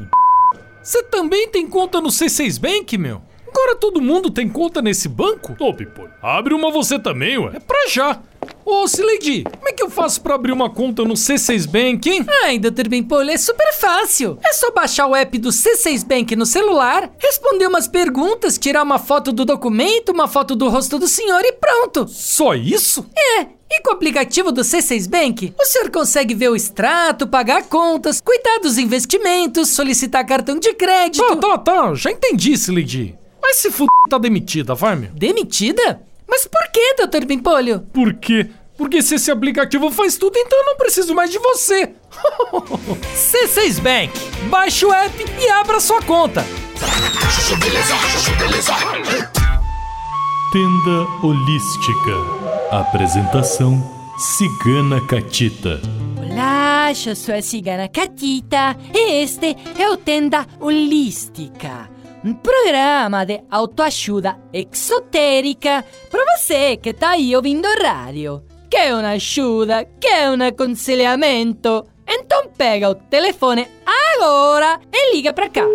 Você 0.82 1.04
também 1.04 1.48
tem 1.48 1.68
conta 1.68 2.00
no 2.00 2.08
C6 2.08 2.60
Bank, 2.60 2.98
meu? 2.98 3.22
Agora 3.46 3.76
todo 3.76 4.00
mundo 4.00 4.28
tem 4.28 4.48
conta 4.48 4.82
nesse 4.82 5.08
banco? 5.08 5.54
Ô, 5.60 5.72
Pipolho, 5.72 6.10
abre 6.20 6.52
uma 6.52 6.72
você 6.72 6.98
também, 6.98 7.38
ué. 7.38 7.52
É 7.54 7.60
pra 7.60 7.86
já. 7.88 8.18
Ô, 8.64 8.88
Sileidi, 8.88 9.44
como 9.44 9.68
é 9.68 9.72
que 9.72 9.82
eu 9.82 9.90
faço 9.90 10.20
pra 10.20 10.34
abrir 10.34 10.52
uma 10.52 10.70
conta 10.70 11.04
no 11.04 11.14
C6 11.14 11.66
Bank, 11.68 12.08
hein? 12.08 12.24
Ai, 12.44 12.58
Dr. 12.58 12.88
Bimpolho, 12.88 13.30
é 13.30 13.36
super 13.36 13.72
fácil. 13.74 14.38
É 14.44 14.52
só 14.52 14.70
baixar 14.70 15.06
o 15.06 15.14
app 15.14 15.36
do 15.38 15.50
C6 15.50 16.04
Bank 16.06 16.34
no 16.34 16.46
celular, 16.46 17.10
responder 17.18 17.66
umas 17.66 17.86
perguntas, 17.86 18.58
tirar 18.58 18.82
uma 18.82 18.98
foto 18.98 19.32
do 19.32 19.44
documento, 19.44 20.10
uma 20.10 20.26
foto 20.26 20.56
do 20.56 20.68
rosto 20.68 20.98
do 20.98 21.06
senhor 21.06 21.42
e 21.44 21.52
pronto. 21.52 22.06
Só 22.08 22.54
isso? 22.54 23.06
É. 23.16 23.46
E 23.70 23.80
com 23.80 23.90
o 23.90 23.94
aplicativo 23.94 24.52
do 24.52 24.60
C6 24.60 25.08
Bank, 25.08 25.54
o 25.58 25.64
senhor 25.64 25.90
consegue 25.90 26.34
ver 26.34 26.50
o 26.50 26.56
extrato, 26.56 27.26
pagar 27.26 27.64
contas, 27.64 28.20
cuidar 28.20 28.58
dos 28.58 28.76
investimentos, 28.76 29.70
solicitar 29.70 30.26
cartão 30.26 30.58
de 30.58 30.74
crédito. 30.74 31.24
Tá, 31.36 31.36
tá, 31.36 31.58
tá. 31.58 31.94
Já 31.94 32.10
entendi, 32.10 32.56
Sileidi. 32.56 33.16
Mas 33.40 33.56
se 33.56 33.68
f... 33.68 33.86
tá 34.08 34.18
demitida, 34.18 34.74
vai, 34.74 34.94
meu. 34.96 35.10
Demitida? 35.10 36.02
Mas 36.32 36.46
por 36.46 36.66
que, 36.72 36.94
Dr. 36.94 37.26
Bimpolho? 37.26 37.80
Por 37.92 38.14
quê? 38.14 38.48
Porque 38.78 39.02
se 39.02 39.16
esse 39.16 39.30
aplicativo 39.30 39.90
faz 39.90 40.16
tudo, 40.16 40.38
então 40.38 40.60
eu 40.60 40.64
não 40.64 40.76
preciso 40.78 41.14
mais 41.14 41.30
de 41.30 41.38
você. 41.38 41.90
C6 43.14 43.78
Bank. 43.82 44.18
Baixe 44.48 44.86
o 44.86 44.92
app 44.94 45.24
e 45.38 45.50
abra 45.50 45.78
sua 45.78 46.00
conta. 46.00 46.42
Tenda 50.52 51.06
Holística. 51.22 52.12
Apresentação 52.70 53.78
Cigana 54.16 55.06
Catita. 55.06 55.82
Olá, 56.16 56.90
eu 56.92 57.14
sou 57.14 57.34
a 57.34 57.42
Cigana 57.42 57.90
Catita 57.90 58.74
e 58.94 59.22
este 59.22 59.54
é 59.78 59.90
o 59.90 59.98
Tenda 59.98 60.46
Holística, 60.58 61.90
um 62.24 62.34
programa 62.34 63.24
de 63.24 63.42
autoajuda 63.50 64.38
exotérica 64.52 65.84
para 66.10 66.36
você 66.36 66.76
que 66.76 66.92
tá 66.92 67.10
aí 67.10 67.34
ouvindo 67.34 67.66
rádio. 67.82 68.42
Quer 68.70 68.94
uma 68.94 69.10
ajuda? 69.10 69.84
Quer 70.00 70.30
um 70.30 70.42
aconselhamento? 70.42 71.84
Então 72.06 72.48
pega 72.56 72.90
o 72.90 72.94
telefone 72.94 73.68
agora 73.84 74.80
e 74.92 75.14
liga 75.14 75.32
pra 75.32 75.48
cá. 75.48 75.66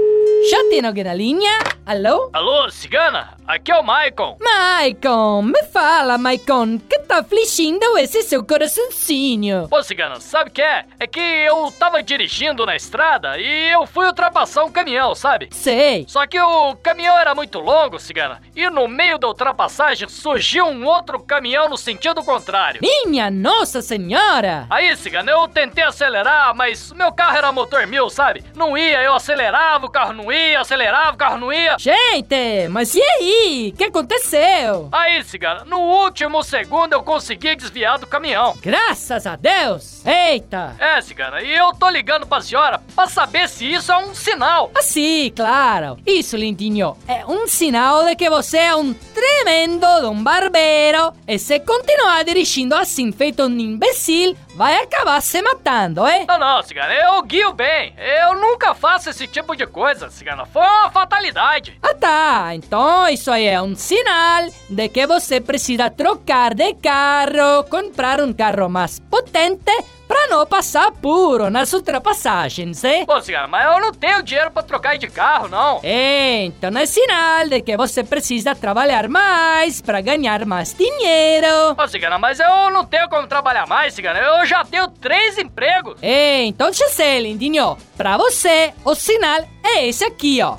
Já 0.50 0.58
tem 0.70 0.86
alguém 0.86 1.04
na 1.04 1.14
linha? 1.14 1.60
Alô? 1.86 2.30
Alô, 2.34 2.70
cigana? 2.70 3.36
Aqui 3.48 3.72
é 3.72 3.78
o 3.80 3.84
Maicon. 3.84 4.38
Maicon, 4.42 5.42
me 5.42 5.64
fala, 5.64 6.18
Maicon, 6.18 6.78
que 6.80 7.00
tá 7.00 7.20
afligindo 7.20 7.98
esse 7.98 8.24
seu 8.24 8.44
coraçãozinho? 8.44 9.68
Pô, 9.70 9.82
cigana, 9.82 10.20
sabe 10.20 10.50
o 10.50 10.54
que 10.54 10.62
é? 10.62 10.86
É 11.00 11.08
que 11.08 11.20
eu 11.20 11.72
tava 11.80 12.04
dirigindo 12.04 12.66
na 12.66 12.76
estrada 12.76 13.38
e 13.38 13.70
eu 13.72 13.86
fui 13.88 14.06
ultrapassar 14.06 14.66
um 14.66 14.72
caminhão, 14.72 15.16
sabe? 15.16 15.48
Sei. 15.52 16.06
Só 16.10 16.28
que 16.28 16.40
o 16.40 16.76
caminhão 16.78 17.18
era 17.18 17.34
muito 17.34 17.60
longo, 17.60 18.00
cigana, 18.00 18.42
e 18.54 18.70
no 18.70 18.88
meio 18.88 19.18
da 19.18 19.28
ultrapassagem 19.28 20.10
surgiu 20.10 20.66
um 20.66 20.86
outro 20.86 21.20
caminhão 21.22 21.70
no 21.70 21.78
sentido 21.78 22.22
contrário. 22.24 22.82
Minha 22.82 23.32
Nossa 23.32 23.82
Senhora! 23.82 24.66
Aí, 24.70 24.96
cigana, 24.98 25.32
eu 25.32 25.48
tentei 25.48 25.86
acelerar, 25.86 26.54
mas 26.54 26.92
meu 26.92 27.14
carro 27.14 27.38
era 27.38 27.52
motor 27.52 27.88
mil, 27.88 28.10
sabe? 28.10 28.44
Não 28.56 28.78
ia, 28.78 29.02
eu 29.02 29.14
acelerava, 29.14 29.86
o 29.86 29.92
carro 29.92 30.14
não 30.18 30.32
ia, 30.32 30.60
acelerava, 30.60 31.14
o 31.14 31.18
carro 31.18 31.38
não 31.38 31.54
ia. 31.54 31.78
Gente, 31.80 32.68
mas 32.70 32.94
e 32.96 33.02
aí? 33.02 33.72
O 33.74 33.78
que 33.78 33.84
aconteceu? 33.86 34.90
Aí, 34.92 35.24
cigana, 35.24 35.64
no 35.66 35.80
último 35.80 36.44
segundo 36.44 36.94
eu 36.94 37.04
consegui 37.04 37.56
desviar 37.56 37.98
do 37.98 38.08
caminhão. 38.08 38.58
Graças 38.62 39.26
a 39.26 39.36
Deus! 39.36 40.06
Eita! 40.06 40.76
É, 40.80 41.00
cigana, 41.02 41.42
e 41.42 41.56
eu 41.56 41.74
tô 41.74 41.90
ligando 41.90 42.26
pra 42.26 42.42
senhora 42.42 42.82
pra 42.96 43.08
saber 43.08 43.48
se 43.48 43.72
isso 43.72 43.92
é 43.92 43.98
um 43.98 44.14
sinal. 44.14 44.72
Ah, 44.76 44.82
sim, 44.82 45.32
claro. 45.36 45.98
Isso, 46.06 46.36
lindinho, 46.36 46.98
é 47.08 47.26
um 47.26 47.48
sinal 47.48 48.06
de 48.06 48.16
que 48.16 48.30
você 48.30 48.58
é 48.58 48.76
um 48.76 48.94
tremendo 48.94 49.88
de 50.02 50.08
um 50.08 50.24
barbeiro. 50.24 51.14
E 51.28 51.38
se 51.38 51.60
continuar 51.60 52.24
dirigindo 52.24 52.76
assim, 52.76 53.12
feito 53.12 53.44
um 53.44 53.60
imbecil, 53.60 54.36
vai 54.58 54.76
acabar 54.82 55.22
se 55.22 55.40
matando, 55.40 56.04
é? 56.08 56.26
Não, 56.26 56.40
não, 56.40 56.64
cigana, 56.64 56.92
eu 56.92 57.22
guio 57.22 57.54
bem. 57.54 57.94
Eu 57.96 58.34
nunca 58.34 58.74
faço 58.74 59.08
esse 59.08 59.28
tipo 59.28 59.56
de 59.56 59.68
coisa, 59.68 60.10
cigana. 60.10 60.48
Foi 60.48 60.64
uma 60.64 60.90
fatalidade. 60.90 61.78
Ah, 61.84 61.94
tá. 61.94 62.56
Então 62.56 63.08
isso 63.08 63.30
aí 63.30 63.46
é 63.46 63.62
um 63.62 63.76
sinal 63.76 64.48
de 64.68 64.90
que 64.90 65.06
você 65.06 65.40
precisa 65.40 65.92
trocar 65.92 66.56
de 66.56 66.74
carro, 66.74 67.66
comprar 67.70 68.20
um 68.20 68.34
carro 68.34 68.68
mais 68.68 69.00
potente 69.00 69.72
pra 70.08 70.28
não 70.28 70.46
passar 70.46 70.88
apuro 70.88 71.50
nas 71.50 71.74
ultrapassagens, 71.74 72.84
eh? 72.84 73.06
Pô, 73.06 73.20
cigana, 73.22 73.48
mas 73.48 73.66
eu 73.74 73.82
não 73.82 73.92
tenho 73.92 74.24
dinheiro 74.24 74.52
pra 74.52 74.64
trocar 74.64 74.98
de 74.98 75.08
carro, 75.08 75.48
não. 75.48 75.82
Então 75.84 76.70
é 76.78 76.86
sinal 76.86 77.48
de 77.48 77.62
que 77.62 77.76
você 77.76 78.04
precisa 78.04 78.56
trabalhar 78.56 79.08
mais 79.10 79.82
pra 79.82 80.02
ganhar 80.02 80.46
mais 80.46 80.74
dinheiro. 80.74 81.76
Ô, 81.78 81.88
cigana, 81.88 82.18
mas 82.18 82.40
eu 82.40 82.70
não 82.72 82.86
tenho 82.86 83.10
como 83.10 83.28
trabalhar 83.28 83.68
mais, 83.68 83.94
cigana. 83.94 84.20
Eu 84.20 84.46
já 84.46 84.64
tenho 84.64 84.88
três 84.88 85.38
empregos. 85.38 85.96
Então 86.02 86.72
sei, 86.74 87.20
lindinho. 87.20 87.78
Pra 87.96 88.18
você, 88.18 88.74
o 88.86 88.96
sinal 88.96 89.42
é 89.64 89.88
esse 89.88 90.04
aqui, 90.06 90.42
ó. 90.42 90.56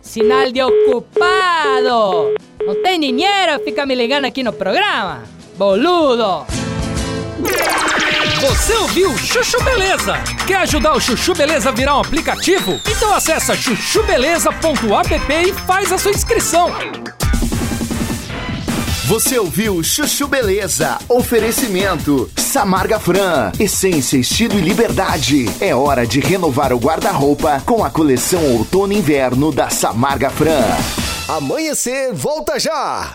Sinal 0.00 0.50
de 0.50 0.62
ocupado. 0.62 2.34
Não 2.64 2.82
tem 2.82 3.00
dinheiro, 3.00 3.62
fica 3.64 3.84
me 3.84 3.94
ligando 3.94 4.24
aqui 4.24 4.42
no 4.42 4.52
programa. 4.52 5.22
Boludo. 5.56 6.46
Você 8.40 8.74
ouviu 8.74 9.16
Chuchu 9.16 9.62
Beleza? 9.64 10.18
Quer 10.46 10.56
ajudar 10.56 10.92
o 10.92 11.00
Chuchu 11.00 11.34
Beleza 11.34 11.70
a 11.70 11.72
virar 11.72 11.96
um 11.96 12.00
aplicativo? 12.00 12.78
Então 12.86 13.14
acessa 13.14 13.56
chuchubeleza.app 13.56 15.32
e 15.32 15.52
faz 15.54 15.90
a 15.90 15.96
sua 15.96 16.10
inscrição. 16.10 16.70
Você 19.06 19.38
ouviu 19.38 19.82
Chuchu 19.82 20.28
Beleza? 20.28 20.98
Oferecimento 21.08 22.30
Samarga 22.36 23.00
Fran, 23.00 23.52
essência, 23.58 24.18
estilo 24.18 24.58
e 24.58 24.62
liberdade. 24.62 25.46
É 25.58 25.74
hora 25.74 26.06
de 26.06 26.20
renovar 26.20 26.74
o 26.74 26.78
guarda-roupa 26.78 27.62
com 27.64 27.82
a 27.82 27.90
coleção 27.90 28.42
Outono 28.52 28.92
e 28.92 28.98
Inverno 28.98 29.50
da 29.50 29.70
Samarga 29.70 30.28
Fran. 30.28 30.62
Amanhecer, 31.26 32.12
volta 32.12 32.60
já! 32.60 33.14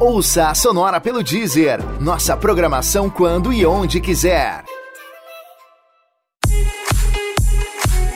Ouça 0.00 0.46
a 0.46 0.54
Sonora 0.54 1.00
pelo 1.00 1.24
Deezer. 1.24 1.80
Nossa 2.00 2.36
programação 2.36 3.10
quando 3.10 3.52
e 3.52 3.66
onde 3.66 4.00
quiser. 4.00 4.62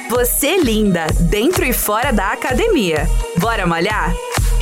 Você 0.09 0.59
linda, 0.59 1.09
dentro 1.29 1.65
e 1.65 1.73
fora 1.73 2.13
da 2.13 2.31
academia. 2.31 3.09
Bora 3.39 3.67
malhar? 3.67 4.15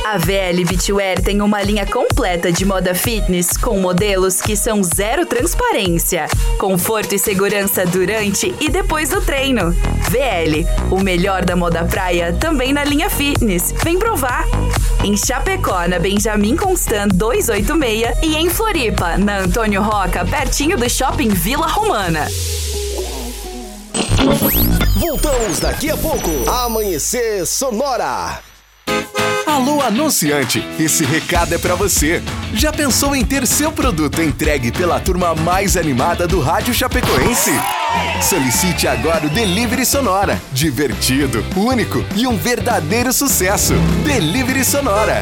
A 0.03 0.17
VL 0.17 0.65
Beachwear 0.67 1.21
tem 1.21 1.41
uma 1.41 1.61
linha 1.61 1.85
completa 1.85 2.51
de 2.51 2.65
moda 2.65 2.95
fitness 2.95 3.55
com 3.55 3.79
modelos 3.79 4.41
que 4.41 4.55
são 4.55 4.81
zero 4.83 5.27
transparência, 5.27 6.27
conforto 6.57 7.13
e 7.13 7.19
segurança 7.19 7.85
durante 7.85 8.53
e 8.59 8.67
depois 8.67 9.09
do 9.09 9.21
treino. 9.21 9.71
VL, 10.09 10.65
o 10.89 10.99
melhor 10.99 11.45
da 11.45 11.55
moda 11.55 11.85
praia 11.85 12.33
também 12.33 12.73
na 12.73 12.83
linha 12.83 13.09
fitness. 13.11 13.71
Vem 13.83 13.99
provar! 13.99 14.45
Em 15.03 15.15
Chapecó, 15.15 15.87
na 15.87 15.99
Benjamin 15.99 16.55
Constant 16.55 17.13
286 17.13 18.17
e 18.23 18.35
em 18.35 18.49
Floripa, 18.49 19.17
na 19.17 19.39
Antônio 19.39 19.83
Roca, 19.83 20.25
pertinho 20.25 20.77
do 20.77 20.89
Shopping 20.89 21.29
Vila 21.29 21.67
Romana. 21.67 22.27
Voltamos 24.97 25.59
daqui 25.59 25.91
a 25.91 25.97
pouco. 25.97 26.49
Amanhecer 26.49 27.45
Sonora. 27.45 28.50
Alô, 29.45 29.81
anunciante! 29.81 30.63
Esse 30.79 31.03
recado 31.03 31.53
é 31.53 31.57
pra 31.57 31.75
você. 31.75 32.21
Já 32.53 32.71
pensou 32.71 33.15
em 33.15 33.23
ter 33.23 33.45
seu 33.45 33.71
produto 33.71 34.21
entregue 34.21 34.71
pela 34.71 34.99
turma 34.99 35.35
mais 35.35 35.77
animada 35.77 36.27
do 36.27 36.39
Rádio 36.39 36.73
Chapecoense? 36.73 37.51
Solicite 38.21 38.87
agora 38.87 39.27
o 39.27 39.29
Delivery 39.29 39.85
Sonora. 39.85 40.41
Divertido, 40.51 41.43
único 41.55 42.03
e 42.15 42.25
um 42.25 42.37
verdadeiro 42.37 43.11
sucesso. 43.11 43.73
Delivery 44.05 44.63
Sonora. 44.63 45.21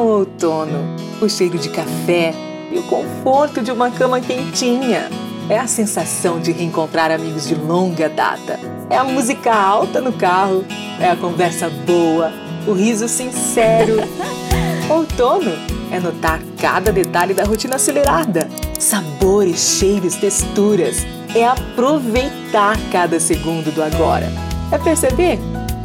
Ah, 0.00 0.02
o 0.02 0.20
outono, 0.20 0.96
o 1.20 1.28
cheiro 1.28 1.58
de 1.58 1.68
café 1.68 2.32
e 2.72 2.78
o 2.78 2.82
conforto 2.84 3.60
de 3.60 3.70
uma 3.70 3.90
cama 3.90 4.18
quentinha. 4.18 5.10
É 5.46 5.58
a 5.58 5.66
sensação 5.66 6.40
de 6.40 6.52
reencontrar 6.52 7.10
amigos 7.10 7.46
de 7.46 7.54
longa 7.54 8.08
data. 8.08 8.58
É 8.88 8.96
a 8.96 9.04
música 9.04 9.52
alta 9.52 10.00
no 10.00 10.10
carro, 10.14 10.64
é 10.98 11.10
a 11.10 11.16
conversa 11.16 11.68
boa, 11.86 12.32
o 12.66 12.72
riso 12.72 13.06
sincero. 13.08 13.96
Outono 14.88 15.52
é 15.92 16.00
notar 16.00 16.40
cada 16.58 16.90
detalhe 16.90 17.34
da 17.34 17.44
rotina 17.44 17.76
acelerada, 17.76 18.48
sabores, 18.78 19.76
cheiros, 19.78 20.14
texturas. 20.14 21.04
É 21.34 21.46
aproveitar 21.46 22.74
cada 22.90 23.20
segundo 23.20 23.70
do 23.74 23.82
agora. 23.82 24.32
É 24.72 24.78
perceber 24.78 25.38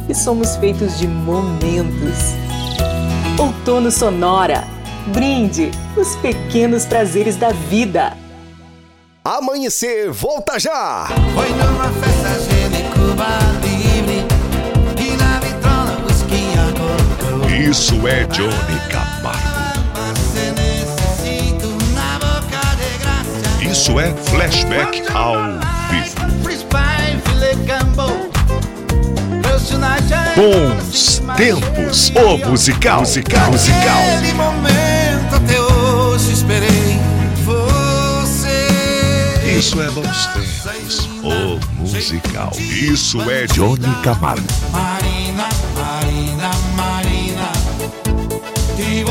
que 0.06 0.14
somos 0.14 0.56
feitos 0.56 0.98
de 0.98 1.06
momentos. 1.06 2.45
Outono 3.38 3.90
Sonora. 3.90 4.64
Brinde 5.08 5.70
os 5.96 6.16
pequenos 6.16 6.86
prazeres 6.86 7.36
da 7.36 7.50
vida. 7.50 8.16
Amanhecer, 9.22 10.10
volta 10.10 10.58
já! 10.58 11.06
Foi 11.34 11.48
numa 11.50 11.88
festa 12.00 12.30
Cuba 12.94 13.38
Livre 13.62 14.24
E 14.98 15.16
na 15.16 15.38
vitrola 15.40 15.96
Isso 17.68 18.08
é 18.08 18.24
Johnny 18.26 18.80
Camargo. 18.90 19.40
Você 20.14 20.52
necessito 20.52 21.68
na 21.92 22.18
boca 22.18 22.76
de 22.76 22.98
graça 22.98 23.64
Isso 23.70 24.00
é 24.00 24.14
flashback 24.14 25.02
ao 25.12 25.36
vivo. 25.90 26.26
Bons 30.34 31.22
tempos. 31.36 32.12
O 32.14 32.38
musical. 32.48 33.00
Musical. 33.00 33.50
Musical. 33.50 34.02
Aquele 34.16 34.34
momento 34.34 35.34
até 35.34 35.60
hoje 35.60 36.32
esperei 36.32 36.98
você. 37.44 38.68
Isso 39.58 39.80
é 39.80 39.90
bons 39.90 40.26
tempos. 40.26 41.08
O 41.22 41.58
musical. 41.80 42.52
Isso 42.58 43.20
é 43.30 43.46
Johnny 43.46 43.94
Camargo. 44.02 44.46
Marina, 44.72 45.48
Marina, 45.74 46.50
Marina. 46.76 47.52
Te 48.76 49.04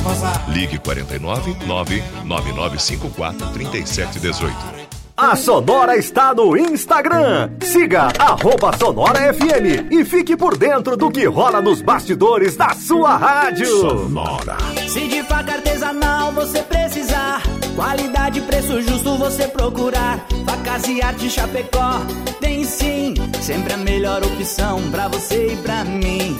sposare. 0.00 0.52
Ligue 0.52 0.78
49 0.78 1.54
99954 1.66 3.46
3718. 3.52 4.79
A 5.22 5.36
Sonora 5.36 5.98
está 5.98 6.34
no 6.34 6.56
Instagram. 6.56 7.50
Siga 7.60 8.08
arroba 8.18 8.74
Sonora 8.78 9.34
FM 9.34 9.92
e 9.92 10.02
fique 10.02 10.34
por 10.34 10.56
dentro 10.56 10.96
do 10.96 11.10
que 11.10 11.26
rola 11.26 11.60
nos 11.60 11.82
bastidores 11.82 12.56
da 12.56 12.70
sua 12.70 13.18
rádio. 13.18 13.66
Sonora. 13.66 14.56
Se 14.88 15.06
de 15.08 15.22
faca 15.24 15.52
artesanal 15.52 16.32
você 16.32 16.62
precisar, 16.62 17.42
qualidade 17.76 18.38
e 18.38 18.42
preço 18.42 18.80
justo 18.80 19.18
você 19.18 19.46
procurar. 19.46 20.24
Facas 20.46 20.88
e 20.88 21.02
arte 21.02 21.28
Chapecó 21.28 22.00
tem 22.40 22.64
sim, 22.64 23.12
sempre 23.42 23.74
a 23.74 23.76
melhor 23.76 24.24
opção 24.24 24.80
pra 24.90 25.06
você 25.08 25.52
e 25.52 25.56
pra 25.58 25.84
mim. 25.84 26.34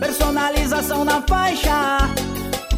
Personalização 0.00 1.04
na 1.04 1.20
faixa. 1.20 2.08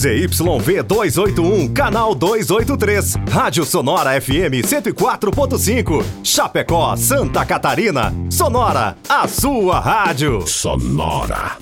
ZYV 0.00 0.82
281, 0.82 1.74
canal 1.74 2.14
283. 2.14 3.16
Rádio 3.30 3.66
Sonora 3.66 4.18
FM 4.18 4.64
104.5. 4.64 6.02
Chapecó, 6.24 6.96
Santa 6.96 7.44
Catarina. 7.44 8.10
Sonora, 8.30 8.96
a 9.06 9.28
sua 9.28 9.78
rádio. 9.78 10.46
Sonora. 10.46 11.58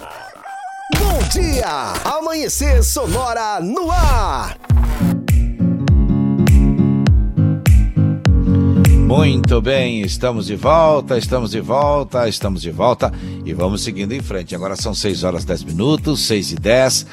Bom 0.97 1.18
dia! 1.32 1.95
Amanhecer 2.05 2.84
Sonora 2.84 3.59
no 3.61 3.91
ar! 3.91 4.57
Muito 9.09 9.61
bem, 9.61 10.03
estamos 10.03 10.47
de 10.47 10.55
volta, 10.55 11.18
estamos 11.18 11.51
de 11.51 11.61
volta, 11.61 12.28
estamos 12.28 12.62
de 12.62 12.70
volta 12.70 13.12
e 13.45 13.53
vamos 13.53 13.82
seguindo 13.82 14.12
em 14.12 14.20
frente. 14.20 14.55
Agora 14.55 14.76
são 14.76 14.95
6 14.95 15.24
horas 15.24 15.45
10 15.45 15.64
minutos, 15.64 16.20
6 16.20 16.53
e 16.53 16.55
10. 16.55 17.07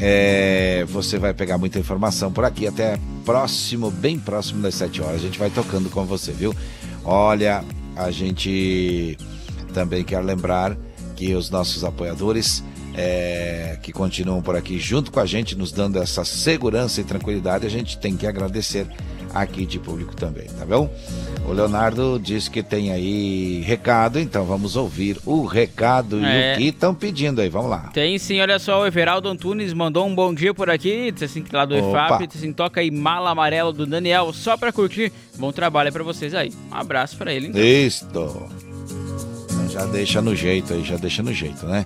É, 0.00 0.84
você 0.88 1.18
vai 1.18 1.34
pegar 1.34 1.58
muita 1.58 1.78
informação 1.78 2.32
por 2.32 2.44
aqui 2.44 2.66
até 2.66 2.98
próximo, 3.24 3.90
bem 3.90 4.18
próximo 4.18 4.62
das 4.62 4.74
7 4.76 5.02
horas. 5.02 5.16
A 5.16 5.24
gente 5.24 5.38
vai 5.38 5.50
tocando 5.50 5.90
com 5.90 6.04
você, 6.06 6.32
viu? 6.32 6.54
Olha, 7.04 7.62
a 7.94 8.10
gente 8.10 9.18
também 9.74 10.02
quer 10.02 10.20
lembrar 10.20 10.76
que 11.14 11.34
os 11.34 11.50
nossos 11.50 11.84
apoiadores 11.84 12.64
é, 12.94 13.78
que 13.82 13.92
continuam 13.92 14.40
por 14.40 14.56
aqui 14.56 14.78
junto 14.78 15.12
com 15.12 15.20
a 15.20 15.26
gente, 15.26 15.54
nos 15.54 15.70
dando 15.70 16.02
essa 16.02 16.24
segurança 16.24 17.00
e 17.00 17.04
tranquilidade, 17.04 17.66
a 17.66 17.70
gente 17.70 17.98
tem 17.98 18.16
que 18.16 18.26
agradecer 18.26 18.86
aqui 19.34 19.64
de 19.66 19.78
público 19.78 20.14
também, 20.16 20.46
tá 20.58 20.64
bom? 20.64 20.92
O 21.46 21.52
Leonardo 21.52 22.20
disse 22.22 22.50
que 22.50 22.62
tem 22.62 22.92
aí 22.92 23.60
recado, 23.62 24.18
então 24.18 24.44
vamos 24.44 24.76
ouvir 24.76 25.18
o 25.24 25.44
recado 25.44 26.24
É. 26.24 26.52
e 26.52 26.54
o 26.54 26.58
que 26.58 26.64
estão 26.68 26.94
pedindo 26.94 27.40
aí, 27.40 27.48
vamos 27.48 27.70
lá. 27.70 27.90
Tem 27.92 28.18
sim, 28.18 28.40
olha 28.40 28.58
só, 28.58 28.82
o 28.82 28.86
Everaldo 28.86 29.28
Antunes 29.28 29.72
mandou 29.72 30.06
um 30.06 30.14
bom 30.14 30.32
dia 30.34 30.52
por 30.52 30.68
aqui, 30.70 31.10
disse 31.10 31.24
assim, 31.24 31.44
lá 31.52 31.64
do 31.64 31.76
Opa. 31.76 32.06
EFAP, 32.06 32.26
disse 32.26 32.38
assim, 32.38 32.52
toca 32.52 32.80
aí 32.80 32.90
Mala 32.90 33.30
Amarelo 33.30 33.72
do 33.72 33.86
Daniel, 33.86 34.32
só 34.32 34.56
pra 34.56 34.72
curtir, 34.72 35.12
bom 35.38 35.50
trabalho 35.52 35.92
pra 35.92 36.02
vocês 36.04 36.34
aí. 36.34 36.52
Um 36.70 36.74
abraço 36.74 37.16
pra 37.16 37.32
ele, 37.32 37.48
então. 37.48 37.60
Isto. 37.60 38.08
Então 38.10 39.68
já 39.70 39.86
deixa 39.86 40.20
no 40.20 40.34
jeito 40.34 40.72
aí, 40.74 40.82
já 40.84 40.96
deixa 40.96 41.22
no 41.22 41.32
jeito, 41.32 41.64
né? 41.66 41.84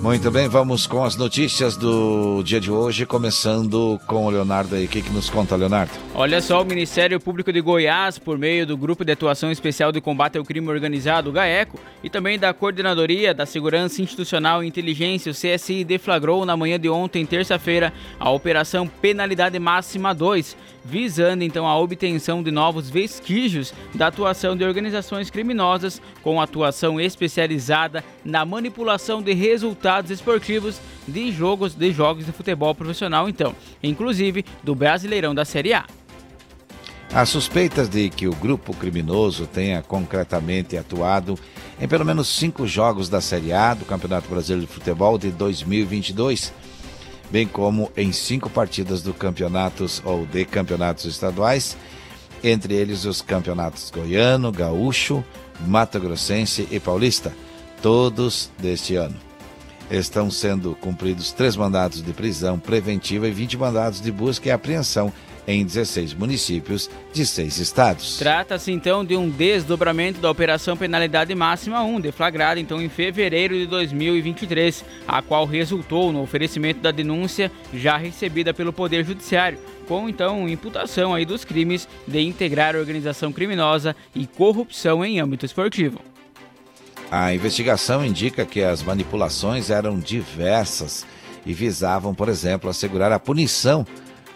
Muito 0.00 0.30
bem, 0.30 0.48
vamos 0.48 0.86
com 0.86 1.04
as 1.04 1.14
notícias 1.14 1.76
do 1.76 2.42
dia 2.42 2.58
de 2.58 2.70
hoje, 2.70 3.04
começando 3.04 4.00
com 4.06 4.24
o 4.24 4.30
Leonardo 4.30 4.74
aí. 4.74 4.86
O 4.86 4.88
que, 4.88 5.02
que 5.02 5.10
nos 5.10 5.28
conta, 5.28 5.54
Leonardo? 5.54 5.92
Olha 6.14 6.40
só, 6.40 6.62
o 6.62 6.64
Ministério 6.64 7.20
Público 7.20 7.52
de 7.52 7.60
Goiás, 7.60 8.18
por 8.18 8.38
meio 8.38 8.66
do 8.66 8.78
Grupo 8.78 9.04
de 9.04 9.12
Atuação 9.12 9.50
Especial 9.50 9.92
de 9.92 10.00
Combate 10.00 10.38
ao 10.38 10.44
Crime 10.44 10.70
Organizado, 10.70 11.30
GAECO, 11.30 11.78
e 12.02 12.08
também 12.08 12.38
da 12.38 12.54
Coordenadoria 12.54 13.34
da 13.34 13.44
Segurança 13.44 14.00
Institucional 14.00 14.64
e 14.64 14.66
Inteligência, 14.66 15.32
o 15.32 15.34
CSI, 15.34 15.84
deflagrou 15.84 16.46
na 16.46 16.56
manhã 16.56 16.80
de 16.80 16.88
ontem, 16.88 17.26
terça-feira, 17.26 17.92
a 18.18 18.30
Operação 18.30 18.86
Penalidade 18.86 19.58
Máxima 19.58 20.14
2, 20.14 20.56
visando 20.82 21.44
então 21.44 21.66
a 21.66 21.78
obtenção 21.78 22.42
de 22.42 22.50
novos 22.50 22.88
vestígios 22.88 23.74
da 23.94 24.06
atuação 24.06 24.56
de 24.56 24.64
organizações 24.64 25.28
criminosas 25.28 26.00
com 26.22 26.40
atuação 26.40 26.98
especializada 26.98 28.02
na 28.24 28.46
manipulação 28.46 29.20
de 29.20 29.34
resultados 29.34 29.89
esportivos 30.10 30.80
de 31.06 31.32
jogos 31.32 31.74
de 31.74 31.92
jogos 31.92 32.26
de 32.26 32.32
futebol 32.32 32.74
profissional, 32.74 33.28
então, 33.28 33.54
inclusive 33.82 34.44
do 34.62 34.74
Brasileirão 34.74 35.34
da 35.34 35.44
Série 35.44 35.74
A. 35.74 35.84
As 37.12 37.28
suspeitas 37.28 37.88
de 37.88 38.08
que 38.08 38.28
o 38.28 38.34
grupo 38.36 38.72
criminoso 38.72 39.46
tenha 39.46 39.82
concretamente 39.82 40.76
atuado 40.76 41.36
em 41.80 41.88
pelo 41.88 42.04
menos 42.04 42.28
cinco 42.28 42.66
jogos 42.68 43.08
da 43.08 43.20
Série 43.20 43.52
A 43.52 43.74
do 43.74 43.84
Campeonato 43.84 44.28
Brasileiro 44.28 44.66
de 44.66 44.72
Futebol 44.72 45.18
de 45.18 45.30
2022, 45.30 46.52
bem 47.28 47.48
como 47.48 47.90
em 47.96 48.12
cinco 48.12 48.48
partidas 48.48 49.02
do 49.02 49.12
campeonatos 49.12 50.00
ou 50.04 50.24
de 50.24 50.44
campeonatos 50.44 51.04
estaduais, 51.04 51.76
entre 52.44 52.74
eles 52.74 53.04
os 53.04 53.20
campeonatos 53.20 53.90
goiano, 53.90 54.52
gaúcho, 54.52 55.24
mato 55.66 55.98
grossense 55.98 56.68
e 56.70 56.78
paulista, 56.78 57.34
todos 57.82 58.50
deste 58.58 58.94
ano. 58.94 59.29
Estão 59.90 60.30
sendo 60.30 60.76
cumpridos 60.76 61.32
três 61.32 61.56
mandados 61.56 62.00
de 62.00 62.12
prisão 62.12 62.58
preventiva 62.58 63.26
e 63.26 63.32
20 63.32 63.56
mandados 63.56 64.00
de 64.00 64.12
busca 64.12 64.48
e 64.48 64.52
apreensão 64.52 65.12
em 65.46 65.64
16 65.64 66.14
municípios 66.14 66.88
de 67.12 67.26
seis 67.26 67.58
estados. 67.58 68.18
Trata-se 68.18 68.70
então 68.70 69.04
de 69.04 69.16
um 69.16 69.28
desdobramento 69.28 70.20
da 70.20 70.30
Operação 70.30 70.76
Penalidade 70.76 71.34
Máxima 71.34 71.82
1, 71.82 72.00
deflagrada 72.00 72.60
então 72.60 72.80
em 72.80 72.88
fevereiro 72.88 73.54
de 73.54 73.66
2023, 73.66 74.84
a 75.08 75.20
qual 75.20 75.44
resultou 75.44 76.12
no 76.12 76.22
oferecimento 76.22 76.80
da 76.80 76.90
denúncia 76.90 77.50
já 77.74 77.96
recebida 77.96 78.54
pelo 78.54 78.72
Poder 78.72 79.04
Judiciário, 79.04 79.58
com 79.88 80.08
então 80.08 80.48
imputação 80.48 81.14
aí 81.14 81.24
dos 81.24 81.44
crimes 81.44 81.88
de 82.06 82.20
integrar 82.20 82.76
organização 82.76 83.32
criminosa 83.32 83.96
e 84.14 84.26
corrupção 84.26 85.04
em 85.04 85.18
âmbito 85.18 85.44
esportivo. 85.44 86.09
A 87.10 87.34
investigação 87.34 88.04
indica 88.04 88.46
que 88.46 88.62
as 88.62 88.84
manipulações 88.84 89.68
eram 89.68 89.98
diversas 89.98 91.04
e 91.44 91.52
visavam, 91.52 92.14
por 92.14 92.28
exemplo, 92.28 92.70
assegurar 92.70 93.10
a 93.10 93.18
punição 93.18 93.84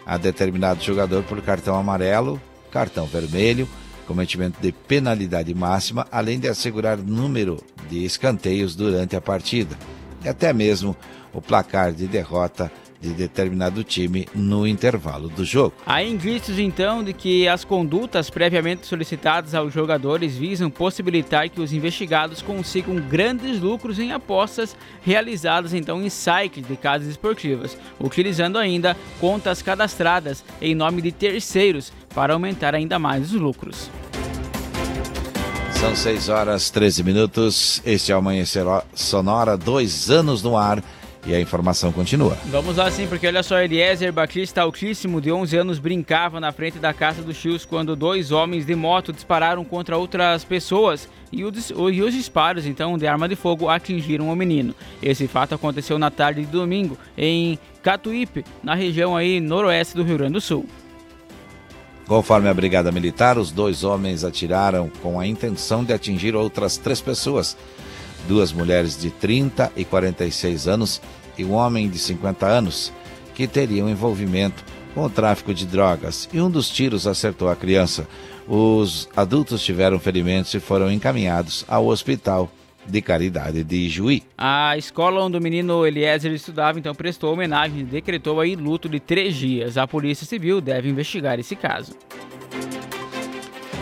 a 0.05 0.17
determinado 0.17 0.83
jogador 0.83 1.23
por 1.23 1.41
cartão 1.41 1.75
amarelo, 1.77 2.39
cartão 2.69 3.05
vermelho, 3.05 3.67
cometimento 4.05 4.61
de 4.61 4.73
penalidade 4.73 5.53
máxima, 5.53 6.05
além 6.11 6.37
de 6.37 6.49
assegurar 6.49 6.97
número 6.97 7.63
de 7.89 8.03
escanteios 8.03 8.75
durante 8.75 9.15
a 9.15 9.21
partida. 9.21 9.77
E 10.23 10.27
até 10.27 10.51
mesmo 10.51 10.97
o 11.33 11.41
placar 11.41 11.93
de 11.93 12.07
derrota 12.07 12.69
de 13.05 13.13
determinado 13.13 13.83
time 13.83 14.27
no 14.33 14.65
intervalo 14.67 15.29
do 15.29 15.45
jogo. 15.45 15.73
Há 15.85 16.03
indícios 16.03 16.57
então 16.57 17.03
de 17.03 17.13
que 17.13 17.47
as 17.47 17.63
condutas 17.63 18.29
previamente 18.29 18.87
solicitadas 18.87 19.53
aos 19.53 19.73
jogadores 19.73 20.35
visam 20.35 20.69
possibilitar 20.69 21.49
que 21.49 21.61
os 21.61 21.71
investigados 21.71 22.41
consigam 22.41 22.95
grandes 22.95 23.61
lucros 23.61 23.99
em 23.99 24.11
apostas 24.11 24.75
realizadas 25.01 25.73
então 25.73 26.01
em 26.01 26.09
sites 26.09 26.67
de 26.67 26.75
casas 26.75 27.07
esportivas, 27.07 27.77
utilizando 27.99 28.57
ainda 28.57 28.97
contas 29.19 29.61
cadastradas 29.61 30.43
em 30.61 30.73
nome 30.73 31.01
de 31.01 31.11
terceiros 31.11 31.93
para 32.13 32.33
aumentar 32.33 32.73
ainda 32.73 32.97
mais 32.97 33.33
os 33.33 33.39
lucros. 33.39 33.89
São 35.79 35.95
6 35.95 36.29
horas 36.29 36.69
13 36.71 37.03
minutos. 37.03 37.81
Este 37.85 38.11
é 38.11 38.15
o 38.15 38.17
Amanhecer 38.17 38.65
Sonora, 38.93 39.55
dois 39.55 40.09
anos 40.09 40.41
no 40.41 40.57
ar. 40.57 40.81
E 41.25 41.33
a 41.33 41.39
informação 41.41 41.91
continua. 41.91 42.37
Vamos 42.45 42.77
lá 42.77 42.91
sim, 42.91 43.07
porque 43.07 43.25
olha 43.25 43.41
só, 43.41 43.59
Eliezer 43.59 44.13
Batista 44.13 44.61
Altíssimo, 44.61 45.19
de 45.19 45.31
11 45.31 45.57
anos, 45.57 45.79
brincava 45.79 46.39
na 46.39 46.51
frente 46.51 46.77
da 46.77 46.93
casa 46.93 47.23
dos 47.23 47.41
tios 47.41 47.65
quando 47.65 47.95
dois 47.95 48.31
homens 48.31 48.65
de 48.65 48.75
moto 48.75 49.11
dispararam 49.11 49.65
contra 49.65 49.97
outras 49.97 50.43
pessoas 50.43 51.09
e, 51.31 51.43
os 51.43 52.13
disparos, 52.13 52.65
então, 52.65 52.97
de 52.97 53.07
arma 53.07 53.27
de 53.27 53.35
fogo 53.35 53.67
atingiram 53.69 54.29
o 54.29 54.35
menino. 54.35 54.75
Esse 55.01 55.27
fato 55.27 55.55
aconteceu 55.55 55.97
na 55.97 56.11
tarde 56.11 56.41
de 56.41 56.51
domingo 56.51 56.97
em 57.17 57.57
Catuípe, 57.81 58.45
na 58.63 58.75
região 58.75 59.17
aí 59.17 59.39
noroeste 59.39 59.95
do 59.95 60.03
Rio 60.03 60.17
Grande 60.17 60.33
do 60.33 60.41
Sul. 60.41 60.65
Conforme 62.07 62.47
a 62.47 62.53
Brigada 62.53 62.91
Militar, 62.91 63.35
os 63.37 63.51
dois 63.51 63.83
homens 63.83 64.23
atiraram 64.23 64.91
com 65.01 65.19
a 65.19 65.25
intenção 65.25 65.83
de 65.83 65.91
atingir 65.91 66.35
outras 66.35 66.77
três 66.77 67.01
pessoas. 67.01 67.57
Duas 68.27 68.51
mulheres 68.51 68.99
de 68.99 69.09
30 69.11 69.71
e 69.75 69.85
46 69.85 70.67
anos 70.67 71.01
e 71.37 71.45
um 71.45 71.53
homem 71.53 71.89
de 71.89 71.99
50 71.99 72.45
anos, 72.45 72.91
que 73.33 73.47
teriam 73.47 73.89
envolvimento 73.89 74.63
com 74.93 75.03
o 75.03 75.09
tráfico 75.09 75.53
de 75.53 75.65
drogas, 75.65 76.29
e 76.31 76.39
um 76.39 76.49
dos 76.49 76.69
tiros 76.69 77.05
acertou 77.05 77.49
a 77.49 77.55
criança. 77.55 78.07
Os 78.47 79.09
adultos 79.15 79.63
tiveram 79.63 79.99
ferimentos 79.99 80.53
e 80.53 80.59
foram 80.59 80.91
encaminhados 80.91 81.65
ao 81.67 81.87
hospital 81.87 82.49
de 82.87 83.01
caridade 83.01 83.63
de 83.63 83.89
Juí. 83.89 84.23
A 84.37 84.77
escola 84.77 85.23
onde 85.23 85.37
o 85.37 85.41
menino 85.41 85.85
Eliezer 85.85 86.31
estudava 86.31 86.79
então 86.79 86.93
prestou 86.93 87.33
homenagem 87.33 87.79
e 87.79 87.83
decretou 87.83 88.39
aí 88.39 88.55
luto 88.55 88.87
de 88.87 88.99
três 88.99 89.35
dias. 89.35 89.77
A 89.77 89.87
Polícia 89.87 90.25
Civil 90.25 90.61
deve 90.61 90.89
investigar 90.89 91.39
esse 91.39 91.55
caso. 91.55 91.93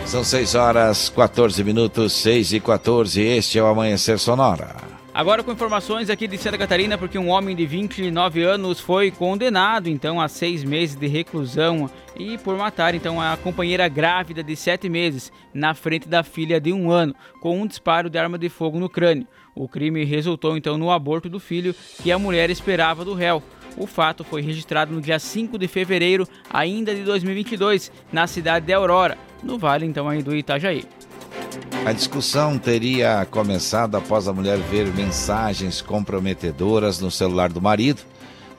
São 0.06 0.22
6 0.22 0.54
horas 0.54 1.08
14 1.08 1.64
minutos, 1.64 2.12
6 2.12 2.52
e 2.52 2.60
14. 2.60 3.20
Este 3.20 3.58
é 3.58 3.62
o 3.62 3.66
Amanhecer 3.66 4.18
Sonora. 4.18 4.76
Agora 5.14 5.42
com 5.42 5.52
informações 5.52 6.10
aqui 6.10 6.26
de 6.26 6.36
Santa 6.36 6.58
Catarina, 6.58 6.98
porque 6.98 7.16
um 7.18 7.30
homem 7.30 7.56
de 7.56 7.64
29 7.64 8.42
anos 8.42 8.80
foi 8.80 9.10
condenado 9.10 9.88
então 9.88 10.20
a 10.20 10.28
seis 10.28 10.62
meses 10.62 10.96
de 10.96 11.06
reclusão 11.06 11.88
e 12.16 12.36
por 12.38 12.56
matar 12.56 12.94
então 12.94 13.20
a 13.20 13.36
companheira 13.36 13.88
grávida 13.88 14.42
de 14.42 14.54
sete 14.56 14.88
meses 14.88 15.32
na 15.52 15.72
frente 15.72 16.08
da 16.08 16.22
filha 16.22 16.60
de 16.60 16.72
um 16.72 16.90
ano 16.90 17.14
com 17.40 17.60
um 17.60 17.66
disparo 17.66 18.10
de 18.10 18.18
arma 18.18 18.36
de 18.36 18.48
fogo 18.48 18.78
no 18.78 18.88
crânio. 18.88 19.26
O 19.54 19.68
crime 19.68 20.04
resultou 20.04 20.56
então 20.56 20.76
no 20.76 20.90
aborto 20.90 21.28
do 21.28 21.40
filho 21.40 21.74
que 22.02 22.10
a 22.10 22.18
mulher 22.18 22.50
esperava 22.50 23.04
do 23.04 23.14
réu. 23.14 23.42
O 23.76 23.86
fato 23.86 24.22
foi 24.22 24.40
registrado 24.40 24.92
no 24.92 25.00
dia 25.00 25.18
5 25.18 25.58
de 25.58 25.66
fevereiro 25.66 26.28
ainda 26.50 26.94
de 26.94 27.02
2022 27.02 27.90
na 28.12 28.26
cidade 28.26 28.66
de 28.66 28.72
Aurora, 28.72 29.18
no 29.42 29.58
vale 29.58 29.84
então 29.84 30.08
aí 30.08 30.22
do 30.22 30.34
Itajaí. 30.34 30.84
A 31.84 31.92
discussão 31.92 32.58
teria 32.58 33.26
começado 33.30 33.96
após 33.96 34.26
a 34.26 34.32
mulher 34.32 34.58
ver 34.58 34.86
mensagens 34.86 35.82
comprometedoras 35.82 36.98
no 37.00 37.10
celular 37.10 37.52
do 37.52 37.60
marido. 37.60 38.02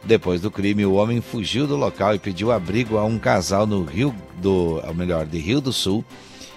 Depois 0.03 0.39
do 0.39 0.51
crime, 0.51 0.85
o 0.85 0.93
homem 0.93 1.19
fugiu 1.21 1.65
do 1.65 1.75
local 1.75 2.13
e 2.13 2.19
pediu 2.19 2.51
abrigo 2.51 2.97
a 2.97 3.03
um 3.03 3.17
casal 3.17 3.65
no 3.65 3.83
Rio 3.83 4.13
do, 4.37 4.79
ou 4.85 4.93
melhor, 4.93 5.25
de 5.25 5.39
Rio 5.39 5.59
do 5.59 5.73
Sul, 5.73 6.05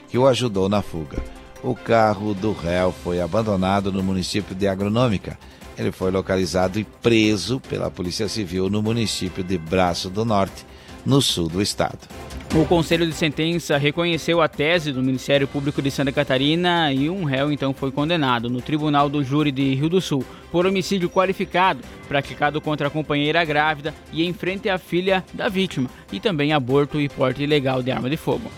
que 0.09 0.19
o 0.19 0.27
ajudou 0.27 0.69
na 0.69 0.83
fuga. 0.83 1.23
O 1.63 1.75
carro 1.75 2.35
do 2.35 2.53
réu 2.53 2.93
foi 2.93 3.21
abandonado 3.21 3.91
no 3.91 4.03
município 4.03 4.55
de 4.55 4.69
Agronômica. 4.69 5.39
Ele 5.79 5.93
foi 5.93 6.11
localizado 6.11 6.81
e 6.81 6.85
preso 6.85 7.61
pela 7.61 7.91
Polícia 7.91 8.29
Civil 8.29 8.69
no 8.69 8.83
município 8.83 9.45
de 9.45 9.57
Braço 9.57 10.11
do 10.11 10.25
Norte, 10.25 10.67
no 11.07 11.23
sul 11.23 11.49
do 11.49 11.63
estado. 11.63 12.09
O 12.55 12.65
Conselho 12.65 13.07
de 13.07 13.13
Sentença 13.13 13.77
reconheceu 13.77 14.41
a 14.41 14.49
tese 14.49 14.91
do 14.91 15.03
Ministério 15.03 15.47
Público 15.47 15.83
de 15.83 15.91
Santa 15.91 16.11
Catarina 16.11 16.93
e 16.93 17.09
um 17.09 17.25
réu 17.25 17.53
então 17.53 17.75
foi 17.75 17.93
condenado 17.93 18.49
no 18.49 18.63
Tribunal 18.63 19.09
do 19.09 19.23
Júri 19.23 19.53
de 19.53 19.75
Rio 19.75 19.89
do 19.89 20.01
Sul 20.01 20.25
por 20.51 20.67
homicídio 20.67 21.11
qualificado 21.11 21.81
praticado 22.09 22.59
contra 22.61 22.89
a 22.89 22.91
companheira 22.91 23.45
grávida 23.45 23.95
e 24.13 24.25
em 24.25 24.33
frente 24.33 24.69
à 24.69 24.79
filha 24.79 25.23
da 25.33 25.49
vítima 25.49 25.91
e 26.11 26.19
também 26.19 26.53
aborto 26.53 26.99
e 26.99 27.09
porte 27.09 27.43
ilegal 27.43 27.83
de 27.83 27.91
arma 27.91 28.09
de 28.09 28.17
fogo. 28.17 28.51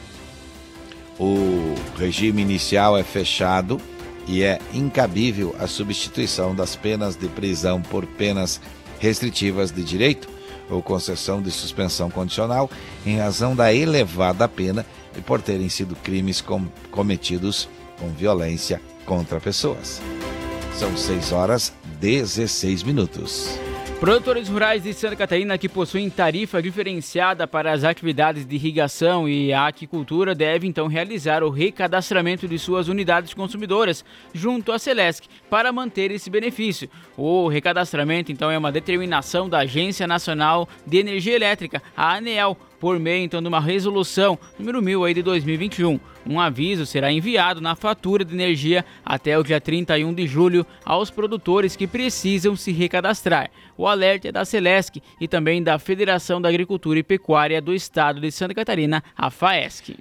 O 1.18 1.74
regime 1.98 2.40
inicial 2.40 2.97
é 2.97 3.02
fechado 3.02 3.78
e 4.26 4.42
é 4.42 4.59
incabível 4.72 5.55
a 5.59 5.66
substituição 5.66 6.55
das 6.55 6.76
penas 6.76 7.16
de 7.16 7.28
prisão 7.28 7.80
por 7.80 8.06
penas 8.06 8.60
restritivas 8.98 9.70
de 9.70 9.82
direito 9.82 10.28
ou 10.68 10.82
concessão 10.82 11.42
de 11.42 11.51
suspensão 11.51 12.10
condicional 12.10 12.70
em 13.05 13.18
razão 13.18 13.56
da 13.56 13.72
elevada 13.74 14.48
pena 14.48 14.86
e 15.16 15.20
por 15.20 15.42
terem 15.42 15.68
sido 15.68 15.97
crimes 15.97 16.40
com, 16.40 16.66
cometidos 16.90 17.68
com 17.98 18.09
violência 18.10 18.80
contra 19.05 19.40
pessoas. 19.40 20.01
São 20.74 20.97
6 20.97 21.32
horas 21.32 21.72
16 22.01 22.82
minutos. 22.82 23.59
Produtores 24.01 24.48
rurais 24.48 24.82
de 24.82 24.94
Santa 24.94 25.14
Catarina 25.14 25.59
que 25.59 25.68
possuem 25.68 26.09
tarifa 26.09 26.62
diferenciada 26.62 27.47
para 27.47 27.70
as 27.70 27.85
atividades 27.85 28.47
de 28.47 28.55
irrigação 28.55 29.28
e 29.28 29.52
aquicultura 29.52 30.35
devem 30.35 30.70
então 30.70 30.86
realizar 30.86 31.44
o 31.44 31.51
recadastramento 31.51 32.48
de 32.48 32.59
suas 32.59 32.89
unidades 32.89 33.35
consumidoras 33.35 34.02
junto 34.32 34.72
à 34.72 34.78
Celesc 34.78 35.28
para 35.51 35.70
manter 35.70 36.10
esse 36.10 36.31
benefício. 36.31 36.89
O 37.14 37.47
recadastramento 37.47 38.32
então 38.32 38.51
é 38.51 38.56
uma 38.56 38.72
determinação 38.72 39.51
da 39.51 39.59
Agência 39.59 40.06
Nacional 40.06 40.66
de 40.86 40.97
Energia 40.97 41.36
Elétrica, 41.36 41.82
a 41.94 42.14
ANEEL, 42.14 42.56
por 42.81 42.98
meio 42.98 43.23
então 43.23 43.43
de 43.43 43.48
uma 43.48 43.61
resolução 43.61 44.39
número 44.59 44.81
1000 44.81 45.05
aí 45.05 45.15
de 45.15 45.23
2021. 45.23 46.01
Um 46.27 46.40
aviso 46.40 46.86
será 46.86 47.12
enviado 47.12 47.61
na 47.61 47.77
fatura 47.77 48.24
de 48.24 48.35
energia 48.35 48.85
até 49.05 49.39
o 49.39 49.44
dia 49.44 49.61
31 49.61 50.12
de 50.12 50.27
julho 50.27 50.66
aos 50.85 51.11
produtores 51.11 51.77
que 51.77 51.86
precisam 51.86 52.57
se 52.57 52.73
recadastrar. 52.73 53.51
O 53.77 53.86
alerta 53.86 54.28
é 54.28 54.32
da 54.32 54.44
Celesc 54.44 55.01
e 55.20 55.28
também 55.28 55.62
da 55.62 55.78
Federação 55.78 56.40
da 56.40 56.48
Agricultura 56.48 56.98
e 56.98 57.02
Pecuária 57.02 57.61
do 57.61 57.74
Estado 57.74 58.20
de 58.20 58.32
Santa 58.32 58.55
Catarina, 58.55 59.05
a 59.16 59.31
FAESC. 59.31 59.97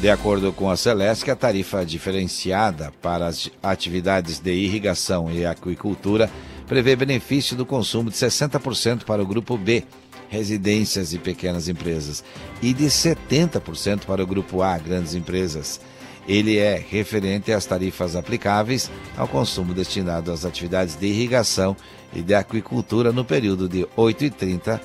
De 0.00 0.10
acordo 0.10 0.52
com 0.52 0.70
a 0.70 0.76
Celesc, 0.76 1.30
a 1.30 1.36
tarifa 1.36 1.84
diferenciada 1.84 2.92
para 3.00 3.26
as 3.26 3.50
atividades 3.62 4.38
de 4.38 4.52
irrigação 4.52 5.30
e 5.30 5.46
aquicultura 5.46 6.30
prevê 6.66 6.94
benefício 6.94 7.56
do 7.56 7.64
consumo 7.64 8.10
de 8.10 8.16
60% 8.16 9.04
para 9.04 9.22
o 9.22 9.26
grupo 9.26 9.56
B 9.56 9.84
residências 10.28 11.12
e 11.12 11.18
pequenas 11.18 11.68
empresas, 11.68 12.22
e 12.62 12.72
de 12.72 12.86
70% 12.86 14.04
para 14.06 14.22
o 14.22 14.26
grupo 14.26 14.62
A, 14.62 14.76
grandes 14.78 15.14
empresas. 15.14 15.80
Ele 16.26 16.58
é 16.58 16.84
referente 16.90 17.50
às 17.50 17.64
tarifas 17.64 18.14
aplicáveis 18.14 18.90
ao 19.16 19.26
consumo 19.26 19.72
destinado 19.72 20.30
às 20.30 20.44
atividades 20.44 20.94
de 20.94 21.06
irrigação 21.06 21.74
e 22.14 22.20
de 22.20 22.34
aquicultura 22.34 23.12
no 23.12 23.24
período 23.24 23.66
de 23.68 23.86
8h30 23.96 24.78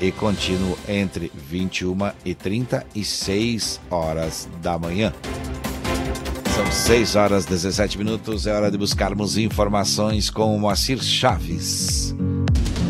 e 0.00 0.12
contínuo 0.12 0.76
entre 0.88 1.32
21 1.34 2.12
e 2.24 2.34
36 2.34 3.80
horas 3.90 4.48
da 4.60 4.78
manhã. 4.78 5.12
São 6.54 6.70
6 6.70 7.16
horas 7.16 7.46
17 7.46 7.96
minutos, 7.96 8.46
é 8.46 8.52
hora 8.52 8.70
de 8.70 8.76
buscarmos 8.76 9.38
informações 9.38 10.28
com 10.28 10.54
o 10.54 10.60
Moacir 10.60 11.02
Chaves. 11.02 12.14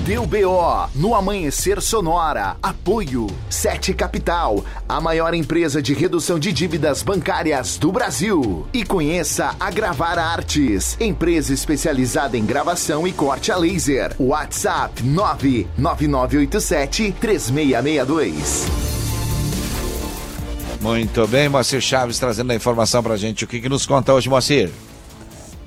Deu 0.05 0.27
BO 0.27 0.89
no 0.97 1.15
Amanhecer 1.15 1.81
Sonora. 1.81 2.57
Apoio 2.61 3.29
Sete 3.49 3.95
Capital, 3.95 4.65
a 4.89 5.01
maior 5.01 5.33
empresa 5.33 5.81
de 5.81 5.95
redução 5.95 6.41
de 6.41 6.53
dívidas 6.53 7.05
bancárias 7.05 7.79
do 7.79 7.93
Brasil. 7.93 8.67
E 8.73 8.85
conheça 8.85 9.55
a 9.61 9.71
Gravar 9.71 10.19
Artes, 10.19 10.97
empresa 10.99 11.55
especializada 11.55 12.37
em 12.37 12.45
gravação 12.45 13.07
e 13.07 13.13
corte 13.13 13.53
a 13.53 13.57
laser. 13.57 14.13
WhatsApp 14.19 15.05
99987 15.05 17.15
3662. 17.21 18.67
Muito 20.81 21.29
bem, 21.29 21.49
Moacir 21.49 21.81
Chaves 21.81 22.19
trazendo 22.19 22.51
a 22.51 22.57
informação 22.57 23.05
pra 23.05 23.17
gente. 23.17 23.45
O 23.45 23.47
que, 23.47 23.61
que 23.61 23.69
nos 23.69 23.87
conta 23.87 24.13
hoje, 24.13 24.29
Moacir? 24.29 24.69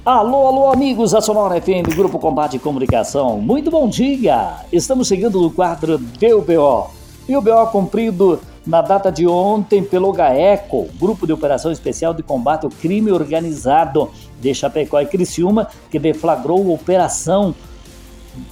Alô, 0.05 0.45
alô, 0.45 0.71
amigos 0.71 1.13
da 1.13 1.19
Sonora 1.19 1.59
FM, 1.59 1.95
Grupo 1.95 2.19
Combate 2.19 2.57
e 2.57 2.59
Comunicação. 2.59 3.39
Muito 3.41 3.71
bom 3.71 3.89
dia! 3.89 4.57
Estamos 4.71 5.07
seguindo 5.07 5.41
no 5.41 5.49
quadro 5.49 5.97
DUBO. 5.97 6.91
DUBO 7.27 7.71
cumprido 7.71 8.39
na 8.67 8.83
data 8.83 9.11
de 9.11 9.25
ontem 9.25 9.83
pelo 9.83 10.13
GAECO, 10.13 10.89
Grupo 10.99 11.25
de 11.25 11.33
Operação 11.33 11.71
Especial 11.71 12.13
de 12.13 12.21
Combate 12.21 12.65
ao 12.65 12.69
Crime 12.69 13.11
Organizado 13.11 14.11
de 14.39 14.53
Chapecó 14.53 15.01
e 15.01 15.07
Criciúma, 15.07 15.69
que 15.89 15.97
deflagrou 15.97 16.71
Operação 16.71 17.55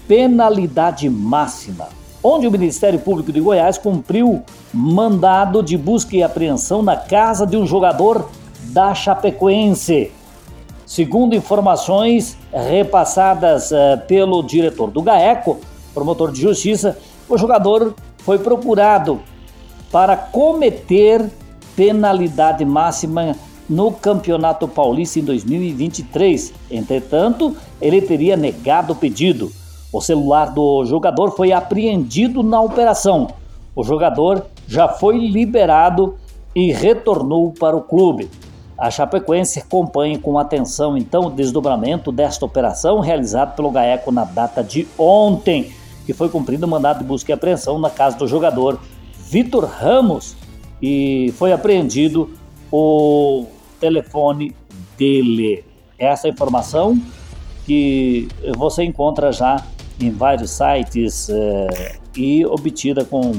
Penalidade 0.07 1.07
Máxima, 1.07 1.89
onde 2.23 2.47
o 2.47 2.51
Ministério 2.51 2.97
Público 2.97 3.31
de 3.31 3.39
Goiás 3.39 3.77
cumpriu 3.77 4.41
mandado 4.73 5.61
de 5.61 5.77
busca 5.77 6.15
e 6.15 6.23
apreensão 6.23 6.81
na 6.81 6.97
casa 6.97 7.45
de 7.45 7.55
um 7.55 7.67
jogador 7.67 8.27
da 8.71 8.95
Chapecoense. 8.95 10.11
Segundo 10.93 11.33
informações 11.33 12.37
repassadas 12.53 13.71
uh, 13.71 13.99
pelo 14.07 14.43
diretor 14.43 14.91
do 14.91 15.01
GAECO, 15.01 15.59
promotor 15.91 16.31
de 16.31 16.39
justiça, 16.39 16.99
o 17.27 17.35
jogador 17.35 17.95
foi 18.19 18.37
procurado 18.37 19.19
para 19.91 20.15
cometer 20.15 21.31
penalidade 21.75 22.63
máxima 22.63 23.35
no 23.67 23.91
Campeonato 23.91 24.67
Paulista 24.67 25.17
em 25.17 25.23
2023. 25.23 26.53
Entretanto, 26.69 27.57
ele 27.81 27.99
teria 27.99 28.37
negado 28.37 28.93
o 28.93 28.95
pedido. 28.95 29.51
O 29.91 29.99
celular 29.99 30.53
do 30.53 30.85
jogador 30.85 31.31
foi 31.31 31.51
apreendido 31.51 32.43
na 32.43 32.61
operação. 32.61 33.29
O 33.75 33.83
jogador 33.83 34.45
já 34.67 34.87
foi 34.87 35.17
liberado 35.17 36.13
e 36.55 36.71
retornou 36.71 37.51
para 37.51 37.75
o 37.75 37.81
clube. 37.81 38.29
A 38.83 38.91
Chapecoense 38.91 39.59
acompanha 39.59 40.19
com 40.19 40.37
atenção 40.37 40.97
então 40.97 41.27
o 41.27 41.31
desdobramento 41.31 42.11
desta 42.11 42.45
operação 42.45 42.99
realizada 42.99 43.51
pelo 43.51 43.71
GAECO 43.71 44.11
na 44.11 44.25
data 44.25 44.61
de 44.61 44.85
ontem, 44.97 45.71
que 46.05 46.11
foi 46.11 46.27
cumprido 46.27 46.65
o 46.65 46.69
mandado 46.69 46.97
de 46.97 47.05
busca 47.05 47.31
e 47.31 47.33
apreensão 47.33 47.79
na 47.79 47.89
casa 47.89 48.17
do 48.17 48.27
jogador 48.27 48.77
Vitor 49.29 49.63
Ramos 49.63 50.35
e 50.81 51.33
foi 51.37 51.53
apreendido 51.53 52.31
o 52.69 53.45
telefone 53.79 54.53
dele. 54.97 55.63
Essa 55.97 56.27
informação 56.27 57.01
que 57.65 58.27
você 58.57 58.83
encontra 58.83 59.31
já 59.31 59.63
em 59.97 60.11
vários 60.11 60.51
sites 60.51 61.29
eh, 61.29 61.95
e 62.17 62.45
obtida 62.45 63.05
com 63.05 63.31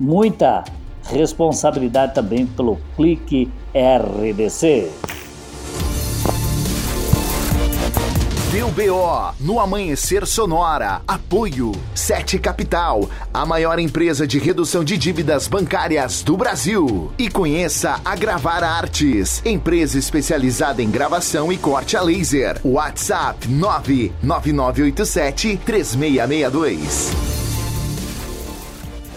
muita 0.00 0.64
responsabilidade 1.06 2.14
também 2.14 2.46
pelo 2.46 2.78
Clique 2.96 3.50
RDC. 3.74 4.90
Deu 8.54 8.70
BO 8.70 9.34
no 9.40 9.58
Amanhecer 9.58 10.24
Sonora. 10.24 11.02
Apoio 11.08 11.72
Sete 11.92 12.38
Capital, 12.38 13.10
a 13.32 13.44
maior 13.44 13.80
empresa 13.80 14.28
de 14.28 14.38
redução 14.38 14.84
de 14.84 14.96
dívidas 14.96 15.48
bancárias 15.48 16.22
do 16.22 16.36
Brasil. 16.36 17.10
E 17.18 17.28
conheça 17.28 18.00
a 18.04 18.14
Gravar 18.14 18.62
Artes, 18.62 19.42
empresa 19.44 19.98
especializada 19.98 20.80
em 20.80 20.88
gravação 20.88 21.52
e 21.52 21.58
corte 21.58 21.96
a 21.96 22.02
laser. 22.02 22.60
WhatsApp 22.64 23.48
99987 23.48 25.60
3662. 25.66 27.33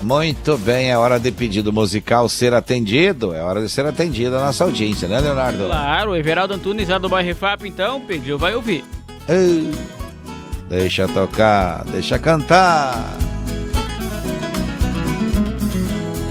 Muito 0.07 0.57
bem, 0.57 0.89
é 0.89 0.97
hora 0.97 1.19
de 1.19 1.29
pedido 1.34 1.73
musical 1.73 2.29
ser 2.29 2.53
atendido. 2.53 3.34
É 3.34 3.43
hora 3.43 3.61
de 3.61 3.67
ser 3.67 3.85
atendido 3.85 4.38
a 4.38 4.39
nossa 4.39 4.63
audiência, 4.63 5.05
né, 5.05 5.19
Leonardo? 5.19 5.65
Claro, 5.65 6.11
o 6.11 6.15
Everaldo 6.15 6.53
Antunes 6.53 6.88
lá 6.88 6.97
do 6.97 7.09
bairro 7.09 7.27
Refap, 7.27 7.67
então, 7.67 7.99
pediu, 7.99 8.38
vai 8.38 8.55
ouvir. 8.55 8.85
Ei, 9.27 9.69
deixa 10.69 11.09
tocar, 11.09 11.84
deixa 11.91 12.17
cantar. 12.17 13.17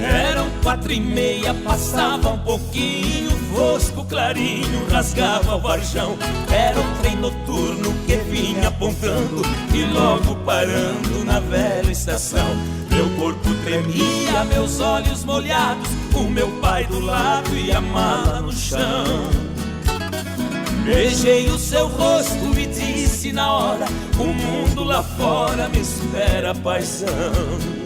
Eram 0.00 0.48
quatro 0.62 0.90
e 0.90 0.98
meia, 0.98 1.52
passava 1.52 2.30
um 2.30 2.38
pouquinho, 2.38 3.30
fosco 3.54 4.06
clarinho, 4.06 4.86
rasgava 4.90 5.54
o 5.54 5.60
varjão. 5.60 6.16
Era 6.50 6.80
um 6.80 6.94
trem 7.02 7.16
noturno 7.16 7.94
que 8.06 8.16
vinha 8.16 8.68
apontando 8.68 9.42
e 9.74 9.84
logo 9.92 10.34
parando 10.46 11.26
na 11.26 11.40
velha 11.40 11.90
estação. 11.90 12.85
Meu 12.96 13.10
corpo 13.10 13.54
tremia, 13.62 14.42
meus 14.44 14.80
olhos 14.80 15.22
molhados, 15.22 15.86
o 16.14 16.22
meu 16.22 16.48
pai 16.62 16.86
do 16.86 16.98
lado 16.98 17.54
e 17.54 17.70
a 17.70 17.78
mala 17.78 18.40
no 18.40 18.50
chão. 18.50 19.28
Beijei 20.82 21.46
o 21.50 21.58
seu 21.58 21.88
rosto 21.88 22.58
e 22.58 22.64
disse 22.64 23.34
na 23.34 23.52
hora: 23.52 23.84
O 24.18 24.24
mundo 24.24 24.82
lá 24.82 25.02
fora 25.02 25.68
me 25.68 25.80
espera, 25.80 26.54
paixão. 26.54 27.85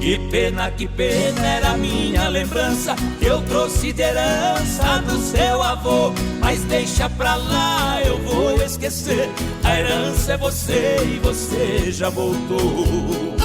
Que 0.00 0.16
pena, 0.30 0.70
que 0.70 0.86
pena 0.88 1.46
era 1.46 1.76
minha 1.76 2.28
lembrança 2.28 2.94
que 3.18 3.26
eu 3.26 3.42
trouxe 3.42 3.92
de 3.92 4.00
herança 4.02 4.98
do 5.02 5.18
seu 5.18 5.62
avô. 5.62 6.12
Mas 6.40 6.62
deixa 6.64 7.10
pra 7.10 7.34
lá, 7.34 8.00
eu 8.02 8.18
vou 8.22 8.54
esquecer. 8.62 9.28
A 9.64 9.78
herança 9.78 10.32
é 10.34 10.36
você 10.36 10.96
e 11.04 11.18
você 11.18 11.90
já 11.92 12.08
voltou. 12.08 13.36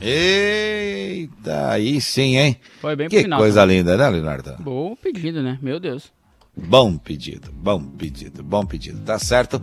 Eita, 0.00 1.70
aí 1.70 2.00
sim, 2.00 2.36
hein? 2.36 2.56
Foi 2.80 2.94
bem 2.96 3.08
Que 3.08 3.22
final 3.22 3.38
coisa 3.38 3.60
também. 3.60 3.78
linda, 3.78 3.96
né, 3.96 4.08
Leonardo? 4.08 4.54
Bom 4.60 4.94
pedido, 4.96 5.42
né? 5.42 5.58
Meu 5.62 5.78
Deus. 5.80 6.12
Bom 6.56 6.96
pedido, 6.96 7.50
bom 7.52 7.82
pedido, 7.82 8.42
bom 8.42 8.64
pedido. 8.64 9.00
Tá 9.00 9.18
certo? 9.18 9.60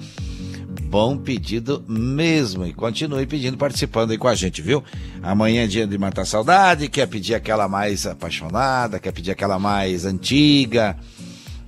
Bom 0.91 1.15
pedido 1.15 1.81
mesmo. 1.87 2.65
E 2.67 2.73
continue 2.73 3.25
pedindo, 3.25 3.55
participando 3.55 4.11
aí 4.11 4.17
com 4.17 4.27
a 4.27 4.35
gente, 4.35 4.61
viu? 4.61 4.83
Amanhã 5.23 5.63
é 5.63 5.67
dia 5.67 5.87
de 5.87 5.97
matar 5.97 6.25
saudade, 6.25 6.89
quer 6.89 7.07
pedir 7.07 7.33
aquela 7.33 7.65
mais 7.69 8.05
apaixonada, 8.05 8.99
quer 8.99 9.13
pedir 9.13 9.31
aquela 9.31 9.57
mais 9.57 10.03
antiga. 10.05 10.97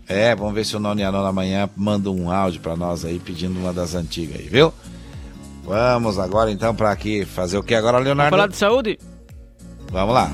É, 0.09 0.35
vamos 0.35 0.53
ver 0.53 0.65
se 0.65 0.75
o 0.75 0.79
Nono 0.79 0.99
e 0.99 1.05
a 1.05 1.09
Nona 1.11 1.29
amanhã 1.29 1.69
manda 1.73 2.11
um 2.11 2.29
áudio 2.29 2.59
pra 2.59 2.75
nós 2.75 3.05
aí 3.05 3.17
pedindo 3.17 3.57
uma 3.57 3.71
das 3.71 3.95
antigas 3.95 4.41
aí, 4.41 4.49
viu? 4.49 4.73
Vamos 5.63 6.19
agora 6.19 6.51
então 6.51 6.75
pra 6.75 6.91
aqui 6.91 7.23
fazer 7.23 7.57
o 7.57 7.63
que 7.63 7.73
agora, 7.73 7.93
Vamos 7.93 8.07
Leonardo? 8.07 8.29
falar 8.35 8.47
de 8.47 8.57
saúde? 8.57 8.99
Vamos 9.89 10.13
lá. 10.13 10.29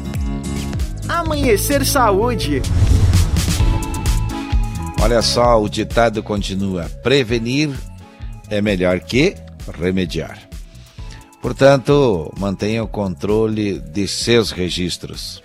Amanhecer 1.08 1.86
Saúde. 1.86 2.60
Olha 5.00 5.22
só, 5.22 5.62
o 5.62 5.70
ditado 5.70 6.24
continua: 6.24 6.86
prevenir 7.04 7.70
é 8.50 8.62
melhor 8.62 9.00
que 9.00 9.36
remediar. 9.78 10.50
Portanto, 11.42 12.34
mantenha 12.38 12.84
o 12.84 12.88
controle 12.88 13.80
de 13.80 14.08
seus 14.08 14.52
registros. 14.52 15.42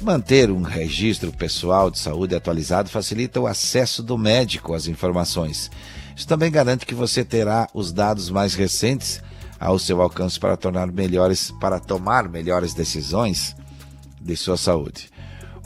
Manter 0.00 0.50
um 0.50 0.62
registro 0.62 1.32
pessoal 1.32 1.90
de 1.90 1.98
saúde 1.98 2.34
atualizado 2.34 2.88
facilita 2.88 3.40
o 3.40 3.46
acesso 3.46 4.02
do 4.02 4.16
médico 4.16 4.72
às 4.72 4.86
informações. 4.86 5.70
Isso 6.16 6.26
também 6.26 6.50
garante 6.50 6.86
que 6.86 6.94
você 6.94 7.24
terá 7.24 7.68
os 7.74 7.92
dados 7.92 8.30
mais 8.30 8.54
recentes 8.54 9.20
ao 9.58 9.78
seu 9.78 10.00
alcance 10.00 10.38
para 10.38 10.56
tornar 10.56 10.86
melhores, 10.86 11.52
para 11.60 11.80
tomar 11.80 12.28
melhores 12.28 12.72
decisões 12.74 13.56
de 14.20 14.36
sua 14.36 14.56
saúde. 14.56 15.10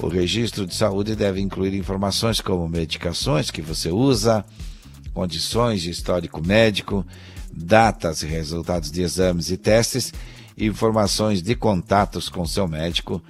O 0.01 0.09
registro 0.09 0.67
de 0.67 0.75
saúde 0.75 1.15
deve 1.15 1.41
incluir 1.41 1.75
informações 1.75 2.41
como 2.41 2.69
medicações 2.69 3.51
que 3.51 3.63
você 3.63 3.91
usa, 3.91 4.45
condições 5.13 5.83
de 5.83 5.91
histórico 5.91 6.45
médico, 6.45 7.07
datas 7.53 8.23
e 8.23 8.27
resultados 8.27 8.91
de 8.91 9.03
exames 9.03 9.51
e 9.51 9.57
testes, 9.57 10.13
informações 10.57 11.43
de 11.43 11.55
contatos 11.55 12.29
com 12.29 12.47
seu 12.47 12.67
médico 12.67 13.23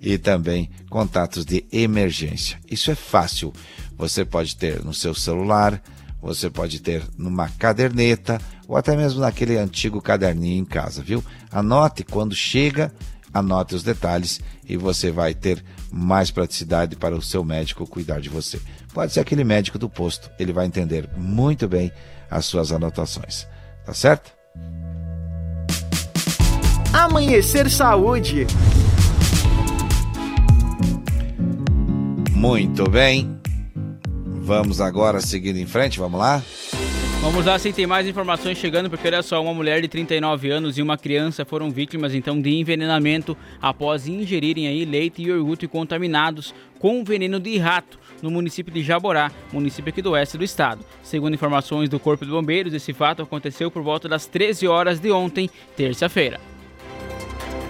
e 0.00 0.16
também 0.18 0.70
contatos 0.88 1.44
de 1.44 1.64
emergência. 1.72 2.58
Isso 2.70 2.90
é 2.90 2.94
fácil. 2.94 3.52
Você 3.96 4.24
pode 4.24 4.56
ter 4.56 4.84
no 4.84 4.94
seu 4.94 5.14
celular, 5.14 5.82
você 6.20 6.48
pode 6.50 6.80
ter 6.80 7.02
numa 7.16 7.48
caderneta 7.48 8.40
ou 8.66 8.76
até 8.76 8.96
mesmo 8.96 9.20
naquele 9.20 9.56
antigo 9.56 10.00
caderninho 10.00 10.60
em 10.60 10.64
casa, 10.64 11.02
viu? 11.02 11.24
Anote 11.50 12.04
quando 12.04 12.34
chega, 12.34 12.92
anote 13.32 13.74
os 13.74 13.82
detalhes 13.82 14.40
e 14.68 14.76
você 14.76 15.10
vai 15.10 15.34
ter 15.34 15.64
mais 15.90 16.30
praticidade 16.30 16.96
para 16.96 17.14
o 17.14 17.22
seu 17.22 17.44
médico 17.44 17.86
cuidar 17.86 18.20
de 18.20 18.28
você. 18.28 18.60
Pode 18.92 19.12
ser 19.12 19.20
aquele 19.20 19.44
médico 19.44 19.78
do 19.78 19.88
posto, 19.88 20.30
ele 20.38 20.52
vai 20.52 20.66
entender 20.66 21.08
muito 21.16 21.66
bem 21.68 21.92
as 22.30 22.44
suas 22.44 22.72
anotações. 22.72 23.46
Tá 23.84 23.94
certo? 23.94 24.32
Amanhecer 26.92 27.70
Saúde. 27.70 28.46
Muito 32.32 32.88
bem. 32.88 33.38
Vamos 34.42 34.80
agora 34.80 35.20
seguir 35.20 35.56
em 35.56 35.66
frente, 35.66 35.98
vamos 35.98 36.18
lá? 36.18 36.42
Vamos 37.20 37.44
lá, 37.44 37.58
sim, 37.58 37.72
tem 37.72 37.86
mais 37.86 38.06
informações 38.06 38.56
chegando, 38.58 38.88
porque 38.88 39.06
olha 39.08 39.22
só, 39.22 39.42
uma 39.42 39.52
mulher 39.52 39.82
de 39.82 39.88
39 39.88 40.50
anos 40.50 40.78
e 40.78 40.82
uma 40.82 40.96
criança 40.96 41.44
foram 41.44 41.68
vítimas 41.68 42.14
então 42.14 42.40
de 42.40 42.54
envenenamento 42.54 43.36
após 43.60 44.06
ingerirem 44.06 44.68
aí 44.68 44.84
leite 44.84 45.20
e 45.20 45.26
iogurte 45.26 45.66
contaminados 45.66 46.54
com 46.78 47.02
veneno 47.02 47.40
de 47.40 47.58
rato 47.58 47.98
no 48.22 48.30
município 48.30 48.72
de 48.72 48.84
Jaborá, 48.84 49.32
município 49.52 49.90
aqui 49.90 50.00
do 50.00 50.12
oeste 50.12 50.38
do 50.38 50.44
estado. 50.44 50.84
Segundo 51.02 51.34
informações 51.34 51.88
do 51.88 51.98
Corpo 51.98 52.24
de 52.24 52.30
Bombeiros, 52.30 52.72
esse 52.72 52.92
fato 52.92 53.20
aconteceu 53.20 53.68
por 53.68 53.82
volta 53.82 54.08
das 54.08 54.26
13 54.26 54.68
horas 54.68 55.00
de 55.00 55.10
ontem, 55.10 55.50
terça-feira. 55.76 56.38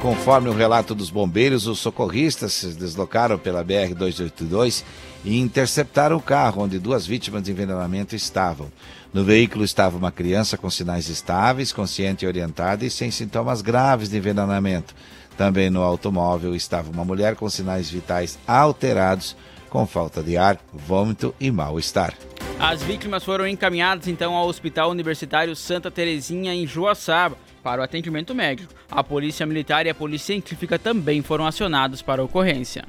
Conforme 0.01 0.49
o 0.49 0.53
relato 0.55 0.95
dos 0.95 1.11
bombeiros, 1.11 1.66
os 1.66 1.81
socorristas 1.81 2.53
se 2.53 2.69
deslocaram 2.69 3.37
pela 3.37 3.65
BR-282 3.65 4.85
e 5.25 5.41
interceptaram 5.41 6.16
o 6.16 6.23
carro 6.23 6.62
onde 6.62 6.79
duas 6.79 7.05
vítimas 7.05 7.43
de 7.43 7.51
envenenamento 7.51 8.15
estavam. 8.15 8.70
No 9.13 9.25
veículo 9.25 9.65
estava 9.65 9.97
uma 9.97 10.13
criança 10.13 10.59
com 10.59 10.69
sinais 10.69 11.09
estáveis, 11.09 11.73
consciente 11.73 12.25
e 12.25 12.29
orientada 12.29 12.85
e 12.85 12.91
sem 12.91 13.11
sintomas 13.11 13.63
graves 13.63 14.11
de 14.11 14.19
envenenamento. 14.19 14.95
Também 15.37 15.71
no 15.71 15.83
automóvel 15.83 16.55
estava 16.55 16.91
uma 16.91 17.05
mulher 17.05 17.35
com 17.37 17.49
sinais 17.49 17.89
vitais 17.89 18.39
alterados, 18.47 19.37
com 19.71 19.87
falta 19.87 20.23
de 20.23 20.37
ar, 20.37 20.59
vômito 20.73 21.35
e 21.41 21.51
mal-estar. 21.51 22.15
As 22.59 22.83
vítimas 22.83 23.25
foram 23.25 23.47
encaminhadas 23.47 24.09
então 24.09 24.35
ao 24.35 24.49
Hospital 24.49 24.91
Universitário 24.91 25.55
Santa 25.55 25.91
Terezinha 25.91 26.53
em 26.53 26.67
Joaçaba 26.67 27.37
para 27.63 27.81
o 27.81 27.85
atendimento 27.85 28.35
médico. 28.35 28.75
A 28.91 29.03
Polícia 29.05 29.47
Militar 29.47 29.87
e 29.87 29.91
a 29.91 29.95
Polícia 29.95 30.35
Científica 30.35 30.79
também 30.79 31.23
foram 31.23 31.47
acionados 31.47 32.03
para 32.03 32.21
a 32.21 32.25
ocorrência. 32.25 32.85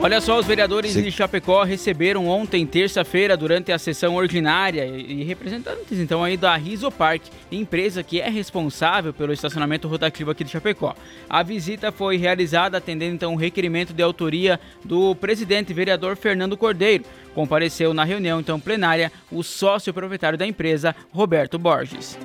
Olha 0.00 0.20
só, 0.20 0.38
os 0.38 0.46
vereadores 0.46 0.92
Sim. 0.92 1.02
de 1.02 1.10
Chapecó 1.10 1.64
receberam 1.64 2.28
ontem, 2.28 2.64
terça-feira, 2.64 3.36
durante 3.36 3.72
a 3.72 3.78
sessão 3.78 4.14
ordinária, 4.14 4.86
e 4.86 5.24
representantes 5.24 5.98
então 5.98 6.22
aí 6.22 6.36
da 6.36 6.54
Risopark, 6.56 7.24
empresa 7.50 8.00
que 8.04 8.20
é 8.20 8.30
responsável 8.30 9.12
pelo 9.12 9.32
estacionamento 9.32 9.88
rotativo 9.88 10.30
aqui 10.30 10.44
de 10.44 10.52
Chapecó. 10.52 10.94
A 11.28 11.42
visita 11.42 11.90
foi 11.90 12.16
realizada 12.16 12.78
atendendo 12.78 13.16
então 13.16 13.32
um 13.32 13.36
requerimento 13.36 13.92
de 13.92 14.00
autoria 14.00 14.60
do 14.84 15.16
presidente 15.16 15.74
vereador 15.74 16.16
Fernando 16.16 16.56
Cordeiro. 16.56 17.04
Compareceu 17.34 17.92
na 17.92 18.04
reunião 18.04 18.38
então 18.38 18.60
plenária 18.60 19.10
o 19.32 19.42
sócio 19.42 19.92
proprietário 19.92 20.38
da 20.38 20.46
empresa, 20.46 20.94
Roberto 21.10 21.58
Borges. 21.58 22.16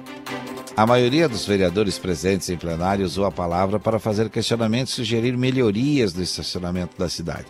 A 0.75 0.87
maioria 0.87 1.29
dos 1.29 1.45
vereadores 1.45 1.99
presentes 1.99 2.49
em 2.49 2.57
plenário 2.57 3.05
usou 3.05 3.25
a 3.25 3.31
palavra 3.31 3.79
para 3.79 3.99
fazer 3.99 4.29
questionamentos 4.29 4.93
e 4.93 4.95
sugerir 4.95 5.37
melhorias 5.37 6.13
no 6.13 6.23
estacionamento 6.23 6.97
da 6.97 7.07
cidade. 7.07 7.45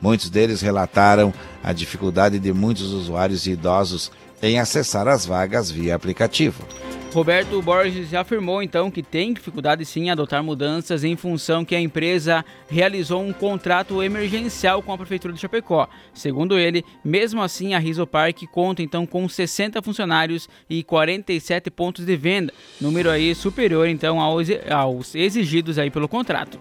Muitos 0.00 0.28
deles 0.28 0.60
relataram 0.60 1.32
a 1.62 1.72
dificuldade 1.72 2.38
de 2.38 2.52
muitos 2.52 2.92
usuários 2.92 3.46
e 3.46 3.52
idosos 3.52 4.12
em 4.42 4.58
acessar 4.58 5.08
as 5.08 5.26
vagas 5.26 5.70
via 5.70 5.94
aplicativo. 5.94 6.64
Roberto 7.12 7.62
Borges 7.62 8.12
afirmou 8.12 8.62
então 8.62 8.90
que 8.90 9.02
tem 9.02 9.32
dificuldade 9.32 9.84
sim 9.84 10.04
em 10.04 10.10
adotar 10.10 10.44
mudanças 10.44 11.04
em 11.04 11.16
função 11.16 11.64
que 11.64 11.74
a 11.74 11.80
empresa 11.80 12.44
realizou 12.68 13.22
um 13.22 13.32
contrato 13.32 14.02
emergencial 14.02 14.82
com 14.82 14.92
a 14.92 14.98
prefeitura 14.98 15.32
de 15.32 15.40
Chapecó. 15.40 15.88
Segundo 16.12 16.58
ele, 16.58 16.84
mesmo 17.02 17.40
assim 17.40 17.72
a 17.72 17.78
Risopark 17.78 18.42
conta 18.52 18.82
então 18.82 19.06
com 19.06 19.26
60 19.26 19.80
funcionários 19.80 20.48
e 20.68 20.82
47 20.82 21.70
pontos 21.70 22.04
de 22.04 22.16
venda, 22.16 22.52
número 22.78 23.10
aí 23.10 23.34
superior 23.34 23.88
então 23.88 24.20
aos, 24.20 25.14
exigidos 25.14 25.78
aí 25.78 25.90
pelo 25.90 26.08
contrato. 26.08 26.58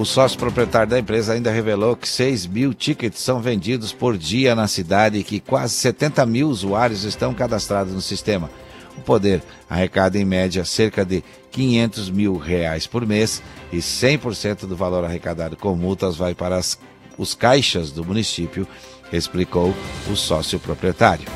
O 0.00 0.04
sócio 0.06 0.38
proprietário 0.38 0.88
da 0.88 0.98
empresa 0.98 1.34
ainda 1.34 1.50
revelou 1.50 1.94
que 1.94 2.08
6 2.08 2.46
mil 2.46 2.72
tickets 2.72 3.20
são 3.20 3.38
vendidos 3.38 3.92
por 3.92 4.16
dia 4.16 4.54
na 4.54 4.66
cidade 4.66 5.18
e 5.18 5.22
que 5.22 5.40
quase 5.40 5.74
70 5.74 6.24
mil 6.24 6.48
usuários 6.48 7.04
estão 7.04 7.34
cadastrados 7.34 7.92
no 7.92 8.00
sistema. 8.00 8.50
O 8.96 9.02
poder 9.02 9.42
arrecada 9.68 10.18
em 10.18 10.24
média 10.24 10.64
cerca 10.64 11.04
de 11.04 11.22
500 11.50 12.08
mil 12.08 12.38
reais 12.38 12.86
por 12.86 13.06
mês 13.06 13.42
e 13.70 13.76
100% 13.76 14.60
do 14.60 14.74
valor 14.74 15.04
arrecadado 15.04 15.54
com 15.54 15.76
multas 15.76 16.16
vai 16.16 16.34
para 16.34 16.56
as, 16.56 16.78
os 17.18 17.34
caixas 17.34 17.90
do 17.90 18.02
município, 18.02 18.66
explicou 19.12 19.74
o 20.10 20.16
sócio 20.16 20.58
proprietário. 20.58 21.28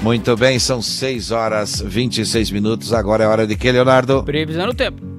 Muito 0.00 0.36
bem, 0.36 0.60
são 0.60 0.80
6 0.80 1.32
horas 1.32 1.80
26 1.84 2.52
minutos. 2.52 2.92
Agora 2.92 3.24
é 3.24 3.26
hora 3.26 3.44
de 3.44 3.56
que, 3.56 3.72
Leonardo? 3.72 4.22
Previsão 4.22 4.68
do 4.68 4.74
tempo. 4.74 5.15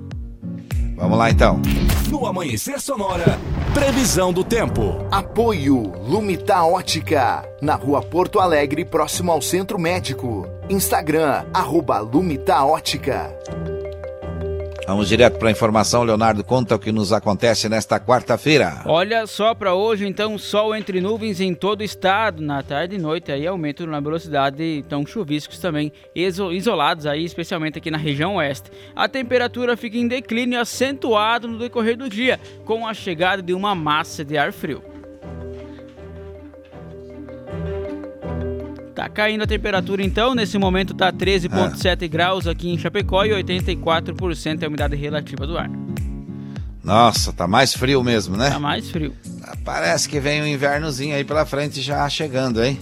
Vamos 0.98 1.16
lá 1.16 1.30
então. 1.30 1.62
No 2.10 2.26
Amanhecer 2.26 2.82
Sonora, 2.82 3.38
previsão 3.72 4.34
do 4.34 4.44
tempo. 4.44 5.06
Apoio 5.12 5.94
Lumita 6.08 6.64
Ótica, 6.64 7.48
na 7.62 7.76
rua 7.76 8.02
Porto 8.02 8.40
Alegre, 8.40 8.84
próximo 8.84 9.32
ao 9.32 9.40
Centro 9.40 9.78
Médico. 9.78 10.48
Instagram, 10.68 11.46
arroba 11.54 12.00
Lumita 12.00 12.66
Ótica. 12.66 13.32
Vamos 14.88 15.10
direto 15.10 15.38
para 15.38 15.50
a 15.50 15.52
informação. 15.52 16.04
Leonardo, 16.04 16.46
conta 16.46 16.74
o 16.76 16.80
que 16.80 16.94
nos 16.94 17.12
acontece 17.12 17.68
nesta 17.68 18.00
quarta-feira. 18.00 18.84
Olha 18.86 19.28
só 19.28 19.54
para 19.54 19.74
hoje, 19.74 20.08
então, 20.08 20.38
sol 20.38 20.74
entre 20.74 21.02
nuvens 21.02 21.42
em 21.42 21.54
todo 21.54 21.82
o 21.82 21.84
estado. 21.84 22.42
Na 22.42 22.64
tarde 22.64 22.96
e 22.96 22.98
noite, 22.98 23.30
aí 23.30 23.46
aumento 23.46 23.86
na 23.86 24.00
velocidade, 24.00 24.64
então 24.64 25.06
chuviscos 25.06 25.60
também 25.60 25.92
iso- 26.16 26.54
isolados 26.54 27.06
aí, 27.06 27.26
especialmente 27.26 27.78
aqui 27.78 27.92
na 27.92 27.98
região 27.98 28.36
oeste. 28.38 28.72
A 28.96 29.10
temperatura 29.10 29.76
fica 29.76 29.98
em 29.98 30.08
declínio 30.08 30.58
acentuado 30.60 31.50
no 31.50 31.60
decorrer 31.60 31.98
do 31.98 32.10
dia, 32.10 32.40
com 32.64 32.88
a 32.88 32.94
chegada 32.94 33.42
de 33.42 33.54
uma 33.54 33.76
massa 33.76 34.24
de 34.24 34.38
ar 34.38 34.54
frio. 34.54 34.82
Tá 38.98 39.08
caindo 39.08 39.44
a 39.44 39.46
temperatura 39.46 40.02
então, 40.02 40.34
nesse 40.34 40.58
momento 40.58 40.92
tá 40.92 41.14
13,7 41.14 42.10
graus 42.10 42.48
aqui 42.48 42.68
em 42.68 42.80
Chapecó 42.80 43.24
e 43.26 43.30
84% 43.30 44.64
é 44.64 44.66
a 44.66 44.68
umidade 44.68 44.96
relativa 44.96 45.46
do 45.46 45.56
ar. 45.56 45.70
Nossa, 46.84 47.32
tá 47.32 47.46
mais 47.48 47.76
frio 47.76 48.04
mesmo, 48.04 48.36
né? 48.36 48.50
Tá 48.50 48.58
mais 48.58 48.90
frio. 48.90 49.14
Parece 49.64 50.10
que 50.10 50.20
vem 50.20 50.42
um 50.42 50.48
invernozinho 50.48 51.16
aí 51.16 51.24
pela 51.24 51.46
frente 51.46 51.80
já 51.80 52.10
chegando, 52.10 52.64
hein? 52.64 52.80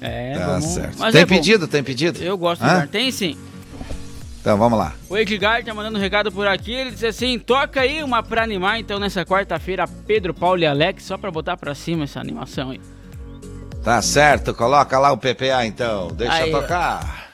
É, 0.00 0.38
Tá 0.40 0.46
vamos... 0.46 0.64
certo. 0.64 0.98
Mas 0.98 1.12
tem 1.12 1.22
é 1.22 1.26
pedido, 1.26 1.68
tem 1.68 1.84
pedido? 1.84 2.20
Eu 2.20 2.36
gosto 2.36 2.62
do 2.62 2.66
inverno. 2.66 2.88
Tem 2.88 3.12
sim. 3.12 3.38
Então 4.40 4.58
vamos 4.58 4.76
lá. 4.76 4.92
O 5.08 5.16
Edgar 5.16 5.62
tá 5.62 5.72
mandando 5.72 5.98
um 5.98 6.00
recado 6.00 6.32
por 6.32 6.48
aqui. 6.48 6.72
Ele 6.72 6.90
disse 6.90 7.06
assim: 7.06 7.38
toca 7.38 7.80
aí 7.80 8.02
uma 8.02 8.24
pra 8.24 8.42
animar 8.42 8.80
então 8.80 8.98
nessa 8.98 9.24
quarta-feira, 9.24 9.86
Pedro, 10.04 10.34
Paulo 10.34 10.62
e 10.62 10.66
Alex, 10.66 11.04
só 11.04 11.16
pra 11.16 11.30
botar 11.30 11.56
pra 11.56 11.76
cima 11.76 12.02
essa 12.02 12.18
animação 12.18 12.70
aí. 12.70 12.80
Tá 13.84 14.00
certo, 14.00 14.54
coloca 14.54 14.98
lá 14.98 15.12
o 15.12 15.18
PPA 15.18 15.66
então. 15.66 16.08
Deixa 16.08 16.32
Aí, 16.32 16.50
tocar. 16.50 17.28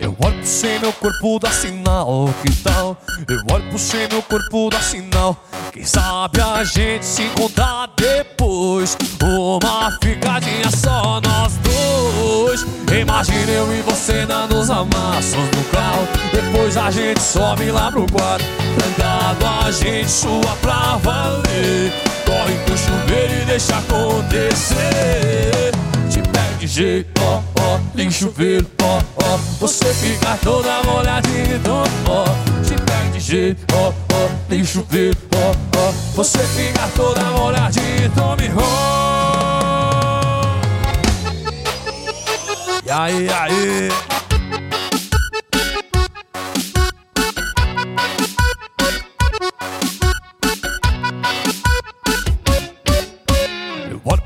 Eu 0.00 0.16
olho 0.18 0.36
pro 0.38 0.80
meu 0.80 0.92
corpo 0.94 1.38
dá 1.38 1.50
sinal, 1.50 2.30
que 2.42 2.62
tal? 2.62 2.96
Eu 3.28 3.54
olho 3.54 3.68
pro 3.68 3.78
céu, 3.78 4.08
meu 4.10 4.22
corpo 4.22 4.70
dá 4.70 4.80
sinal. 4.80 5.36
Quem 5.72 5.84
sabe 5.84 6.38
a 6.40 6.62
gente 6.64 7.04
se 7.04 7.22
encontrar 7.22 7.88
depois. 7.96 8.96
Uma 9.22 9.90
ficadinha 10.02 10.70
só 10.70 11.20
nós 11.20 11.56
dois. 11.62 12.66
Imagina 13.00 13.50
eu 13.50 13.72
e 13.74 13.80
você 13.80 13.92
você 14.02 14.26
dando 14.26 14.58
os 14.58 14.68
amassos 14.68 15.34
no 15.34 15.64
carro. 15.70 16.08
Depois 16.32 16.76
a 16.76 16.90
gente 16.90 17.22
sobe 17.22 17.70
lá 17.70 17.90
pro 17.90 18.04
quarto. 18.12 18.44
Trancado 18.76 19.46
a 19.64 19.70
gente 19.70 20.10
sua 20.10 20.56
pra 20.60 20.96
valer. 20.96 21.92
Corre 22.26 22.58
pro 22.64 22.76
chuveiro 22.76 23.42
e 23.42 23.44
deixa 23.44 23.78
acontecer. 23.78 25.72
Pega 26.62 26.66
de 26.66 26.66
jeito, 26.68 27.20
ó, 27.20 27.42
ó, 27.60 27.80
liga 27.92 28.08
o 28.08 28.12
chuveiro, 28.12 28.66
ó, 28.82 29.02
ó. 29.16 29.36
Você 29.58 29.92
fica 29.94 30.38
toda 30.44 30.80
molhadinha, 30.84 31.56
então, 31.56 31.82
ó. 32.08 32.24
Te 32.62 32.74
pega 32.74 33.10
de 33.10 33.18
jeito, 33.18 33.66
ó, 33.74 33.88
ó, 33.88 34.54
o 34.54 34.64
chuveiro, 34.64 35.18
ó, 35.34 35.50
ó. 35.76 35.92
Você 36.14 36.38
fica 36.38 36.88
toda 36.94 37.20
molhadinha, 37.32 38.08
tome 38.14 38.46
roll. 38.46 38.62
E 42.86 42.90
aí, 42.90 43.28
aí? 43.28 43.88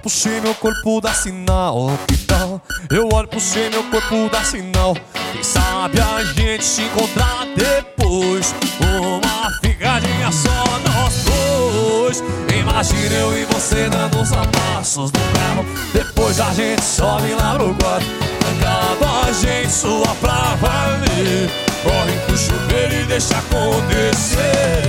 Pro 0.06 0.10
céu, 0.10 0.40
meu 0.40 0.54
corpo 0.54 1.00
dá 1.00 1.12
sinal, 1.12 1.90
que 2.06 2.16
tal? 2.18 2.62
Eu 2.88 3.08
olho 3.12 3.26
pro 3.26 3.40
céu, 3.40 3.68
meu 3.72 3.82
corpo 3.90 4.28
dá 4.30 4.44
sinal. 4.44 4.96
Quem 5.32 5.42
sabe 5.42 6.00
a 6.00 6.22
gente 6.22 6.64
se 6.64 6.82
encontrar 6.82 7.44
depois? 7.56 8.54
Uma 8.80 9.50
ficadinha 9.60 10.30
só 10.30 10.64
nós 10.86 11.24
dois. 11.24 12.22
Imagina 12.56 13.14
eu 13.16 13.36
e 13.36 13.44
você 13.46 13.88
dando 13.88 14.18
uns 14.18 14.30
amassos 14.30 15.10
no 15.10 15.20
carro. 15.32 15.66
Depois 15.92 16.38
a 16.38 16.54
gente 16.54 16.84
sobe 16.84 17.34
lá 17.34 17.58
no 17.58 17.74
quarto. 17.74 18.06
Trancado 18.38 19.28
a 19.28 19.32
gente 19.32 19.72
sua 19.72 20.14
pra 20.20 20.54
valer. 20.60 21.50
Corre 21.82 22.16
pro 22.26 22.38
chuveiro 22.38 22.94
e 22.94 23.06
deixa 23.06 23.36
acontecer. 23.38 24.86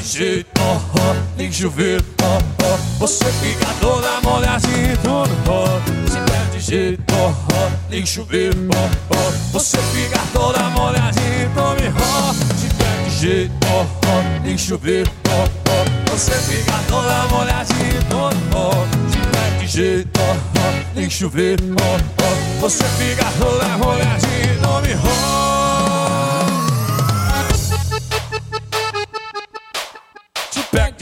Jeito, 0.00 0.60
ó, 0.60 0.74
ó, 0.74 1.14
liga 1.36 1.50
o 1.50 1.54
chuveiro, 1.54 2.04
ó, 2.22 2.38
ó. 2.64 2.76
Você 2.98 3.24
fica 3.24 3.66
toda 3.80 4.20
molhadinha, 4.22 4.96
tudo, 5.02 5.30
ó. 5.48 5.80
Te 6.06 6.18
pega 6.30 6.44
de 6.52 6.60
jeito, 6.60 7.14
ó, 7.14 7.28
ó, 7.30 7.70
liga 7.90 8.04
o 8.04 8.06
chuveiro, 8.06 8.68
ó, 8.74 9.16
ó. 9.16 9.32
Você 9.52 9.78
fica 9.78 10.20
toda 10.32 10.60
molhadinha, 10.70 11.50
tome, 11.54 11.92
ó. 11.98 12.32
Te 12.54 12.74
pega 12.74 13.02
de 13.02 13.10
jeito, 13.18 13.66
ó, 13.66 13.80
ó, 13.82 14.44
liga 14.44 14.54
o 14.54 14.58
chuveiro, 14.58 15.10
ó, 15.28 15.48
ó. 15.70 16.10
Você 16.12 16.32
fica 16.32 16.78
toda 16.88 17.26
molhadinha, 17.28 18.02
tudo, 18.08 18.36
ó. 18.54 18.70
Te 19.10 19.18
pega 19.18 19.58
de 19.58 19.66
jeito, 19.66 20.20
ó, 20.20 20.32
ó, 20.32 20.94
liga 20.94 21.08
o 21.08 21.10
chuveiro, 21.10 21.64
ó, 21.80 21.98
ó. 22.22 22.60
Você 22.60 22.84
fica 22.84 23.24
toda 23.38 23.66
molhadinha, 23.78 24.58
tome, 24.62 24.94
ó. 24.94 25.58
Te 25.58 25.63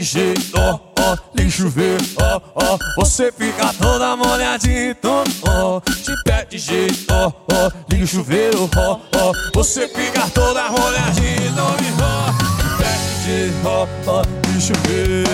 de 0.03 0.05
jeito, 0.05 0.59
ó, 0.59 0.81
ó, 0.99 1.17
liga 1.33 1.49
o 1.49 1.53
chuveiro, 1.53 2.05
ó, 2.21 2.41
ó. 2.57 2.79
Você 2.97 3.31
fica 3.31 3.73
toda 3.75 4.17
molhadinha, 4.17 4.91
então, 4.91 5.23
ó. 5.47 5.81
Te 5.81 6.13
pega 6.25 6.45
de 6.47 6.59
jeito, 6.59 7.07
ó, 7.13 7.33
ó, 7.53 7.71
liga 7.89 8.05
o 8.05 8.07
chuveiro, 8.07 8.69
ó, 8.77 8.99
ó. 9.15 9.33
Você 9.55 9.87
fica 9.87 10.29
toda 10.31 10.71
molhadinha, 10.71 11.47
então, 11.47 11.67
ó. 11.67 12.33
Te 12.57 12.69
pega 12.79 12.99
de 12.99 13.25
jeito, 13.25 13.69
ó, 13.69 13.87
ó, 14.09 14.23
liga 14.23 14.59
o 14.59 14.61
chuveiro. 14.61 15.25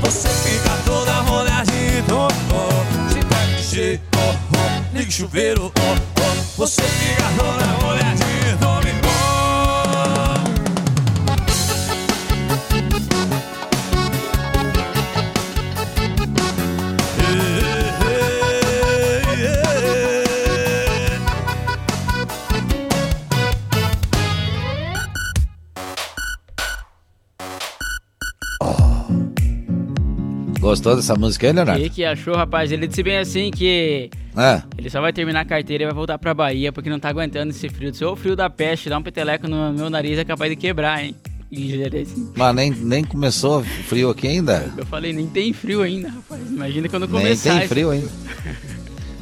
Você 0.00 0.28
fica 0.28 0.70
toda 0.86 1.22
molhadinha, 1.24 1.98
então, 1.98 2.28
ó. 2.54 3.08
Te 3.12 3.20
pega 3.26 3.56
de 3.56 3.62
jeito, 3.62 4.02
ó, 4.16 4.30
ó, 4.30 4.96
liga 4.96 5.08
o 5.08 5.12
chuveiro, 5.12 5.72
ó, 5.78 5.92
ó. 6.22 6.34
Você 6.56 6.82
fica 6.82 7.24
toda 7.36 7.66
molhadinha, 7.84 8.58
ó. 8.64 8.79
Gostou 30.70 30.94
dessa 30.96 31.14
música 31.16 31.46
aí, 31.48 31.52
Leonardo? 31.52 31.80
O 31.80 31.84
que, 31.84 31.90
que 31.90 32.04
achou, 32.04 32.34
rapaz? 32.36 32.70
Ele 32.70 32.86
disse 32.86 33.02
bem 33.02 33.18
assim 33.18 33.50
que 33.50 34.08
É. 34.36 34.62
ele 34.78 34.88
só 34.88 35.00
vai 35.00 35.12
terminar 35.12 35.40
a 35.40 35.44
carteira 35.44 35.82
e 35.82 35.86
vai 35.86 35.94
voltar 35.94 36.16
pra 36.18 36.32
Bahia 36.32 36.72
porque 36.72 36.88
não 36.88 37.00
tá 37.00 37.08
aguentando 37.08 37.50
esse 37.50 37.68
frio. 37.68 37.92
Se 37.92 38.04
o 38.04 38.14
frio 38.14 38.36
da 38.36 38.48
peste 38.48 38.88
dá 38.88 38.96
um 38.96 39.02
peteleco 39.02 39.48
no 39.48 39.72
meu 39.72 39.90
nariz 39.90 40.18
é 40.18 40.24
capaz 40.24 40.48
de 40.50 40.56
quebrar, 40.56 41.04
hein? 41.04 41.14
Mas 42.36 42.54
nem, 42.54 42.70
nem 42.70 43.02
começou 43.02 43.64
frio 43.64 44.10
aqui 44.10 44.28
ainda. 44.28 44.72
Eu 44.76 44.86
falei, 44.86 45.12
nem 45.12 45.26
tem 45.26 45.52
frio 45.52 45.82
ainda, 45.82 46.08
rapaz. 46.08 46.40
Imagina 46.48 46.88
quando 46.88 47.08
Nem 47.08 47.20
começar. 47.20 47.50
tem 47.50 47.58
esse- 47.58 47.68
frio 47.68 47.90
ainda. 47.90 48.08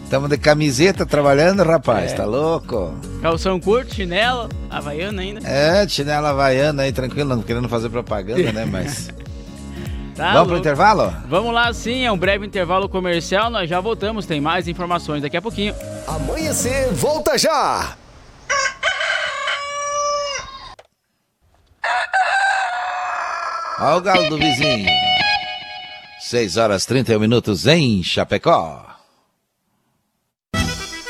Estamos 0.05 0.29
de 0.29 0.37
camiseta 0.39 1.07
trabalhando, 1.07 1.63
rapaz. 1.63 2.13
É. 2.13 2.17
Tá 2.17 2.25
louco? 2.27 2.95
Calção 3.23 3.59
curto, 3.59 3.95
chinelo, 3.95 4.49
havaiana 4.69 5.23
ainda. 5.23 5.41
É, 5.47 5.87
de 5.87 5.93
chinela 5.93 6.29
havaiana 6.31 6.83
aí, 6.83 6.93
tranquilo, 6.93 7.31
não 7.35 7.43
querendo 7.43 7.69
fazer 7.69 7.89
propaganda, 7.89 8.53
né? 8.53 8.65
Mas. 8.67 9.09
Tá 10.19 10.33
Vamos 10.33 10.49
pro 10.49 10.55
louco. 10.55 10.59
intervalo? 10.59 11.15
Vamos 11.29 11.55
lá 11.55 11.73
sim, 11.73 12.05
é 12.05 12.11
um 12.11 12.19
breve 12.19 12.45
intervalo 12.45 12.89
comercial, 12.89 13.49
nós 13.51 13.71
já 13.71 13.79
voltamos, 13.81 14.27
tem 14.27 14.41
mais 14.41 14.67
informações 14.67 15.23
daqui 15.23 15.37
a 15.37 15.43
pouquinho. 15.43 15.73
Amanhecer, 16.09 16.93
volta 16.93 17.39
já! 17.39 17.97
Olha 23.81 23.97
o 23.97 24.01
galo 24.01 24.29
do 24.29 24.37
vizinho. 24.37 24.89
6 26.19 26.57
horas 26.57 26.85
31 26.85 27.21
minutos 27.21 27.67
em 27.67 28.03
Chapecó. 28.03 28.88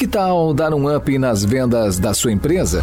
Que 0.00 0.08
tal 0.08 0.54
dar 0.54 0.72
um 0.72 0.88
up 0.88 1.18
nas 1.18 1.44
vendas 1.44 1.98
da 1.98 2.14
sua 2.14 2.32
empresa? 2.32 2.82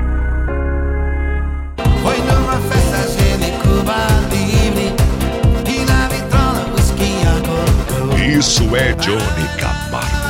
Johnny 9.30 9.48
Camargo. 9.58 10.20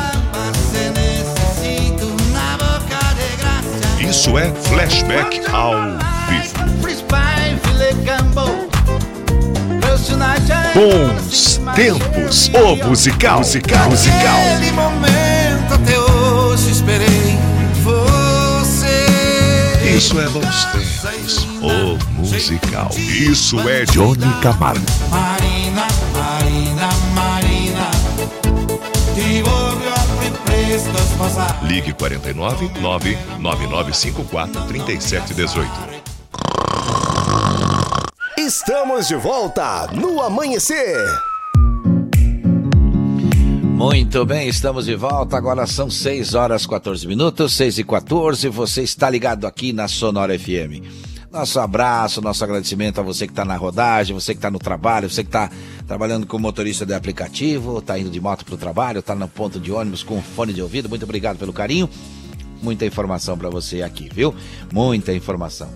Isso 4.00 4.36
é 4.38 4.52
Flashback 4.52 5.40
ao 5.52 5.72
vivo. 6.28 6.60
Bons 10.74 11.60
tempos, 11.74 12.50
o 12.54 12.76
musical, 12.88 13.38
musical, 13.38 13.90
musical. 13.90 14.38
Naquele 14.38 14.72
momento 14.72 15.74
até 15.74 15.98
hoje 15.98 16.70
esperei 16.70 17.38
você. 17.82 19.06
Isso 19.96 20.20
é 20.20 20.28
bons 20.28 20.64
tempos, 20.66 21.46
o 21.60 21.98
musical. 22.20 22.90
Isso 22.96 23.58
é 23.68 23.84
Johnny 23.86 24.32
Camargo. 24.40 24.84
Marina, 25.10 25.86
Marina, 26.14 26.88
Marina, 27.14 27.29
Ligue 31.62 31.92
49 31.92 32.70
99954 32.80 34.66
3718. 34.68 35.70
Estamos 38.38 39.08
de 39.08 39.16
volta 39.16 39.86
no 39.92 40.20
amanhecer. 40.22 40.96
Muito 43.62 44.26
bem, 44.26 44.48
estamos 44.48 44.84
de 44.84 44.94
volta. 44.94 45.36
Agora 45.36 45.66
são 45.66 45.88
6 45.88 46.34
horas 46.34 46.66
14 46.66 47.06
minutos, 47.06 47.54
6 47.54 47.78
e 47.78 47.84
14. 47.84 48.48
Você 48.48 48.82
está 48.82 49.08
ligado 49.08 49.46
aqui 49.46 49.72
na 49.72 49.88
Sonora 49.88 50.38
FM. 50.38 50.84
Nosso 51.32 51.60
abraço, 51.60 52.20
nosso 52.20 52.42
agradecimento 52.42 52.98
a 52.98 53.04
você 53.04 53.24
que 53.24 53.32
está 53.32 53.44
na 53.44 53.54
rodagem, 53.54 54.12
você 54.12 54.34
que 54.34 54.38
está 54.38 54.50
no 54.50 54.58
trabalho, 54.58 55.08
você 55.08 55.22
que 55.22 55.28
está 55.28 55.48
trabalhando 55.86 56.26
como 56.26 56.42
motorista 56.42 56.84
de 56.84 56.92
aplicativo, 56.92 57.78
está 57.78 57.96
indo 57.96 58.10
de 58.10 58.20
moto 58.20 58.44
para 58.44 58.54
o 58.54 58.58
trabalho, 58.58 58.98
está 58.98 59.14
no 59.14 59.28
ponto 59.28 59.60
de 59.60 59.70
ônibus 59.70 60.02
com 60.02 60.20
fone 60.20 60.52
de 60.52 60.60
ouvido. 60.60 60.88
Muito 60.88 61.04
obrigado 61.04 61.38
pelo 61.38 61.52
carinho. 61.52 61.88
Muita 62.60 62.84
informação 62.84 63.38
para 63.38 63.48
você 63.48 63.80
aqui, 63.80 64.08
viu? 64.12 64.34
Muita 64.72 65.12
informação. 65.12 65.68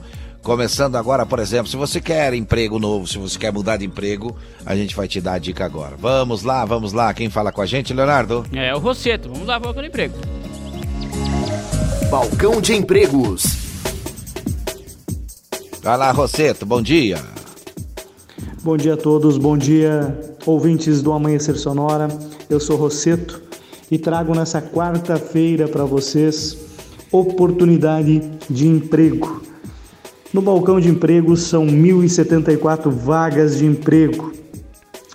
Começando 0.42 0.96
agora, 0.96 1.24
por 1.24 1.38
exemplo, 1.38 1.68
se 1.68 1.76
você 1.76 2.00
quer 2.00 2.34
emprego 2.34 2.80
novo, 2.80 3.06
se 3.06 3.16
você 3.16 3.38
quer 3.38 3.52
mudar 3.52 3.76
de 3.76 3.86
emprego, 3.86 4.36
a 4.66 4.74
gente 4.74 4.94
vai 4.94 5.06
te 5.06 5.20
dar 5.20 5.34
a 5.34 5.38
dica 5.38 5.64
agora. 5.64 5.96
Vamos 5.96 6.42
lá, 6.42 6.64
vamos 6.64 6.92
lá. 6.92 7.14
Quem 7.14 7.30
fala 7.30 7.52
com 7.52 7.62
a 7.62 7.66
gente, 7.66 7.94
Leonardo? 7.94 8.44
É 8.52 8.74
o 8.74 8.78
Rosseto. 8.78 9.28
Vamos 9.28 9.46
lá, 9.46 9.56
vamos 9.58 9.76
no 9.76 9.86
emprego. 9.86 10.18
Balcão 12.10 12.60
de 12.60 12.74
empregos. 12.74 13.63
Vai 15.84 15.98
lá, 15.98 16.10
Rosseto, 16.12 16.64
bom 16.64 16.80
dia. 16.80 17.18
Bom 18.62 18.74
dia 18.74 18.94
a 18.94 18.96
todos, 18.96 19.36
bom 19.36 19.54
dia 19.54 20.18
ouvintes 20.46 21.02
do 21.02 21.12
Amanhecer 21.12 21.58
Sonora. 21.58 22.08
Eu 22.48 22.58
sou 22.58 22.78
Rosseto 22.78 23.42
e 23.90 23.98
trago 23.98 24.34
nessa 24.34 24.62
quarta-feira 24.62 25.68
para 25.68 25.84
vocês 25.84 26.56
oportunidade 27.12 28.22
de 28.48 28.66
emprego. 28.66 29.42
No 30.32 30.40
balcão 30.40 30.80
de 30.80 30.88
emprego 30.88 31.36
são 31.36 31.66
1.074 31.66 32.88
vagas 32.88 33.58
de 33.58 33.66
emprego. 33.66 34.32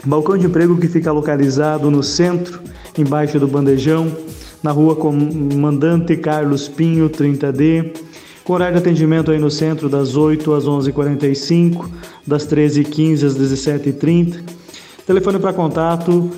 Balcão 0.05 0.37
de 0.37 0.45
emprego 0.45 0.77
que 0.77 0.87
fica 0.87 1.11
localizado 1.11 1.89
no 1.89 2.03
centro, 2.03 2.61
embaixo 2.95 3.39
do 3.39 3.47
bandejão, 3.47 4.15
na 4.61 4.69
rua 4.69 4.95
Comandante 4.95 6.15
Carlos 6.15 6.67
Pinho, 6.67 7.09
30D, 7.09 8.08
com 8.49 8.53
horário 8.55 8.73
de 8.73 8.81
atendimento 8.81 9.29
aí 9.29 9.37
no 9.37 9.51
centro 9.51 9.87
das 9.87 10.15
8 10.15 10.55
às 10.55 10.65
11h45, 10.65 11.85
das 12.25 12.47
13h15 12.47 13.23
às 13.23 13.37
17h30. 13.37 14.43
Telefone 15.05 15.37
para 15.37 15.53
contato 15.53 16.31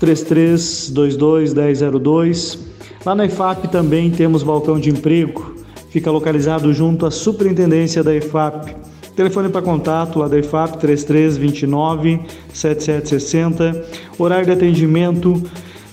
3322 0.00 1.54
1002. 1.54 2.58
Lá 3.06 3.14
na 3.14 3.26
IFAP 3.26 3.68
também 3.68 4.10
temos 4.10 4.42
balcão 4.42 4.76
de 4.76 4.90
emprego, 4.90 5.54
fica 5.88 6.10
localizado 6.10 6.72
junto 6.74 7.06
à 7.06 7.12
Superintendência 7.12 8.02
da 8.02 8.12
IFAP. 8.12 8.74
Telefone 9.14 9.48
para 9.48 9.62
contato 9.62 10.18
lá 10.18 10.26
da 10.26 10.40
IFAP 10.40 10.78
3329 10.78 12.22
7760. 12.52 13.84
Horário 14.18 14.46
de 14.46 14.50
atendimento 14.50 15.40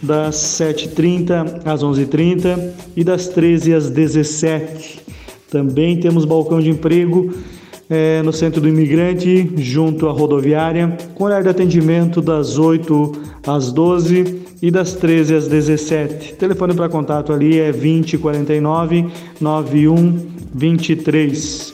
das 0.01 0.35
7h30 0.35 1.61
às 1.63 1.83
11h30 1.83 2.71
e 2.95 3.03
das 3.03 3.27
13 3.27 3.75
às 3.75 3.91
17 3.91 5.09
Também 5.49 5.99
temos 5.99 6.25
balcão 6.25 6.59
de 6.59 6.69
emprego 6.69 7.33
eh, 7.89 8.21
no 8.23 8.31
centro 8.31 8.61
do 8.61 8.67
imigrante, 8.67 9.51
junto 9.57 10.07
à 10.07 10.11
rodoviária, 10.11 10.95
com 11.15 11.23
horário 11.23 11.45
de 11.45 11.49
atendimento 11.49 12.21
das 12.21 12.59
8 12.59 13.13
às 13.47 13.71
12 13.71 14.43
e 14.61 14.69
das 14.69 14.93
13 14.93 15.35
às 15.35 15.47
17. 15.47 16.35
Telefone 16.35 16.75
para 16.75 16.87
contato 16.87 17.33
ali 17.33 17.59
é 17.59 17.71
2049 17.71 19.07
9123. 19.41 21.73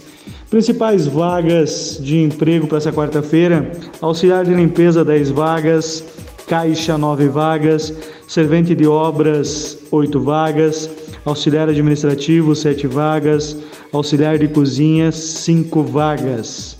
Principais 0.49 1.05
vagas 1.05 1.99
de 2.01 2.21
emprego 2.21 2.67
para 2.67 2.77
essa 2.77 2.93
quarta-feira: 2.93 3.69
auxiliar 3.99 4.45
de 4.45 4.53
limpeza 4.53 5.03
10 5.03 5.31
vagas, 5.31 6.01
caixa 6.47 6.97
9 6.97 7.27
vagas, 7.27 7.93
servente 8.25 8.73
de 8.73 8.87
obras 8.87 9.77
8 9.91 10.17
vagas, 10.21 10.89
auxiliar 11.25 11.67
administrativo 11.67 12.55
7 12.55 12.85
vagas, 12.87 13.57
auxiliar 13.91 14.37
de 14.37 14.47
cozinha 14.47 15.11
5 15.11 15.83
vagas. 15.83 16.77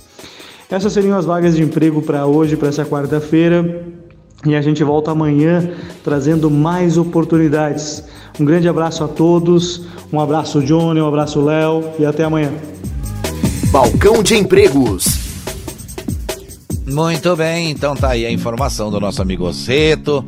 Essas 0.69 0.93
seriam 0.93 1.17
as 1.17 1.25
vagas 1.25 1.55
de 1.55 1.63
emprego 1.63 2.01
para 2.01 2.25
hoje, 2.25 2.55
para 2.55 2.69
essa 2.69 2.85
quarta-feira. 2.85 3.83
E 4.45 4.55
a 4.55 4.61
gente 4.61 4.83
volta 4.83 5.11
amanhã 5.11 5.71
trazendo 6.03 6.51
mais 6.51 6.97
oportunidades. 6.97 8.03
Um 8.39 8.45
grande 8.45 8.67
abraço 8.67 9.03
a 9.03 9.07
todos, 9.07 9.85
um 10.13 10.19
abraço 10.19 10.61
Johnny, 10.61 11.01
um 11.01 11.07
abraço 11.07 11.41
Léo 11.41 11.83
e 11.97 12.05
até 12.05 12.23
amanhã. 12.23 12.51
Balcão 13.71 14.21
de 14.21 14.35
empregos. 14.35 15.05
Muito 16.85 17.35
bem, 17.35 17.71
então 17.71 17.95
tá 17.95 18.09
aí 18.09 18.25
a 18.25 18.31
informação 18.31 18.91
do 18.91 18.99
nosso 18.99 19.21
amigo 19.21 19.45
Osseto. 19.45 20.23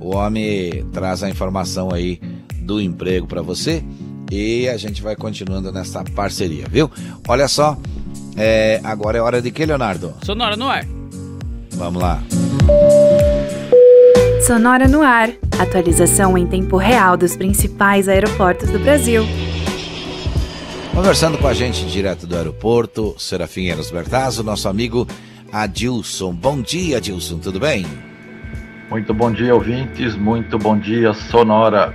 O 0.00 0.16
homem 0.16 0.84
traz 0.92 1.22
a 1.22 1.30
informação 1.30 1.90
aí 1.92 2.20
do 2.62 2.80
emprego 2.80 3.26
para 3.26 3.42
você 3.42 3.82
e 4.30 4.68
a 4.68 4.76
gente 4.78 5.02
vai 5.02 5.14
continuando 5.14 5.70
nessa 5.70 6.02
parceria, 6.02 6.64
viu? 6.70 6.90
Olha 7.28 7.46
só, 7.48 7.76
é, 8.36 8.80
agora 8.82 9.18
é 9.18 9.20
hora 9.20 9.42
de 9.42 9.50
que, 9.50 9.66
Leonardo? 9.66 10.14
Sonora 10.22 10.56
no 10.56 10.68
ar. 10.68 10.86
Vamos 11.72 12.02
lá. 12.02 12.22
Sonora 14.46 14.88
no 14.88 15.02
ar. 15.02 15.30
Atualização 15.58 16.36
em 16.38 16.46
tempo 16.46 16.76
real 16.76 17.16
dos 17.16 17.36
principais 17.36 18.08
aeroportos 18.08 18.70
do 18.70 18.78
Brasil. 18.78 19.22
Conversando 20.94 21.38
com 21.38 21.46
a 21.46 21.54
gente 21.54 21.86
direto 21.86 22.26
do 22.26 22.36
aeroporto, 22.36 23.14
Serafim 23.18 23.66
Eros 23.66 23.90
Bertazzo, 23.90 24.42
nosso 24.42 24.68
amigo 24.68 25.06
Adilson. 25.52 26.32
Bom 26.34 26.60
dia, 26.60 26.98
Adilson, 26.98 27.38
tudo 27.38 27.60
bem? 27.60 27.86
Muito 28.90 29.14
bom 29.14 29.30
dia, 29.30 29.54
ouvintes. 29.54 30.14
Muito 30.14 30.58
bom 30.58 30.78
dia, 30.78 31.14
Sonora. 31.14 31.94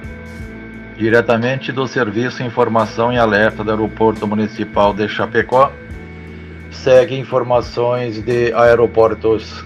Diretamente 0.98 1.72
do 1.72 1.88
Serviço 1.88 2.42
Informação 2.42 3.14
e 3.14 3.20
Alerta 3.20 3.64
do 3.64 3.70
Aeroporto 3.70 4.26
Municipal 4.26 4.96
de 4.96 5.08
Chapecó, 5.08 5.72
segue 6.72 7.16
informações 7.16 8.20
de 8.24 8.52
aeroportos. 8.52 9.64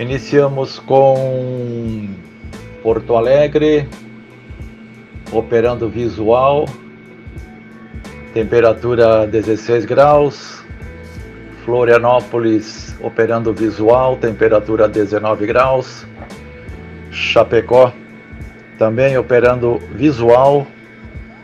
Iniciamos 0.00 0.78
com 0.78 2.08
Porto 2.82 3.14
Alegre, 3.14 3.86
operando 5.30 5.86
visual, 5.86 6.64
temperatura 8.32 9.26
16 9.26 9.84
graus. 9.84 10.64
Florianópolis, 11.66 12.96
operando 13.02 13.52
visual, 13.52 14.16
temperatura 14.16 14.88
19 14.88 15.46
graus. 15.46 16.06
Chapecó, 17.10 17.92
também 18.78 19.18
operando 19.18 19.80
visual, 19.92 20.66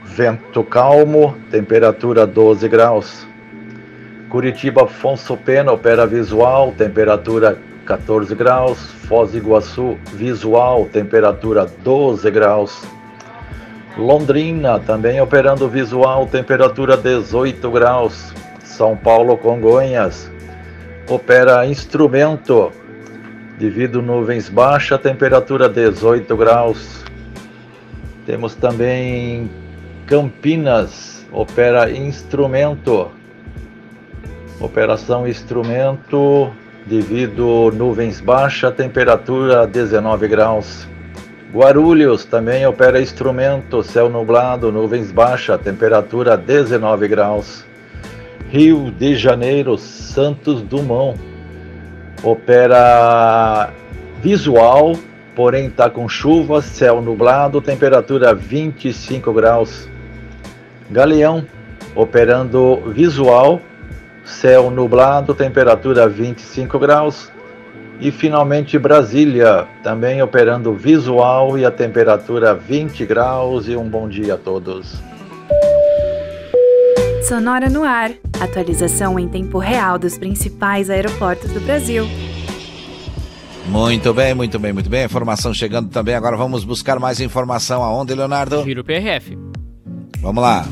vento 0.05 0.63
calmo, 0.63 1.37
temperatura 1.51 2.27
12 2.27 2.69
graus. 2.69 3.27
Curitiba 4.31 4.85
Afonso 4.85 5.37
Pena 5.37 5.73
opera 5.73 6.07
visual, 6.07 6.73
temperatura 6.73 7.59
14 7.85 8.35
graus. 8.35 8.79
Foz 9.09 9.33
do 9.33 9.39
Iguaçu 9.39 9.99
visual, 10.13 10.87
temperatura 10.87 11.67
12 11.83 12.31
graus. 12.31 12.83
Londrina 13.99 14.79
também 14.81 15.21
operando 15.21 15.69
visual, 15.69 16.27
temperatura 16.27 16.97
18 16.97 17.71
graus. 17.71 18.33
São 18.65 18.97
Paulo 18.97 19.37
Congonhas 19.37 20.31
opera 21.09 21.67
instrumento 21.67 22.73
devido 23.59 24.03
nuvens 24.03 24.49
baixa, 24.49 24.99
temperatura 24.99 25.69
18 25.69 26.37
graus. 26.37 27.05
Temos 28.27 28.55
também 28.55 29.51
Campinas, 30.07 31.27
opera 31.33 31.91
instrumento. 31.91 33.11
Operação 34.61 35.27
instrumento 35.29 36.51
devido 36.87 37.71
nuvens 37.75 38.21
baixa, 38.21 38.71
temperatura 38.71 39.67
19 39.67 40.29
graus. 40.29 40.87
Guarulhos 41.53 42.25
também 42.25 42.67
opera 42.67 43.01
instrumento, 43.01 43.83
céu 43.83 44.09
nublado, 44.09 44.73
nuvens 44.73 45.13
baixa, 45.13 45.57
temperatura 45.57 46.37
19 46.37 47.07
graus. 47.09 47.65
Rio 48.51 48.91
de 48.91 49.15
Janeiro, 49.17 49.77
Santos 49.79 50.63
Dumont 50.63 51.19
opera 52.23 53.71
visual, 54.23 54.95
porém 55.35 55.67
está 55.67 55.91
com 55.91 56.09
chuva, 56.09 56.63
céu 56.63 57.01
nublado, 57.01 57.61
temperatura 57.61 58.35
25 58.35 59.33
graus. 59.33 59.89
Galeão 60.91 61.45
operando 61.95 62.77
visual, 62.93 63.61
céu 64.25 64.71
nublado, 64.71 65.35
temperatura 65.35 66.09
25 66.09 66.79
graus. 66.79 67.33
E 68.01 68.11
finalmente 68.11 68.77
Brasília, 68.79 69.67
também 69.83 70.21
operando 70.21 70.75
visual 70.75 71.57
e 71.57 71.65
a 71.65 71.71
temperatura 71.71 72.55
20 72.55 73.07
graus. 73.07 73.69
E 73.69 73.77
um 73.77 73.89
bom 73.89 74.09
dia 74.09 74.35
a 74.35 74.37
todos. 74.37 75.01
Sonora 77.23 77.71
no 77.71 77.85
ar. 77.85 78.11
Atualização 78.41 79.19
em 79.19 79.29
tempo 79.29 79.59
real 79.59 79.99
dos 79.99 80.19
principais 80.19 80.91
aeroportos 80.91 81.53
do 81.53 81.61
Brasil. 81.61 82.05
Muito 83.69 84.13
bem, 84.13 84.35
muito 84.35 84.59
bem, 84.59 84.73
muito 84.73 84.91
bem. 84.91 85.05
Informação 85.05 85.53
chegando 85.55 85.89
também. 85.89 86.15
Agora 86.15 86.37
vamos 86.37 86.65
buscar 86.65 86.99
mais 86.99 87.21
informação 87.21 87.83
aonde, 87.83 88.15
Leonardo? 88.15 88.63
Giro 88.65 88.85
PRF. 88.85 89.37
Vamos 90.21 90.43
lá. 90.43 90.67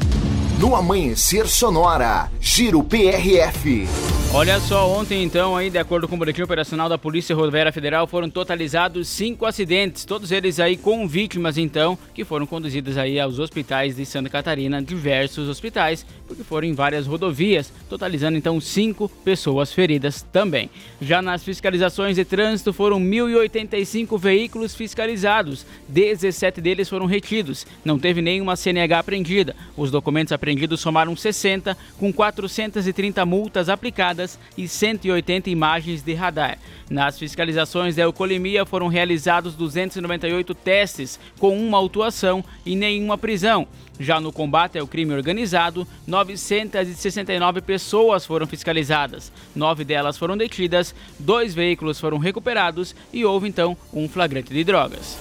No 0.59 0.77
Amanhecer 0.77 1.49
Sonora, 1.49 2.31
Giro 2.41 2.83
PRF. 2.83 3.89
Olha 4.35 4.59
só, 4.61 4.91
ontem 4.91 5.23
então, 5.23 5.55
aí, 5.55 5.69
de 5.69 5.77
acordo 5.77 6.09
com 6.09 6.15
o 6.15 6.19
boletim 6.19 6.41
operacional 6.41 6.89
da 6.89 6.97
Polícia 6.97 7.37
Rodoviária 7.37 7.71
Federal, 7.71 8.07
foram 8.07 8.31
totalizados 8.31 9.07
cinco 9.07 9.45
acidentes, 9.45 10.07
todos 10.07 10.33
eles 10.33 10.59
aí 10.59 10.75
com 10.75 11.07
vítimas 11.07 11.59
então, 11.59 11.99
que 12.15 12.25
foram 12.25 12.47
conduzidas 12.47 12.97
aí 12.97 13.21
aos 13.21 13.39
hospitais 13.39 13.95
de 13.95 14.07
Santa 14.07 14.31
Catarina, 14.31 14.81
diversos 14.81 15.51
hospitais, 15.51 16.07
porque 16.27 16.43
foram 16.43 16.67
em 16.67 16.73
várias 16.73 17.07
rodovias, 17.07 17.71
totalizando 17.91 18.39
então 18.39 18.59
cinco 18.59 19.07
pessoas 19.07 19.71
feridas 19.71 20.23
também. 20.33 20.71
Já 20.99 21.21
nas 21.21 21.45
fiscalizações 21.45 22.17
de 22.17 22.25
trânsito 22.25 22.73
foram 22.73 22.99
1.085 22.99 24.19
veículos 24.19 24.75
fiscalizados, 24.75 25.67
17 25.89 26.59
deles 26.59 26.89
foram 26.89 27.05
retidos, 27.05 27.67
não 27.85 27.99
teve 27.99 28.23
nenhuma 28.23 28.57
CNH 28.57 28.99
apreendida. 28.99 29.55
Os 29.77 29.91
documentos 29.91 30.33
apreendidos 30.33 30.81
somaram 30.81 31.15
60, 31.15 31.77
com 31.99 32.11
430 32.11 33.27
multas 33.27 33.69
aplicadas 33.69 34.22
e 34.57 34.67
180 34.67 35.51
imagens 35.51 36.03
de 36.03 36.15
radar. 36.15 36.59
Nas 36.91 37.19
fiscalizações 37.19 37.97
da 37.97 38.03
eucolimia 38.03 38.67
foram 38.67 38.89
realizados 38.89 39.55
298 39.55 40.55
testes, 40.55 41.19
com 41.39 41.59
uma 41.59 41.79
autuação 41.79 42.45
e 42.65 42.77
nenhuma 42.77 43.17
prisão. 43.17 43.67
Já 43.99 44.21
no 44.21 44.33
combate 44.33 44.79
ao 44.79 44.87
crime 44.87 45.15
organizado, 45.15 45.87
969 46.07 47.61
pessoas 47.61 48.27
foram 48.27 48.47
fiscalizadas, 48.47 49.31
nove 49.55 49.85
delas 49.85 50.17
foram 50.19 50.37
detidas, 50.37 50.95
dois 51.19 51.55
veículos 51.55 52.01
foram 52.01 52.19
recuperados 52.19 52.95
e 53.13 53.25
houve 53.25 53.49
então 53.49 53.77
um 53.93 54.09
flagrante 54.09 54.53
de 54.53 54.65
drogas. 54.65 55.17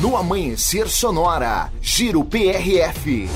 No 0.00 0.16
Amanhecer 0.16 0.88
Sonora, 0.88 1.72
Giro 1.82 2.24
PRF. 2.24 3.28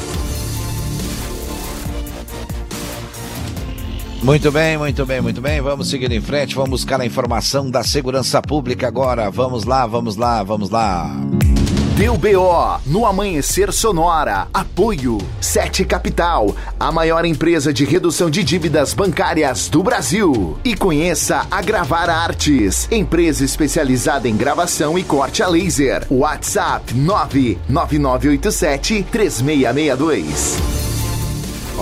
Muito 4.23 4.53
bem, 4.53 4.79
muito 4.79 5.05
bem, 5.05 5.21
muito 5.21 5.41
bem. 5.41 5.61
Vamos 5.61 5.91
seguir 5.91 6.13
em 6.13 6.21
frente, 6.21 6.55
vamos 6.55 6.71
buscar 6.71 7.01
a 7.01 7.07
informação 7.07 7.69
da 7.69 7.83
segurança 7.83 8.41
pública 8.41 8.87
agora. 8.87 9.29
Vamos 9.31 9.65
lá, 9.65 9.85
vamos 9.85 10.17
lá, 10.17 10.45
vamos 10.45 10.71
lá. 10.71 11.11
Deu 11.97 12.17
BO 12.17 12.81
no 12.87 13.05
Amanhecer 13.05 13.73
Sonora. 13.73 14.47
Apoio 14.55 15.19
Sete 15.41 15.85
Capital, 15.85 16.55
a 16.79 16.93
maior 16.93 17.25
empresa 17.25 17.73
de 17.73 17.85
redução 17.85 18.31
de 18.31 18.45
dívidas 18.45 18.95
bancárias 18.95 19.69
do 19.69 19.83
Brasil. 19.83 20.57
E 20.65 20.77
conheça 20.77 21.45
a 21.51 21.61
Gravar 21.61 22.09
Artes, 22.09 22.87
empresa 22.93 23.45
especializada 23.45 24.29
em 24.29 24.37
gravação 24.37 24.97
e 24.97 25.03
corte 25.03 25.43
a 25.43 25.49
laser. 25.49 26.07
WhatsApp 26.09 26.95
99987 26.95 29.05
3662. 29.11 30.92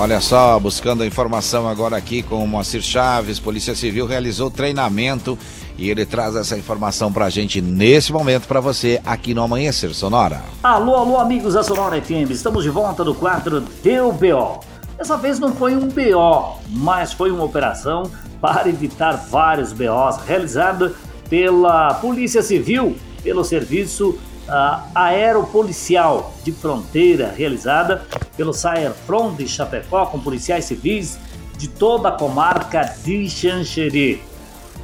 Olha 0.00 0.18
só, 0.18 0.58
buscando 0.58 1.02
a 1.02 1.06
informação 1.06 1.68
agora 1.68 1.94
aqui 1.94 2.22
com 2.22 2.42
o 2.42 2.48
Moacir 2.48 2.80
Chaves, 2.80 3.38
Polícia 3.38 3.74
Civil 3.74 4.06
realizou 4.06 4.50
treinamento 4.50 5.38
e 5.76 5.90
ele 5.90 6.06
traz 6.06 6.34
essa 6.36 6.56
informação 6.56 7.12
pra 7.12 7.28
gente 7.28 7.60
nesse 7.60 8.10
momento 8.10 8.48
para 8.48 8.60
você 8.60 8.98
aqui 9.04 9.34
no 9.34 9.42
Amanhecer 9.42 9.92
Sonora. 9.92 10.40
Alô, 10.62 10.94
alô, 10.94 11.18
amigos 11.18 11.52
da 11.52 11.62
Sonora 11.62 12.00
FM, 12.00 12.30
estamos 12.30 12.64
de 12.64 12.70
volta 12.70 13.04
no 13.04 13.14
quadro 13.14 13.60
Deu 13.82 14.10
BO. 14.10 14.60
Dessa 14.96 15.18
vez 15.18 15.38
não 15.38 15.52
foi 15.52 15.76
um 15.76 15.88
BO, 15.88 16.58
mas 16.70 17.12
foi 17.12 17.30
uma 17.30 17.44
operação 17.44 18.10
para 18.40 18.70
evitar 18.70 19.12
vários 19.30 19.70
BOs 19.70 20.16
realizada 20.26 20.94
pela 21.28 21.92
Polícia 21.92 22.40
Civil, 22.40 22.96
pelo 23.22 23.44
Serviço 23.44 24.18
uh, 24.50 24.82
Aeropolicial 24.94 26.34
de 26.44 26.52
Fronteira, 26.52 27.32
realizada 27.34 28.04
pelo 28.36 28.52
Saerfront 28.52 29.36
de 29.36 29.48
Chapecó, 29.48 30.06
com 30.06 30.18
policiais 30.20 30.64
civis 30.64 31.18
de 31.56 31.68
toda 31.68 32.08
a 32.08 32.12
comarca 32.12 32.94
de 33.04 33.28
Xanxerê. 33.28 34.20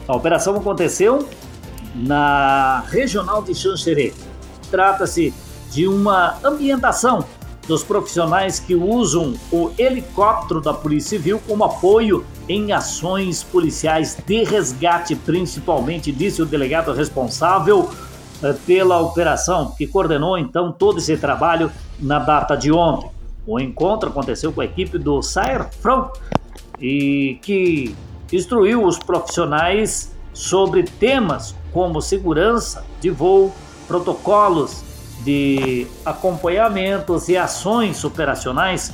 A 0.07 0.15
operação 0.15 0.57
aconteceu 0.57 1.29
na 1.95 2.85
Regional 2.89 3.43
de 3.43 3.55
Xanxerê. 3.55 4.15
Trata-se 4.71 5.35
de 5.71 5.89
uma 5.89 6.39
ambientação 6.45 7.25
dos 7.67 7.83
profissionais 7.83 8.61
que 8.61 8.75
usam 8.75 9.35
o 9.51 9.73
helicóptero 9.77 10.61
da 10.61 10.73
Polícia 10.73 11.19
Civil 11.19 11.41
como 11.47 11.65
apoio 11.65 12.25
em 12.49 12.73
ações 12.73 13.43
policiais 13.43 14.17
de 14.25 14.45
resgate, 14.45 15.17
principalmente, 15.17 16.13
disse 16.13 16.41
o 16.41 16.47
delegado 16.47 16.93
responsável 16.93 17.91
pela 18.67 19.01
operação, 19.01 19.75
que 19.77 19.87
coordenou 19.87 20.37
então 20.37 20.73
todo 20.73 20.99
esse 20.99 21.17
trabalho 21.17 21.71
na 21.99 22.19
data 22.19 22.57
de 22.57 22.71
ontem. 22.71 23.11
O 23.47 23.61
encontro 23.61 24.11
aconteceu 24.11 24.53
com 24.53 24.61
a 24.61 24.65
equipe 24.65 24.99
do 24.99 25.23
Saerfront 25.23 26.11
e 26.81 27.39
que 27.43 27.95
instruiu 28.33 28.85
os 28.85 28.99
profissionais 28.99 30.13
sobre 30.33 30.83
temas 30.83 31.55
como 31.73 32.03
segurança 32.03 32.85
de 33.01 33.11
voo, 33.11 33.55
protocolos 33.87 34.85
de 35.25 35.87
acompanhamentos 36.05 37.29
e 37.29 37.37
ações 37.37 38.05
operacionais 38.05 38.93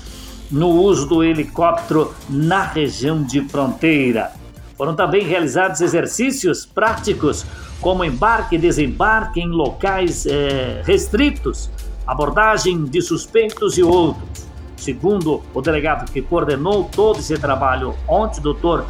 no 0.50 0.68
uso 0.68 1.06
do 1.06 1.24
helicóptero 1.24 2.14
na 2.28 2.62
região 2.62 3.22
de 3.22 3.40
fronteira. 3.48 4.41
Foram 4.82 4.96
também 4.96 5.22
realizados 5.22 5.80
exercícios 5.80 6.66
práticos 6.66 7.46
como 7.80 8.04
embarque 8.04 8.56
e 8.56 8.58
desembarque 8.58 9.38
em 9.38 9.46
locais 9.46 10.26
eh, 10.26 10.82
restritos, 10.84 11.70
abordagem 12.04 12.86
de 12.86 13.00
suspeitos 13.00 13.78
e 13.78 13.84
outros. 13.84 14.44
Segundo 14.76 15.40
o 15.54 15.60
delegado 15.62 16.10
que 16.10 16.20
coordenou 16.20 16.90
todo 16.90 17.20
esse 17.20 17.38
trabalho 17.38 17.94
ontem, 18.08 18.40
doutor 18.40 18.84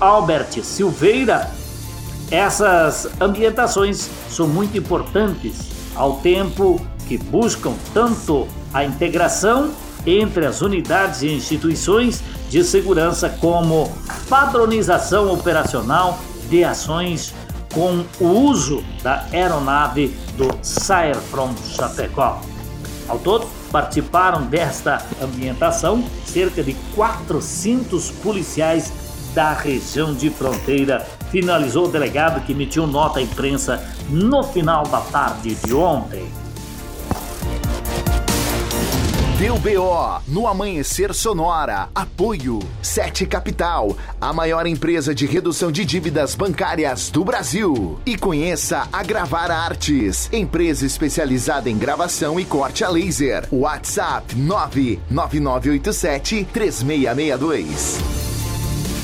Albert 0.00 0.50
Silveira, 0.64 1.48
essas 2.28 3.08
ambientações 3.20 4.10
são 4.28 4.48
muito 4.48 4.76
importantes 4.76 5.70
ao 5.94 6.14
tempo 6.14 6.84
que 7.06 7.16
buscam 7.16 7.72
tanto 7.94 8.48
a 8.74 8.84
integração 8.84 9.70
entre 10.06 10.46
as 10.46 10.62
unidades 10.62 11.22
e 11.22 11.28
instituições 11.28 12.22
de 12.48 12.62
segurança 12.62 13.28
como 13.40 13.92
padronização 14.28 15.32
operacional 15.32 16.18
de 16.48 16.62
ações 16.62 17.34
com 17.74 18.04
o 18.20 18.26
uso 18.26 18.82
da 19.02 19.26
aeronave 19.32 20.16
do 20.36 20.48
Saerfront 20.62 21.60
Chapecó. 21.66 22.40
Ao 23.08 23.18
todo, 23.18 23.46
participaram 23.70 24.42
desta 24.46 25.04
ambientação 25.20 26.02
cerca 26.24 26.62
de 26.62 26.74
400 26.94 28.10
policiais 28.10 28.92
da 29.34 29.52
região 29.52 30.14
de 30.14 30.30
fronteira, 30.30 31.06
finalizou 31.30 31.84
o 31.84 31.90
delegado 31.90 32.40
que 32.46 32.52
emitiu 32.52 32.86
nota 32.86 33.18
à 33.18 33.22
imprensa 33.22 33.84
no 34.08 34.42
final 34.42 34.84
da 34.84 35.00
tarde 35.00 35.54
de 35.56 35.74
ontem. 35.74 36.26
Deu 39.38 39.58
BO 39.58 40.22
no 40.28 40.48
Amanhecer 40.48 41.12
Sonora. 41.12 41.90
Apoio 41.94 42.58
Sete 42.80 43.26
Capital, 43.26 43.94
a 44.18 44.32
maior 44.32 44.66
empresa 44.66 45.14
de 45.14 45.26
redução 45.26 45.70
de 45.70 45.84
dívidas 45.84 46.34
bancárias 46.34 47.10
do 47.10 47.22
Brasil. 47.22 48.00
E 48.06 48.16
conheça 48.16 48.88
a 48.90 49.02
Gravar 49.02 49.50
Artes, 49.50 50.30
empresa 50.32 50.86
especializada 50.86 51.68
em 51.68 51.76
gravação 51.76 52.40
e 52.40 52.46
corte 52.46 52.82
a 52.82 52.88
laser. 52.88 53.46
WhatsApp 53.52 54.34
99987 54.34 56.48
3662. 56.50 57.98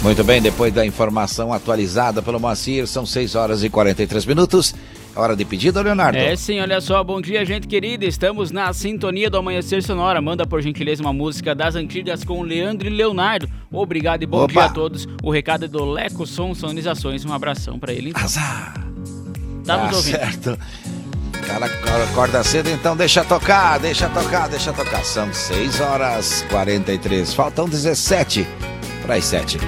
Muito 0.03 0.25
bem, 0.25 0.41
depois 0.41 0.73
da 0.73 0.87
informação 0.87 1.53
atualizada 1.53 2.23
pelo 2.23 2.41
Moacir, 2.41 2.89
são 2.89 3.05
6 3.05 3.35
horas 3.35 3.63
e 3.63 3.69
43 3.69 4.25
minutos. 4.25 4.75
Hora 5.15 5.37
de 5.37 5.45
pedido, 5.45 5.83
Leonardo? 5.83 6.17
É 6.17 6.35
sim, 6.37 6.59
olha 6.61 6.81
só, 6.81 7.05
bom 7.05 7.21
dia, 7.21 7.45
gente 7.45 7.67
querida. 7.69 8.05
Estamos 8.07 8.51
na 8.51 8.73
sintonia 8.73 9.29
do 9.29 9.37
Amanhecer 9.37 9.83
Sonora. 9.83 10.23
Manda 10.23 10.47
por 10.47 10.63
gentileza 10.63 11.03
uma 11.03 11.13
música 11.13 11.55
das 11.55 11.75
antigas 11.77 12.25
com 12.25 12.43
Leandro 12.43 12.87
e 12.87 12.91
Leonardo. 12.91 13.47
Obrigado 13.71 14.23
e 14.23 14.27
bom 14.27 14.45
Opa. 14.45 14.53
dia 14.53 14.65
a 14.65 14.69
todos. 14.71 15.07
O 15.23 15.31
recado 15.31 15.67
é 15.67 15.69
do 15.69 15.85
Leco 15.85 16.27
Som 16.27 16.55
Sonorizações. 16.55 17.25
Um 17.27 17.33
abração 17.33 17.79
pra 17.79 17.93
ele. 17.93 18.11
Então. 18.11 18.23
Tá 18.23 18.75
Tá 19.67 19.87
nos 19.87 19.97
ouvindo. 19.97 20.17
certo. 20.17 20.59
Cara, 21.47 21.67
acorda 22.11 22.43
cedo, 22.43 22.71
então 22.71 22.97
deixa 22.97 23.23
tocar, 23.25 23.79
deixa 23.79 24.09
tocar, 24.09 24.49
deixa 24.49 24.73
tocar. 24.73 25.05
São 25.05 25.33
6 25.33 25.81
horas 25.81 26.45
43, 26.51 27.35
faltam 27.35 27.69
17 27.69 28.47
para 29.03 29.17
as 29.17 29.25
7. 29.25 29.59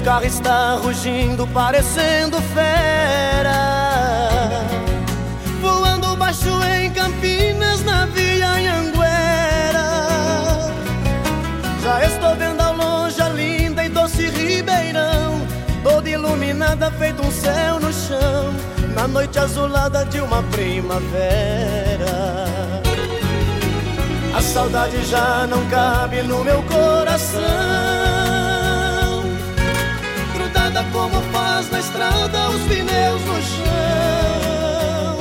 Carro 0.00 0.24
está 0.24 0.76
rugindo, 0.76 1.46
parecendo 1.48 2.40
fera. 2.54 3.54
Voando 5.60 6.16
baixo 6.16 6.48
em 6.74 6.90
Campinas, 6.90 7.84
na 7.84 8.06
via 8.06 8.48
Anhanguera. 8.48 9.84
Já 11.82 12.04
estou 12.04 12.34
vendo 12.36 12.60
ao 12.60 12.74
longe 12.74 13.20
a 13.20 13.28
linda 13.28 13.84
e 13.84 13.88
doce 13.88 14.26
Ribeirão. 14.28 15.46
Toda 15.82 16.08
iluminada, 16.08 16.90
feito 16.92 17.22
um 17.22 17.30
céu 17.30 17.78
no 17.78 17.92
chão. 17.92 18.52
Na 18.94 19.06
noite 19.06 19.38
azulada 19.38 20.04
de 20.06 20.20
uma 20.20 20.42
primavera. 20.44 21.10
A 24.34 24.40
saudade 24.40 25.04
já 25.04 25.46
não 25.46 25.64
cabe 25.68 26.22
no 26.22 26.42
meu 26.42 26.62
coração 26.62 27.99
como 30.92 31.20
faz 31.32 31.70
na 31.70 31.80
estrada 31.80 32.50
os 32.50 32.62
pneus 32.62 33.22
no 33.22 33.42
chão. 33.42 35.18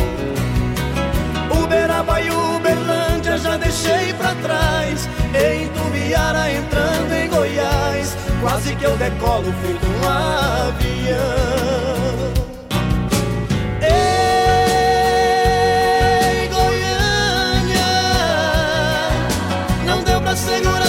Uberaba 1.64 2.22
e 2.22 2.30
Uberlândia 2.32 3.38
já 3.38 3.58
deixei 3.58 4.14
pra 4.14 4.34
trás. 4.36 5.08
Em 5.34 5.68
Tubiara 5.70 6.52
entrando 6.52 7.14
em 7.14 7.30
Goiás, 7.30 8.18
quase 8.42 8.76
que 8.76 8.84
eu 8.84 8.98
decolo 8.98 9.54
feito 9.62 9.86
um 9.86 10.08
avião. 10.08 11.20
Ei, 13.82 13.90
Goiânia, 16.48 17.92
não 19.86 20.04
deu 20.04 20.20
pra 20.22 20.36
segurar 20.36 20.89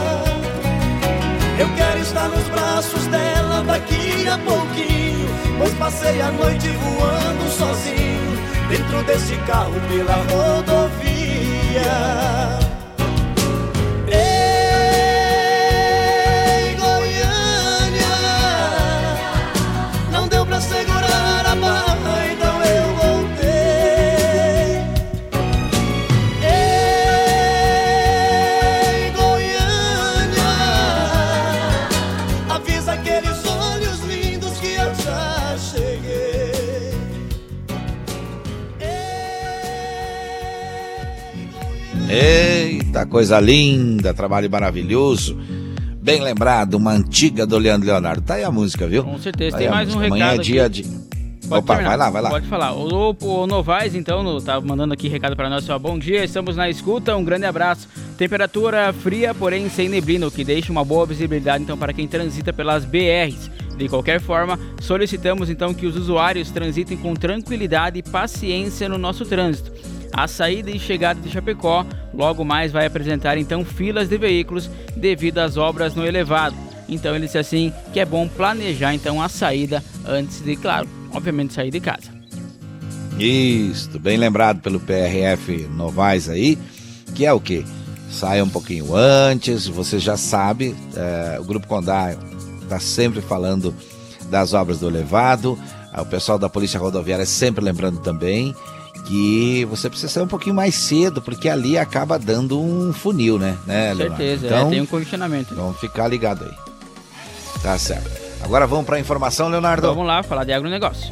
Eu 1.61 1.69
quero 1.75 1.99
estar 1.99 2.27
nos 2.27 2.47
braços 2.49 3.05
dela 3.05 3.63
daqui 3.63 4.27
a 4.27 4.35
pouquinho. 4.39 5.29
Pois 5.59 5.71
passei 5.75 6.19
a 6.19 6.31
noite 6.31 6.67
voando 6.69 7.47
sozinho. 7.51 8.35
Dentro 8.67 9.03
desse 9.03 9.35
carro 9.45 9.79
pela 9.87 10.15
rodovia. 10.31 11.51
Eita, 42.13 43.05
coisa 43.05 43.39
linda, 43.39 44.13
trabalho 44.13 44.49
maravilhoso. 44.51 45.37
Bem 46.01 46.19
lembrado, 46.21 46.73
uma 46.73 46.91
antiga 46.91 47.45
do 47.45 47.57
Leandro 47.57 47.87
Leonardo. 47.87 48.21
Tá 48.21 48.33
aí 48.33 48.43
a 48.43 48.51
música, 48.51 48.85
viu? 48.85 49.03
Com 49.03 49.17
certeza. 49.17 49.51
Tá 49.51 49.57
Tem 49.59 49.69
mais 49.69 49.87
um 49.93 49.97
recado 49.97 50.15
Amanhã 50.21 50.33
é 50.33 50.37
dia 50.37 50.65
aqui. 50.65 50.81
de. 50.81 51.01
Pode 51.47 51.63
Opa, 51.63 51.75
terminar. 51.75 51.89
vai 51.89 51.97
lá, 51.97 52.09
vai 52.09 52.21
lá. 52.21 52.29
Pode 52.29 52.47
falar. 52.47 52.73
O, 52.73 53.15
o 53.19 53.47
Novaes, 53.47 53.93
então, 53.95 54.23
no- 54.23 54.41
tá 54.41 54.59
mandando 54.59 54.93
aqui 54.93 55.07
recado 55.07 55.35
para 55.35 55.49
nós. 55.49 55.69
Ó, 55.69 55.77
bom 55.79 55.97
dia, 55.99 56.23
estamos 56.23 56.55
na 56.55 56.69
escuta. 56.69 57.15
Um 57.15 57.23
grande 57.23 57.45
abraço. 57.45 57.87
Temperatura 58.17 58.91
fria, 58.93 59.33
porém 59.33 59.69
sem 59.69 59.87
neblina, 59.89 60.27
o 60.27 60.31
que 60.31 60.43
deixa 60.43 60.71
uma 60.71 60.83
boa 60.83 61.05
visibilidade 61.05 61.63
então 61.63 61.77
para 61.77 61.93
quem 61.93 62.07
transita 62.07 62.51
pelas 62.51 62.83
BRs. 62.85 63.49
De 63.77 63.87
qualquer 63.89 64.19
forma, 64.21 64.59
solicitamos 64.81 65.49
então 65.49 65.73
que 65.73 65.85
os 65.85 65.95
usuários 65.95 66.51
transitem 66.51 66.97
com 66.97 67.13
tranquilidade 67.15 67.99
e 67.99 68.03
paciência 68.03 68.87
no 68.89 68.97
nosso 68.97 69.25
trânsito. 69.25 69.71
A 70.13 70.27
saída 70.27 70.69
e 70.69 70.79
chegada 70.79 71.19
de 71.21 71.29
Chapecó 71.29 71.85
logo 72.13 72.43
mais 72.43 72.71
vai 72.71 72.85
apresentar 72.85 73.37
então 73.37 73.63
filas 73.63 74.09
de 74.09 74.17
veículos 74.17 74.69
devido 74.95 75.39
às 75.39 75.57
obras 75.57 75.95
no 75.95 76.05
elevado. 76.05 76.55
Então 76.87 77.15
ele 77.15 77.25
disse 77.25 77.37
assim 77.37 77.73
que 77.93 77.99
é 77.99 78.05
bom 78.05 78.27
planejar 78.27 78.93
então 78.93 79.21
a 79.21 79.29
saída 79.29 79.83
antes 80.05 80.41
de, 80.41 80.55
claro, 80.55 80.87
obviamente 81.13 81.53
sair 81.53 81.71
de 81.71 81.79
casa. 81.79 82.11
Isso, 83.17 83.99
bem 83.99 84.17
lembrado 84.17 84.61
pelo 84.61 84.79
PRF 84.79 85.67
Novaes 85.75 86.27
aí, 86.27 86.57
que 87.13 87.25
é 87.25 87.31
o 87.31 87.39
quê? 87.39 87.63
Saia 88.09 88.43
um 88.43 88.49
pouquinho 88.49 88.95
antes, 88.95 89.67
você 89.67 89.99
já 89.99 90.17
sabe, 90.17 90.75
é, 90.95 91.39
o 91.39 91.43
Grupo 91.43 91.67
Condá 91.67 92.15
está 92.61 92.79
sempre 92.79 93.21
falando 93.21 93.73
das 94.29 94.53
obras 94.53 94.79
do 94.79 94.87
elevado, 94.87 95.57
ah, 95.93 96.01
o 96.01 96.05
pessoal 96.05 96.39
da 96.39 96.49
Polícia 96.49 96.79
Rodoviária 96.79 97.25
sempre 97.25 97.63
lembrando 97.63 97.99
também 97.99 98.55
que 99.01 99.65
você 99.65 99.89
precisa 99.89 100.11
sair 100.11 100.23
um 100.23 100.27
pouquinho 100.27 100.55
mais 100.55 100.75
cedo, 100.75 101.21
porque 101.21 101.49
ali 101.49 101.77
acaba 101.77 102.17
dando 102.17 102.59
um 102.61 102.93
funil, 102.93 103.37
né? 103.37 103.57
né 103.65 103.89
Com 103.91 103.97
Leonardo? 103.97 104.23
certeza, 104.23 104.45
Então, 104.47 104.67
é, 104.67 104.69
tem 104.69 104.81
um 104.81 104.85
condicionamento. 104.85 105.55
vamos 105.55 105.79
ficar 105.79 106.07
ligado 106.07 106.45
aí. 106.45 106.51
Tá 107.61 107.77
certo. 107.77 108.09
Agora 108.43 108.65
vamos 108.65 108.85
para 108.85 108.95
a 108.97 108.99
informação, 108.99 109.49
Leonardo. 109.49 109.87
Vamos 109.87 110.05
lá, 110.05 110.23
falar 110.23 110.43
de 110.43 110.53
agronegócio. 110.53 111.11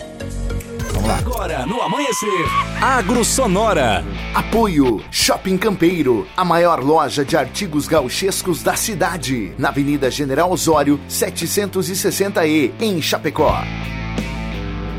Vamos 0.94 1.08
lá. 1.08 1.18
Agora 1.18 1.66
no 1.66 1.82
Amanhecer, 1.82 2.46
Agro 2.82 3.24
Sonora. 3.24 4.04
Apoio 4.34 5.02
Shopping 5.12 5.58
Campeiro, 5.58 6.28
a 6.36 6.44
maior 6.44 6.84
loja 6.84 7.24
de 7.24 7.38
artigos 7.38 7.88
gauchescos 7.88 8.64
da 8.64 8.76
cidade, 8.76 9.54
na 9.58 9.70
Avenida 9.70 10.10
General 10.10 10.52
Osório, 10.52 11.00
760E, 11.10 12.72
em 12.80 13.02
Chapecó. 13.02 13.56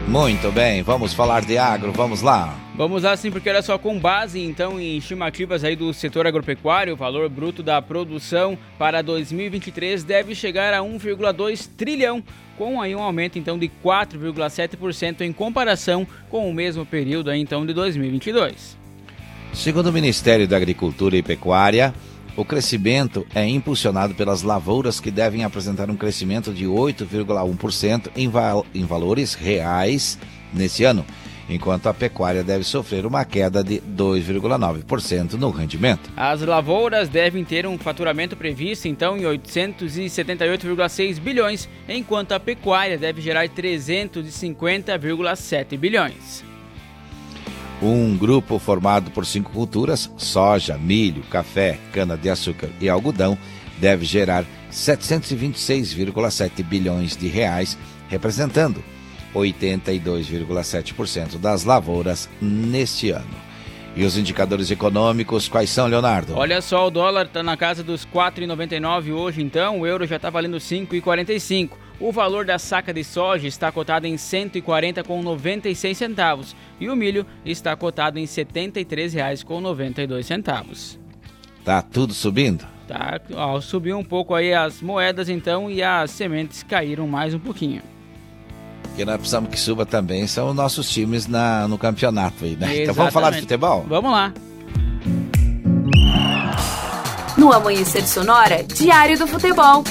Muito 0.06 0.50
bem, 0.50 0.82
vamos 0.82 1.12
falar 1.14 1.42
de 1.42 1.56
agro, 1.58 1.92
vamos 1.92 2.22
lá. 2.22 2.54
Vamos 2.80 3.02
lá 3.02 3.14
sim, 3.14 3.30
porque 3.30 3.50
olha 3.50 3.60
só, 3.60 3.76
com 3.76 3.98
base 3.98 4.40
então 4.40 4.80
em 4.80 4.96
estimativas 4.96 5.62
aí 5.64 5.76
do 5.76 5.92
setor 5.92 6.26
agropecuário, 6.26 6.94
o 6.94 6.96
valor 6.96 7.28
bruto 7.28 7.62
da 7.62 7.82
produção 7.82 8.56
para 8.78 9.02
2023 9.02 10.02
deve 10.02 10.34
chegar 10.34 10.72
a 10.72 10.78
1,2 10.78 11.68
trilhão, 11.76 12.24
com 12.56 12.80
aí 12.80 12.96
um 12.96 13.02
aumento 13.02 13.38
então 13.38 13.58
de 13.58 13.70
4,7% 13.84 15.20
em 15.20 15.30
comparação 15.30 16.06
com 16.30 16.48
o 16.48 16.54
mesmo 16.54 16.86
período 16.86 17.28
aí, 17.28 17.38
então 17.38 17.66
de 17.66 17.74
2022. 17.74 18.78
Segundo 19.52 19.88
o 19.88 19.92
Ministério 19.92 20.48
da 20.48 20.56
Agricultura 20.56 21.18
e 21.18 21.22
Pecuária, 21.22 21.92
o 22.34 22.46
crescimento 22.46 23.26
é 23.34 23.46
impulsionado 23.46 24.14
pelas 24.14 24.40
lavouras 24.40 24.98
que 24.98 25.10
devem 25.10 25.44
apresentar 25.44 25.90
um 25.90 25.96
crescimento 25.96 26.50
de 26.50 26.64
8,1% 26.64 28.08
em, 28.16 28.26
val 28.26 28.64
em 28.74 28.86
valores 28.86 29.34
reais 29.34 30.18
nesse 30.50 30.82
ano, 30.82 31.04
enquanto 31.50 31.88
a 31.88 31.94
pecuária 31.94 32.44
deve 32.44 32.64
sofrer 32.64 33.04
uma 33.04 33.24
queda 33.24 33.64
de 33.64 33.80
2,9% 33.80 35.32
no 35.32 35.50
rendimento. 35.50 36.08
As 36.16 36.40
lavouras 36.42 37.08
devem 37.08 37.44
ter 37.44 37.66
um 37.66 37.76
faturamento 37.76 38.36
previsto 38.36 38.86
então 38.86 39.18
em 39.18 39.22
878,6 39.22 41.18
bilhões, 41.18 41.68
enquanto 41.88 42.30
a 42.32 42.40
pecuária 42.40 42.96
deve 42.96 43.20
gerar 43.20 43.48
350,7 43.48 45.76
bilhões. 45.76 46.44
Um 47.82 48.16
grupo 48.16 48.56
formado 48.58 49.10
por 49.10 49.26
cinco 49.26 49.50
culturas, 49.52 50.10
soja, 50.18 50.76
milho, 50.76 51.22
café, 51.22 51.78
cana-de-açúcar 51.92 52.68
e 52.78 52.86
algodão, 52.88 53.36
deve 53.78 54.04
gerar 54.04 54.44
726,7 54.70 56.62
bilhões 56.62 57.16
de 57.16 57.26
reais, 57.26 57.78
representando 58.08 58.84
82,7% 59.34 61.38
das 61.38 61.64
lavouras 61.64 62.28
neste 62.40 63.10
ano. 63.10 63.50
E 63.96 64.04
os 64.04 64.16
indicadores 64.16 64.70
econômicos, 64.70 65.48
quais 65.48 65.68
são, 65.68 65.88
Leonardo? 65.88 66.36
Olha 66.36 66.62
só, 66.62 66.86
o 66.86 66.90
dólar 66.90 67.26
está 67.26 67.42
na 67.42 67.56
casa 67.56 67.82
dos 67.82 68.06
4,99 68.06 69.12
hoje, 69.12 69.42
então 69.42 69.80
o 69.80 69.86
euro 69.86 70.06
já 70.06 70.14
está 70.16 70.30
valendo 70.30 70.58
5,45. 70.58 71.70
O 71.98 72.12
valor 72.12 72.44
da 72.46 72.56
saca 72.58 72.94
de 72.94 73.02
soja 73.04 73.48
está 73.48 73.70
cotado 73.70 74.06
em 74.06 74.12
R$ 74.12 74.16
140,96 74.16 75.94
centavos 75.94 76.56
e 76.78 76.88
o 76.88 76.96
milho 76.96 77.26
está 77.44 77.76
cotado 77.76 78.18
em 78.18 78.22
R$ 78.22 78.28
73,92 78.28 80.22
centavos. 80.22 80.98
Tá 81.64 81.82
tudo 81.82 82.14
subindo? 82.14 82.64
Tá, 82.88 83.20
ó, 83.34 83.60
subiu 83.60 83.98
um 83.98 84.04
pouco 84.04 84.34
aí 84.34 84.54
as 84.54 84.80
moedas 84.80 85.28
então 85.28 85.70
e 85.70 85.82
as 85.82 86.10
sementes 86.10 86.62
caíram 86.62 87.06
mais 87.06 87.34
um 87.34 87.38
pouquinho. 87.38 87.82
Que 89.00 89.04
nós 89.06 89.16
precisamos 89.16 89.48
que 89.48 89.58
suba 89.58 89.86
também 89.86 90.26
são 90.26 90.50
os 90.50 90.54
nossos 90.54 90.90
times 90.90 91.26
na, 91.26 91.66
no 91.66 91.78
campeonato 91.78 92.44
aí, 92.44 92.50
né? 92.50 92.56
Então 92.56 92.70
Exatamente. 92.70 92.96
vamos 92.96 93.14
falar 93.14 93.30
de 93.30 93.40
futebol? 93.40 93.86
Vamos 93.88 94.12
lá. 94.12 94.34
No 97.34 97.50
Amanhecer 97.50 98.06
Sonora, 98.06 98.62
Diário 98.62 99.18
do 99.18 99.26
Futebol. 99.26 99.82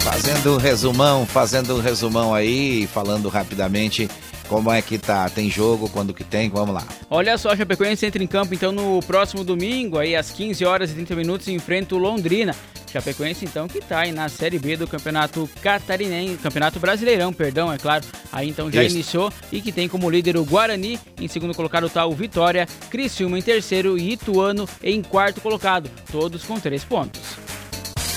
Fazendo 0.00 0.56
um 0.56 0.58
resumão, 0.58 1.24
fazendo 1.24 1.74
um 1.76 1.80
resumão 1.80 2.34
aí, 2.34 2.86
falando 2.92 3.30
rapidamente 3.30 4.10
como 4.48 4.70
é 4.70 4.80
que 4.80 4.98
tá. 4.98 5.28
Tem 5.28 5.50
jogo, 5.50 5.88
quando 5.88 6.14
que 6.14 6.24
tem, 6.24 6.48
vamos 6.48 6.74
lá. 6.74 6.86
Olha 7.10 7.36
só, 7.38 7.50
a 7.50 7.56
Chapecoense 7.56 8.06
entra 8.06 8.22
em 8.22 8.26
campo 8.26 8.54
então 8.54 8.72
no 8.72 9.00
próximo 9.02 9.44
domingo, 9.44 9.98
aí 9.98 10.14
às 10.14 10.30
15 10.30 10.64
horas 10.64 10.90
e 10.90 10.94
30 10.94 11.16
minutos, 11.16 11.48
enfrenta 11.48 11.94
o 11.94 11.98
Londrina. 11.98 12.54
Chapecoense 12.94 13.44
então 13.44 13.66
que 13.66 13.80
tá 13.80 14.00
aí 14.00 14.12
na 14.12 14.28
Série 14.28 14.56
B 14.56 14.76
do 14.76 14.86
Campeonato 14.86 15.50
Catarinense, 15.60 16.36
Campeonato 16.36 16.78
Brasileirão, 16.78 17.32
perdão, 17.32 17.72
é 17.72 17.76
claro. 17.76 18.04
Aí 18.32 18.48
então 18.48 18.70
já 18.70 18.84
Isso. 18.84 18.94
iniciou 18.94 19.32
e 19.50 19.60
que 19.60 19.72
tem 19.72 19.88
como 19.88 20.08
líder 20.08 20.36
o 20.36 20.44
Guarani, 20.44 21.00
em 21.20 21.26
segundo 21.26 21.54
colocado 21.54 21.90
tá 21.90 22.06
o 22.06 22.12
Vitória, 22.12 22.68
Criciúma 22.90 23.36
em 23.36 23.42
terceiro 23.42 23.98
e 23.98 24.12
Ituano 24.12 24.68
em 24.80 25.02
quarto 25.02 25.40
colocado, 25.40 25.90
todos 26.12 26.44
com 26.44 26.60
três 26.60 26.84
pontos. 26.84 27.43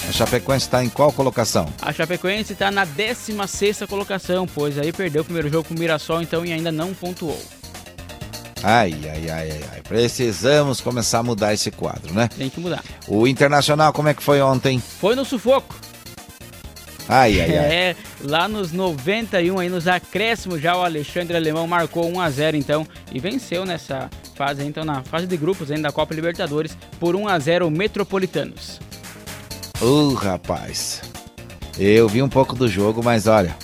A 0.08 0.12
Chapecoense 0.12 0.66
está 0.66 0.82
em 0.82 0.88
qual 0.88 1.12
colocação? 1.12 1.68
A 1.82 1.92
Chapecoense 1.92 2.54
está 2.54 2.72
na 2.72 2.88
16ª 2.88 3.86
colocação, 3.88 4.48
pois 4.48 4.80
aí 4.80 4.94
perdeu 4.94 5.22
o 5.22 5.26
primeiro 5.26 5.50
jogo 5.50 5.68
com 5.68 5.74
o 5.74 5.80
Mirassol, 5.80 6.22
então 6.22 6.46
e 6.46 6.54
ainda 6.54 6.72
não 6.72 6.94
pontuou. 6.94 7.40
Ai, 8.64 8.96
ai, 9.04 9.30
ai, 9.30 9.52
ai, 9.52 9.62
ai. 9.74 9.82
Precisamos 9.82 10.80
começar 10.80 11.20
a 11.20 11.24
mudar 11.24 11.54
esse 11.54 11.70
quadro, 11.72 12.14
né? 12.14 12.30
Tem 12.38 12.50
que 12.50 12.60
mudar. 12.60 12.84
O 13.06 13.28
Internacional, 13.28 13.92
como 13.92 14.08
é 14.08 14.14
que 14.14 14.24
foi 14.24 14.42
ontem? 14.42 14.80
Foi 14.80 15.14
no 15.14 15.26
sufoco. 15.26 15.76
Ai, 17.10 17.42
ai, 17.42 17.58
ai. 17.58 17.66
É, 17.66 17.96
lá 18.22 18.48
nos 18.48 18.72
91, 18.72 19.60
aí 19.60 19.70
nos 19.70 19.90
acréscimos, 19.90 20.62
já 20.62 20.76
o 20.76 20.84
Alexandre 20.84 21.36
Alemão 21.36 21.68
marcou 21.68 22.10
1 22.10 22.22
a 22.22 22.30
0 22.30 22.58
então 22.58 22.88
e 23.12 23.20
venceu 23.20 23.66
nessa 23.66 24.10
fase, 24.36 24.64
então 24.64 24.86
na 24.86 25.04
fase 25.04 25.28
de 25.28 25.36
grupos 25.36 25.70
ainda 25.70 25.90
da 25.90 25.92
Copa 25.92 26.14
Libertadores 26.14 26.78
por 26.98 27.16
1 27.16 27.28
a 27.28 27.40
0 27.40 27.68
o 27.68 27.72
Metropolitanos. 27.72 28.87
Ô, 29.82 30.14
rapaz. 30.14 31.02
Eu 31.78 32.08
vi 32.10 32.22
um 32.24 32.30
pouco 32.30 32.56
do 32.56 32.68
jogo, 32.68 33.04
mas 33.04 33.28
olha. 33.28 33.56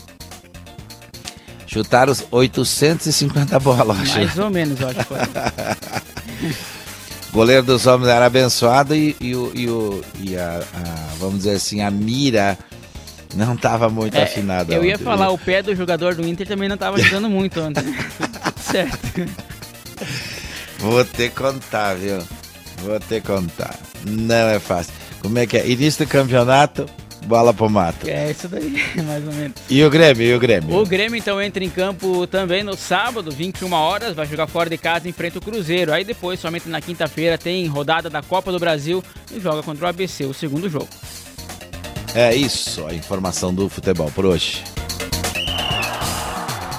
Chutaram 1.65 2.11
os 2.11 2.23
850 2.29 3.59
bolas, 3.59 3.99
acho. 3.99 4.15
Mais 4.17 4.37
ou 4.37 4.49
menos, 4.51 4.79
eu 4.79 4.89
acho 4.89 4.99
que 4.99 5.05
foi. 5.05 5.17
goleiro 7.31 7.63
dos 7.63 7.87
homens 7.87 8.09
era 8.09 8.27
abençoado 8.27 8.95
e, 8.95 9.15
e, 9.19 9.35
o, 9.35 9.51
e, 9.55 10.29
e 10.29 10.37
a, 10.37 10.59
a- 10.59 11.13
vamos 11.17 11.37
dizer 11.39 11.55
assim, 11.55 11.81
a 11.81 11.89
mira 11.89 12.55
não 13.33 13.55
estava 13.55 13.89
muito 13.89 14.15
É, 14.15 14.23
afinada. 14.23 14.71
eu 14.71 14.85
ia 14.85 14.93
ontem, 14.93 15.03
falar, 15.03 15.25
viu? 15.25 15.33
o 15.33 15.37
pé 15.39 15.63
do 15.63 15.75
jogador 15.75 16.13
do 16.13 16.27
Inter 16.27 16.47
também 16.47 16.69
não 16.69 16.75
estava 16.75 16.97
ajudando 16.97 17.27
muito 17.27 17.59
ontem. 17.59 17.81
Tudo 17.83 18.59
certo. 18.61 18.97
Vou 20.77 21.03
ter 21.03 21.29
que 21.31 21.35
contar, 21.35 21.95
viu? 21.95 22.19
Vou 22.83 22.99
ter 22.99 23.19
que 23.21 23.27
contar. 23.27 23.75
Não 24.05 24.35
é 24.35 24.59
fácil. 24.59 24.93
Como 25.23 25.39
é 25.39 25.47
que 25.47 25.57
é? 25.57 25.65
Início 25.65 26.05
do 26.05 26.09
campeonato, 26.09 26.85
bola 27.25 27.53
pro 27.53 27.69
mato. 27.69 28.07
É 28.09 28.29
isso 28.29 28.49
daí, 28.49 28.75
mais 29.07 29.25
ou 29.25 29.33
menos. 29.33 29.53
E 29.69 29.81
o 29.83 29.89
Grêmio, 29.89 30.21
e 30.21 30.35
o 30.35 30.39
Grêmio? 30.39 30.77
O 30.77 30.85
Grêmio 30.85 31.17
então 31.17 31.41
entra 31.41 31.63
em 31.63 31.69
campo 31.69 32.27
também 32.27 32.61
no 32.61 32.75
sábado, 32.75 33.31
21 33.31 33.71
horas, 33.71 34.13
vai 34.13 34.25
jogar 34.25 34.47
fora 34.47 34.69
de 34.69 34.77
casa 34.77 35.07
enfrenta 35.07 35.39
o 35.39 35.41
Cruzeiro. 35.41 35.93
Aí 35.93 36.03
depois, 36.03 36.41
somente 36.41 36.67
na 36.67 36.81
quinta-feira, 36.81 37.37
tem 37.37 37.65
rodada 37.67 38.09
da 38.09 38.21
Copa 38.21 38.51
do 38.51 38.59
Brasil 38.59 39.01
e 39.31 39.39
joga 39.39 39.63
contra 39.63 39.85
o 39.85 39.87
ABC, 39.87 40.25
o 40.25 40.33
segundo 40.33 40.69
jogo. 40.69 40.89
É 42.13 42.35
isso, 42.35 42.85
a 42.85 42.93
informação 42.93 43.53
do 43.53 43.69
futebol 43.69 44.11
por 44.11 44.25
hoje. 44.25 44.61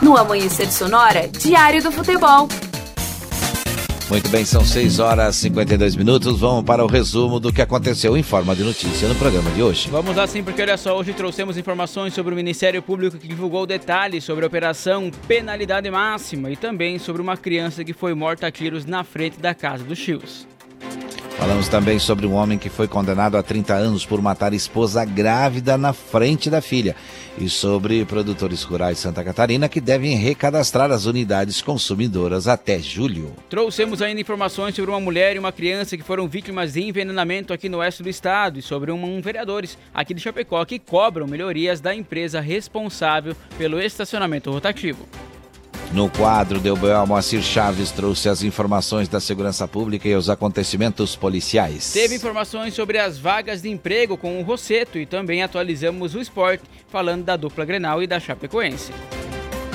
No 0.03 0.19
Amanhecer 0.19 0.71
Sonora, 0.71 1.29
Diário 1.29 1.83
do 1.83 1.91
Futebol. 1.91 2.47
Muito 4.11 4.29
bem, 4.29 4.45
são 4.45 4.63
6 4.63 4.99
horas 4.99 5.37
e 5.37 5.41
52 5.45 5.97
minutos. 5.97 6.39
Vamos 6.39 6.63
para 6.65 6.85
o 6.85 6.87
resumo 6.87 7.41
do 7.41 7.51
que 7.51 7.63
aconteceu 7.63 8.17
em 8.17 8.23
forma 8.23 8.55
de 8.55 8.63
notícia 8.63 9.09
no 9.09 9.15
programa 9.15 9.51
de 9.51 9.63
hoje. 9.63 9.89
Vamos 9.91 10.15
lá 10.15 10.27
sim, 10.27 10.43
porque 10.43 10.61
olha 10.61 10.77
só, 10.77 10.97
hoje 10.97 11.15
trouxemos 11.15 11.57
informações 11.57 12.13
sobre 12.13 12.35
o 12.35 12.37
Ministério 12.37 12.83
Público 12.83 13.17
que 13.17 13.27
divulgou 13.27 13.67
detalhes 13.67 14.23
sobre 14.23 14.45
a 14.45 14.47
operação 14.47 15.11
Penalidade 15.27 15.91
Máxima 15.91 16.51
e 16.51 16.57
também 16.57 16.99
sobre 16.99 17.23
uma 17.23 17.37
criança 17.37 17.83
que 17.83 17.95
foi 17.95 18.13
morta 18.15 18.47
a 18.47 18.51
tiros 18.51 18.85
na 18.85 19.03
frente 19.05 19.41
da 19.41 19.55
casa 19.55 19.83
dos 19.83 19.99
Chios. 19.99 20.47
Falamos 21.39 21.69
também 21.69 21.99
sobre 21.99 22.27
um 22.27 22.35
homem 22.35 22.57
que 22.57 22.69
foi 22.69 22.87
condenado 22.87 23.37
a 23.37 23.43
30 23.43 23.75
anos 23.75 24.07
por 24.07 24.23
matar 24.23 24.55
esposa 24.55 25.05
grávida 25.05 25.77
na 25.77 25.93
frente 25.93 26.49
da 26.49 26.61
filha. 26.61 26.95
E 27.37 27.49
sobre 27.49 28.05
produtores 28.05 28.63
rurais 28.63 28.99
Santa 28.99 29.25
Catarina 29.25 29.69
que 29.69 29.81
devem 29.81 30.17
recadastrar 30.17 30.93
as 30.93 31.05
unidades 31.05 31.61
consumidoras 31.61 32.47
até 32.47 32.79
julho. 32.79 33.35
Trouxemos 33.51 34.01
ainda 34.01 34.21
informações 34.21 34.77
sobre 34.77 34.91
uma 34.93 35.01
mulher 35.01 35.35
e 35.35 35.39
uma 35.41 35.51
criança 35.51 35.97
que 35.97 36.03
foram 36.05 36.29
vítimas 36.29 36.75
de 36.75 36.83
envenenamento 36.83 37.53
aqui 37.53 37.69
no 37.69 37.79
oeste 37.79 38.05
do 38.05 38.09
estado 38.09 38.61
e 38.61 38.63
sobre 38.63 38.93
um, 38.93 39.05
um 39.05 39.21
vereadores 39.21 39.77
aqui 39.93 40.15
de 40.15 40.21
Chapecó 40.21 40.65
que 40.65 40.79
cobram 40.79 41.27
melhorias 41.27 41.81
da 41.81 41.93
empresa 41.93 42.41
responsável 42.41 43.35
pelo 43.59 43.81
estacionamento 43.81 44.53
rotativo. 44.53 45.05
No 45.93 46.11
quadro, 46.11 46.59
Delbel 46.59 47.07
Moacir 47.07 47.41
Chaves 47.43 47.91
trouxe 47.93 48.29
as 48.29 48.43
informações 48.43 49.09
da 49.09 49.21
segurança 49.21 49.69
pública 49.69 50.09
e 50.09 50.15
os 50.15 50.29
acontecimentos 50.29 51.15
policiais. 51.15 51.93
Teve 51.93 52.17
informações 52.17 52.75
sobre 52.75 52.99
as 52.99 53.17
vagas 53.17 53.63
de 53.63 53.71
emprego 53.71 54.17
com 54.17 54.41
o 54.41 54.43
Rosseto 54.43 54.99
e 54.99 55.07
também 55.07 55.43
atualizamos 55.43 56.15
o 56.15 56.21
esporte, 56.21 56.65
falando 56.89 57.25
da 57.25 57.37
dupla 57.37 57.65
Grenal 57.65 58.03
e 58.03 58.07
da 58.07 58.19
Chapecoense. 58.19 58.91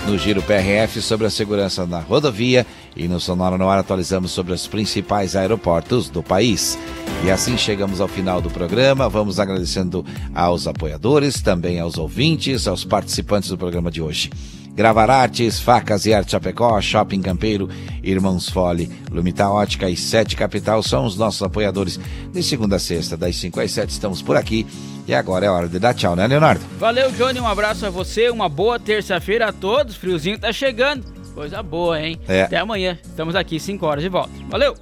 No 0.06 0.18
Giro 0.18 0.41
PRF 0.41 1.02
sobre 1.02 1.27
a 1.27 1.30
segurança 1.30 1.86
na 1.86 1.99
rodovia 1.99 2.65
e 2.95 3.07
no 3.07 3.19
Sonora 3.19 3.57
no 3.57 3.69
Ar 3.69 3.80
atualizamos 3.80 4.31
sobre 4.31 4.53
os 4.53 4.65
principais 4.65 5.36
aeroportos 5.36 6.10
do 6.10 6.23
país. 6.23 6.80
E 7.23 7.30
assim 7.30 7.57
chegamos 7.57 8.02
ao 8.02 8.07
final 8.07 8.41
do 8.41 8.49
programa. 8.49 9.07
Vamos 9.07 9.40
agradecendo 9.40 10.03
aos 10.34 10.68
apoiadores, 10.68 11.41
também 11.41 11.80
aos 11.80 11.98
ouvintes, 11.98 12.68
aos 12.68 12.84
participantes 12.84 13.49
do 13.49 13.57
programa 13.57 13.91
de 13.91 14.02
hoje. 14.02 14.31
Gravar 14.80 15.11
Artes, 15.11 15.60
Facas 15.60 16.06
e 16.06 16.14
Arte 16.14 16.31
Chapecó, 16.31 16.80
Shopping 16.80 17.22
Campeiro, 17.22 17.68
Irmãos 18.01 18.47
Fole, 18.47 18.89
Lumita 19.11 19.49
Ótica 19.49 19.89
e 19.89 19.97
Sete 19.97 20.38
Capital 20.38 20.81
são 20.81 21.03
os 21.03 21.18
nossos 21.18 21.43
apoiadores. 21.43 21.99
De 22.31 22.41
segunda 22.41 22.77
a 22.77 22.80
sexta, 22.80 23.18
das 23.18 23.35
5 23.35 23.60
às 23.60 23.72
7, 23.72 23.89
estamos 23.89 24.22
por 24.22 24.38
aqui. 24.38 24.65
E 25.06 25.14
agora 25.14 25.45
é 25.45 25.49
hora 25.49 25.68
de 25.68 25.80
dar 25.80 25.93
tchau, 25.93 26.15
né, 26.15 26.26
Leonardo? 26.26 26.64
Valeu, 26.80 27.11
Johnny. 27.11 27.41
Um 27.41 27.47
abraço 27.47 27.85
a 27.85 27.89
você. 27.89 28.30
Uma 28.30 28.47
boa 28.47 28.80
terça-feira 28.80 29.49
a 29.49 29.51
todos. 29.51 29.97
Friozinho 29.97 30.39
tá 30.39 30.53
chegando. 30.53 31.03
Coisa 31.35 31.61
boa, 31.61 32.01
hein? 32.01 32.18
É. 32.26 32.43
Até 32.43 32.56
amanhã. 32.56 32.97
Estamos 33.03 33.35
aqui 33.35 33.60
5 33.60 33.85
horas 33.85 34.01
de 34.01 34.10
volta. 34.10 34.31
Valeu! 34.47 34.77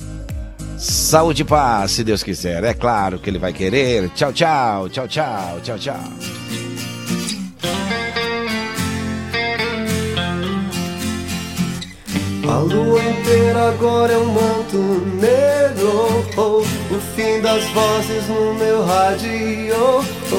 Saúde 0.77 1.41
e 1.41 1.45
paz, 1.45 1.89
se 1.89 2.03
Deus 2.03 2.21
quiser. 2.21 2.63
É 2.63 2.75
claro 2.75 3.17
que 3.17 3.31
Ele 3.31 3.39
vai 3.39 3.51
querer. 3.51 4.11
Tchau, 4.11 4.31
tchau, 4.31 4.89
tchau, 4.89 5.07
tchau, 5.07 5.59
tchau, 5.63 5.79
tchau. 5.79 6.66
A 12.49 12.59
lua 12.59 13.01
inteira 13.03 13.69
agora 13.69 14.13
é 14.13 14.17
um 14.17 14.31
manto 14.31 14.77
negro. 14.77 16.25
Oh, 16.37 16.61
o 16.61 16.99
fim 17.15 17.41
das 17.41 17.63
vozes 17.71 18.27
no 18.29 18.53
meu 18.53 18.85
rádio. 18.85 19.75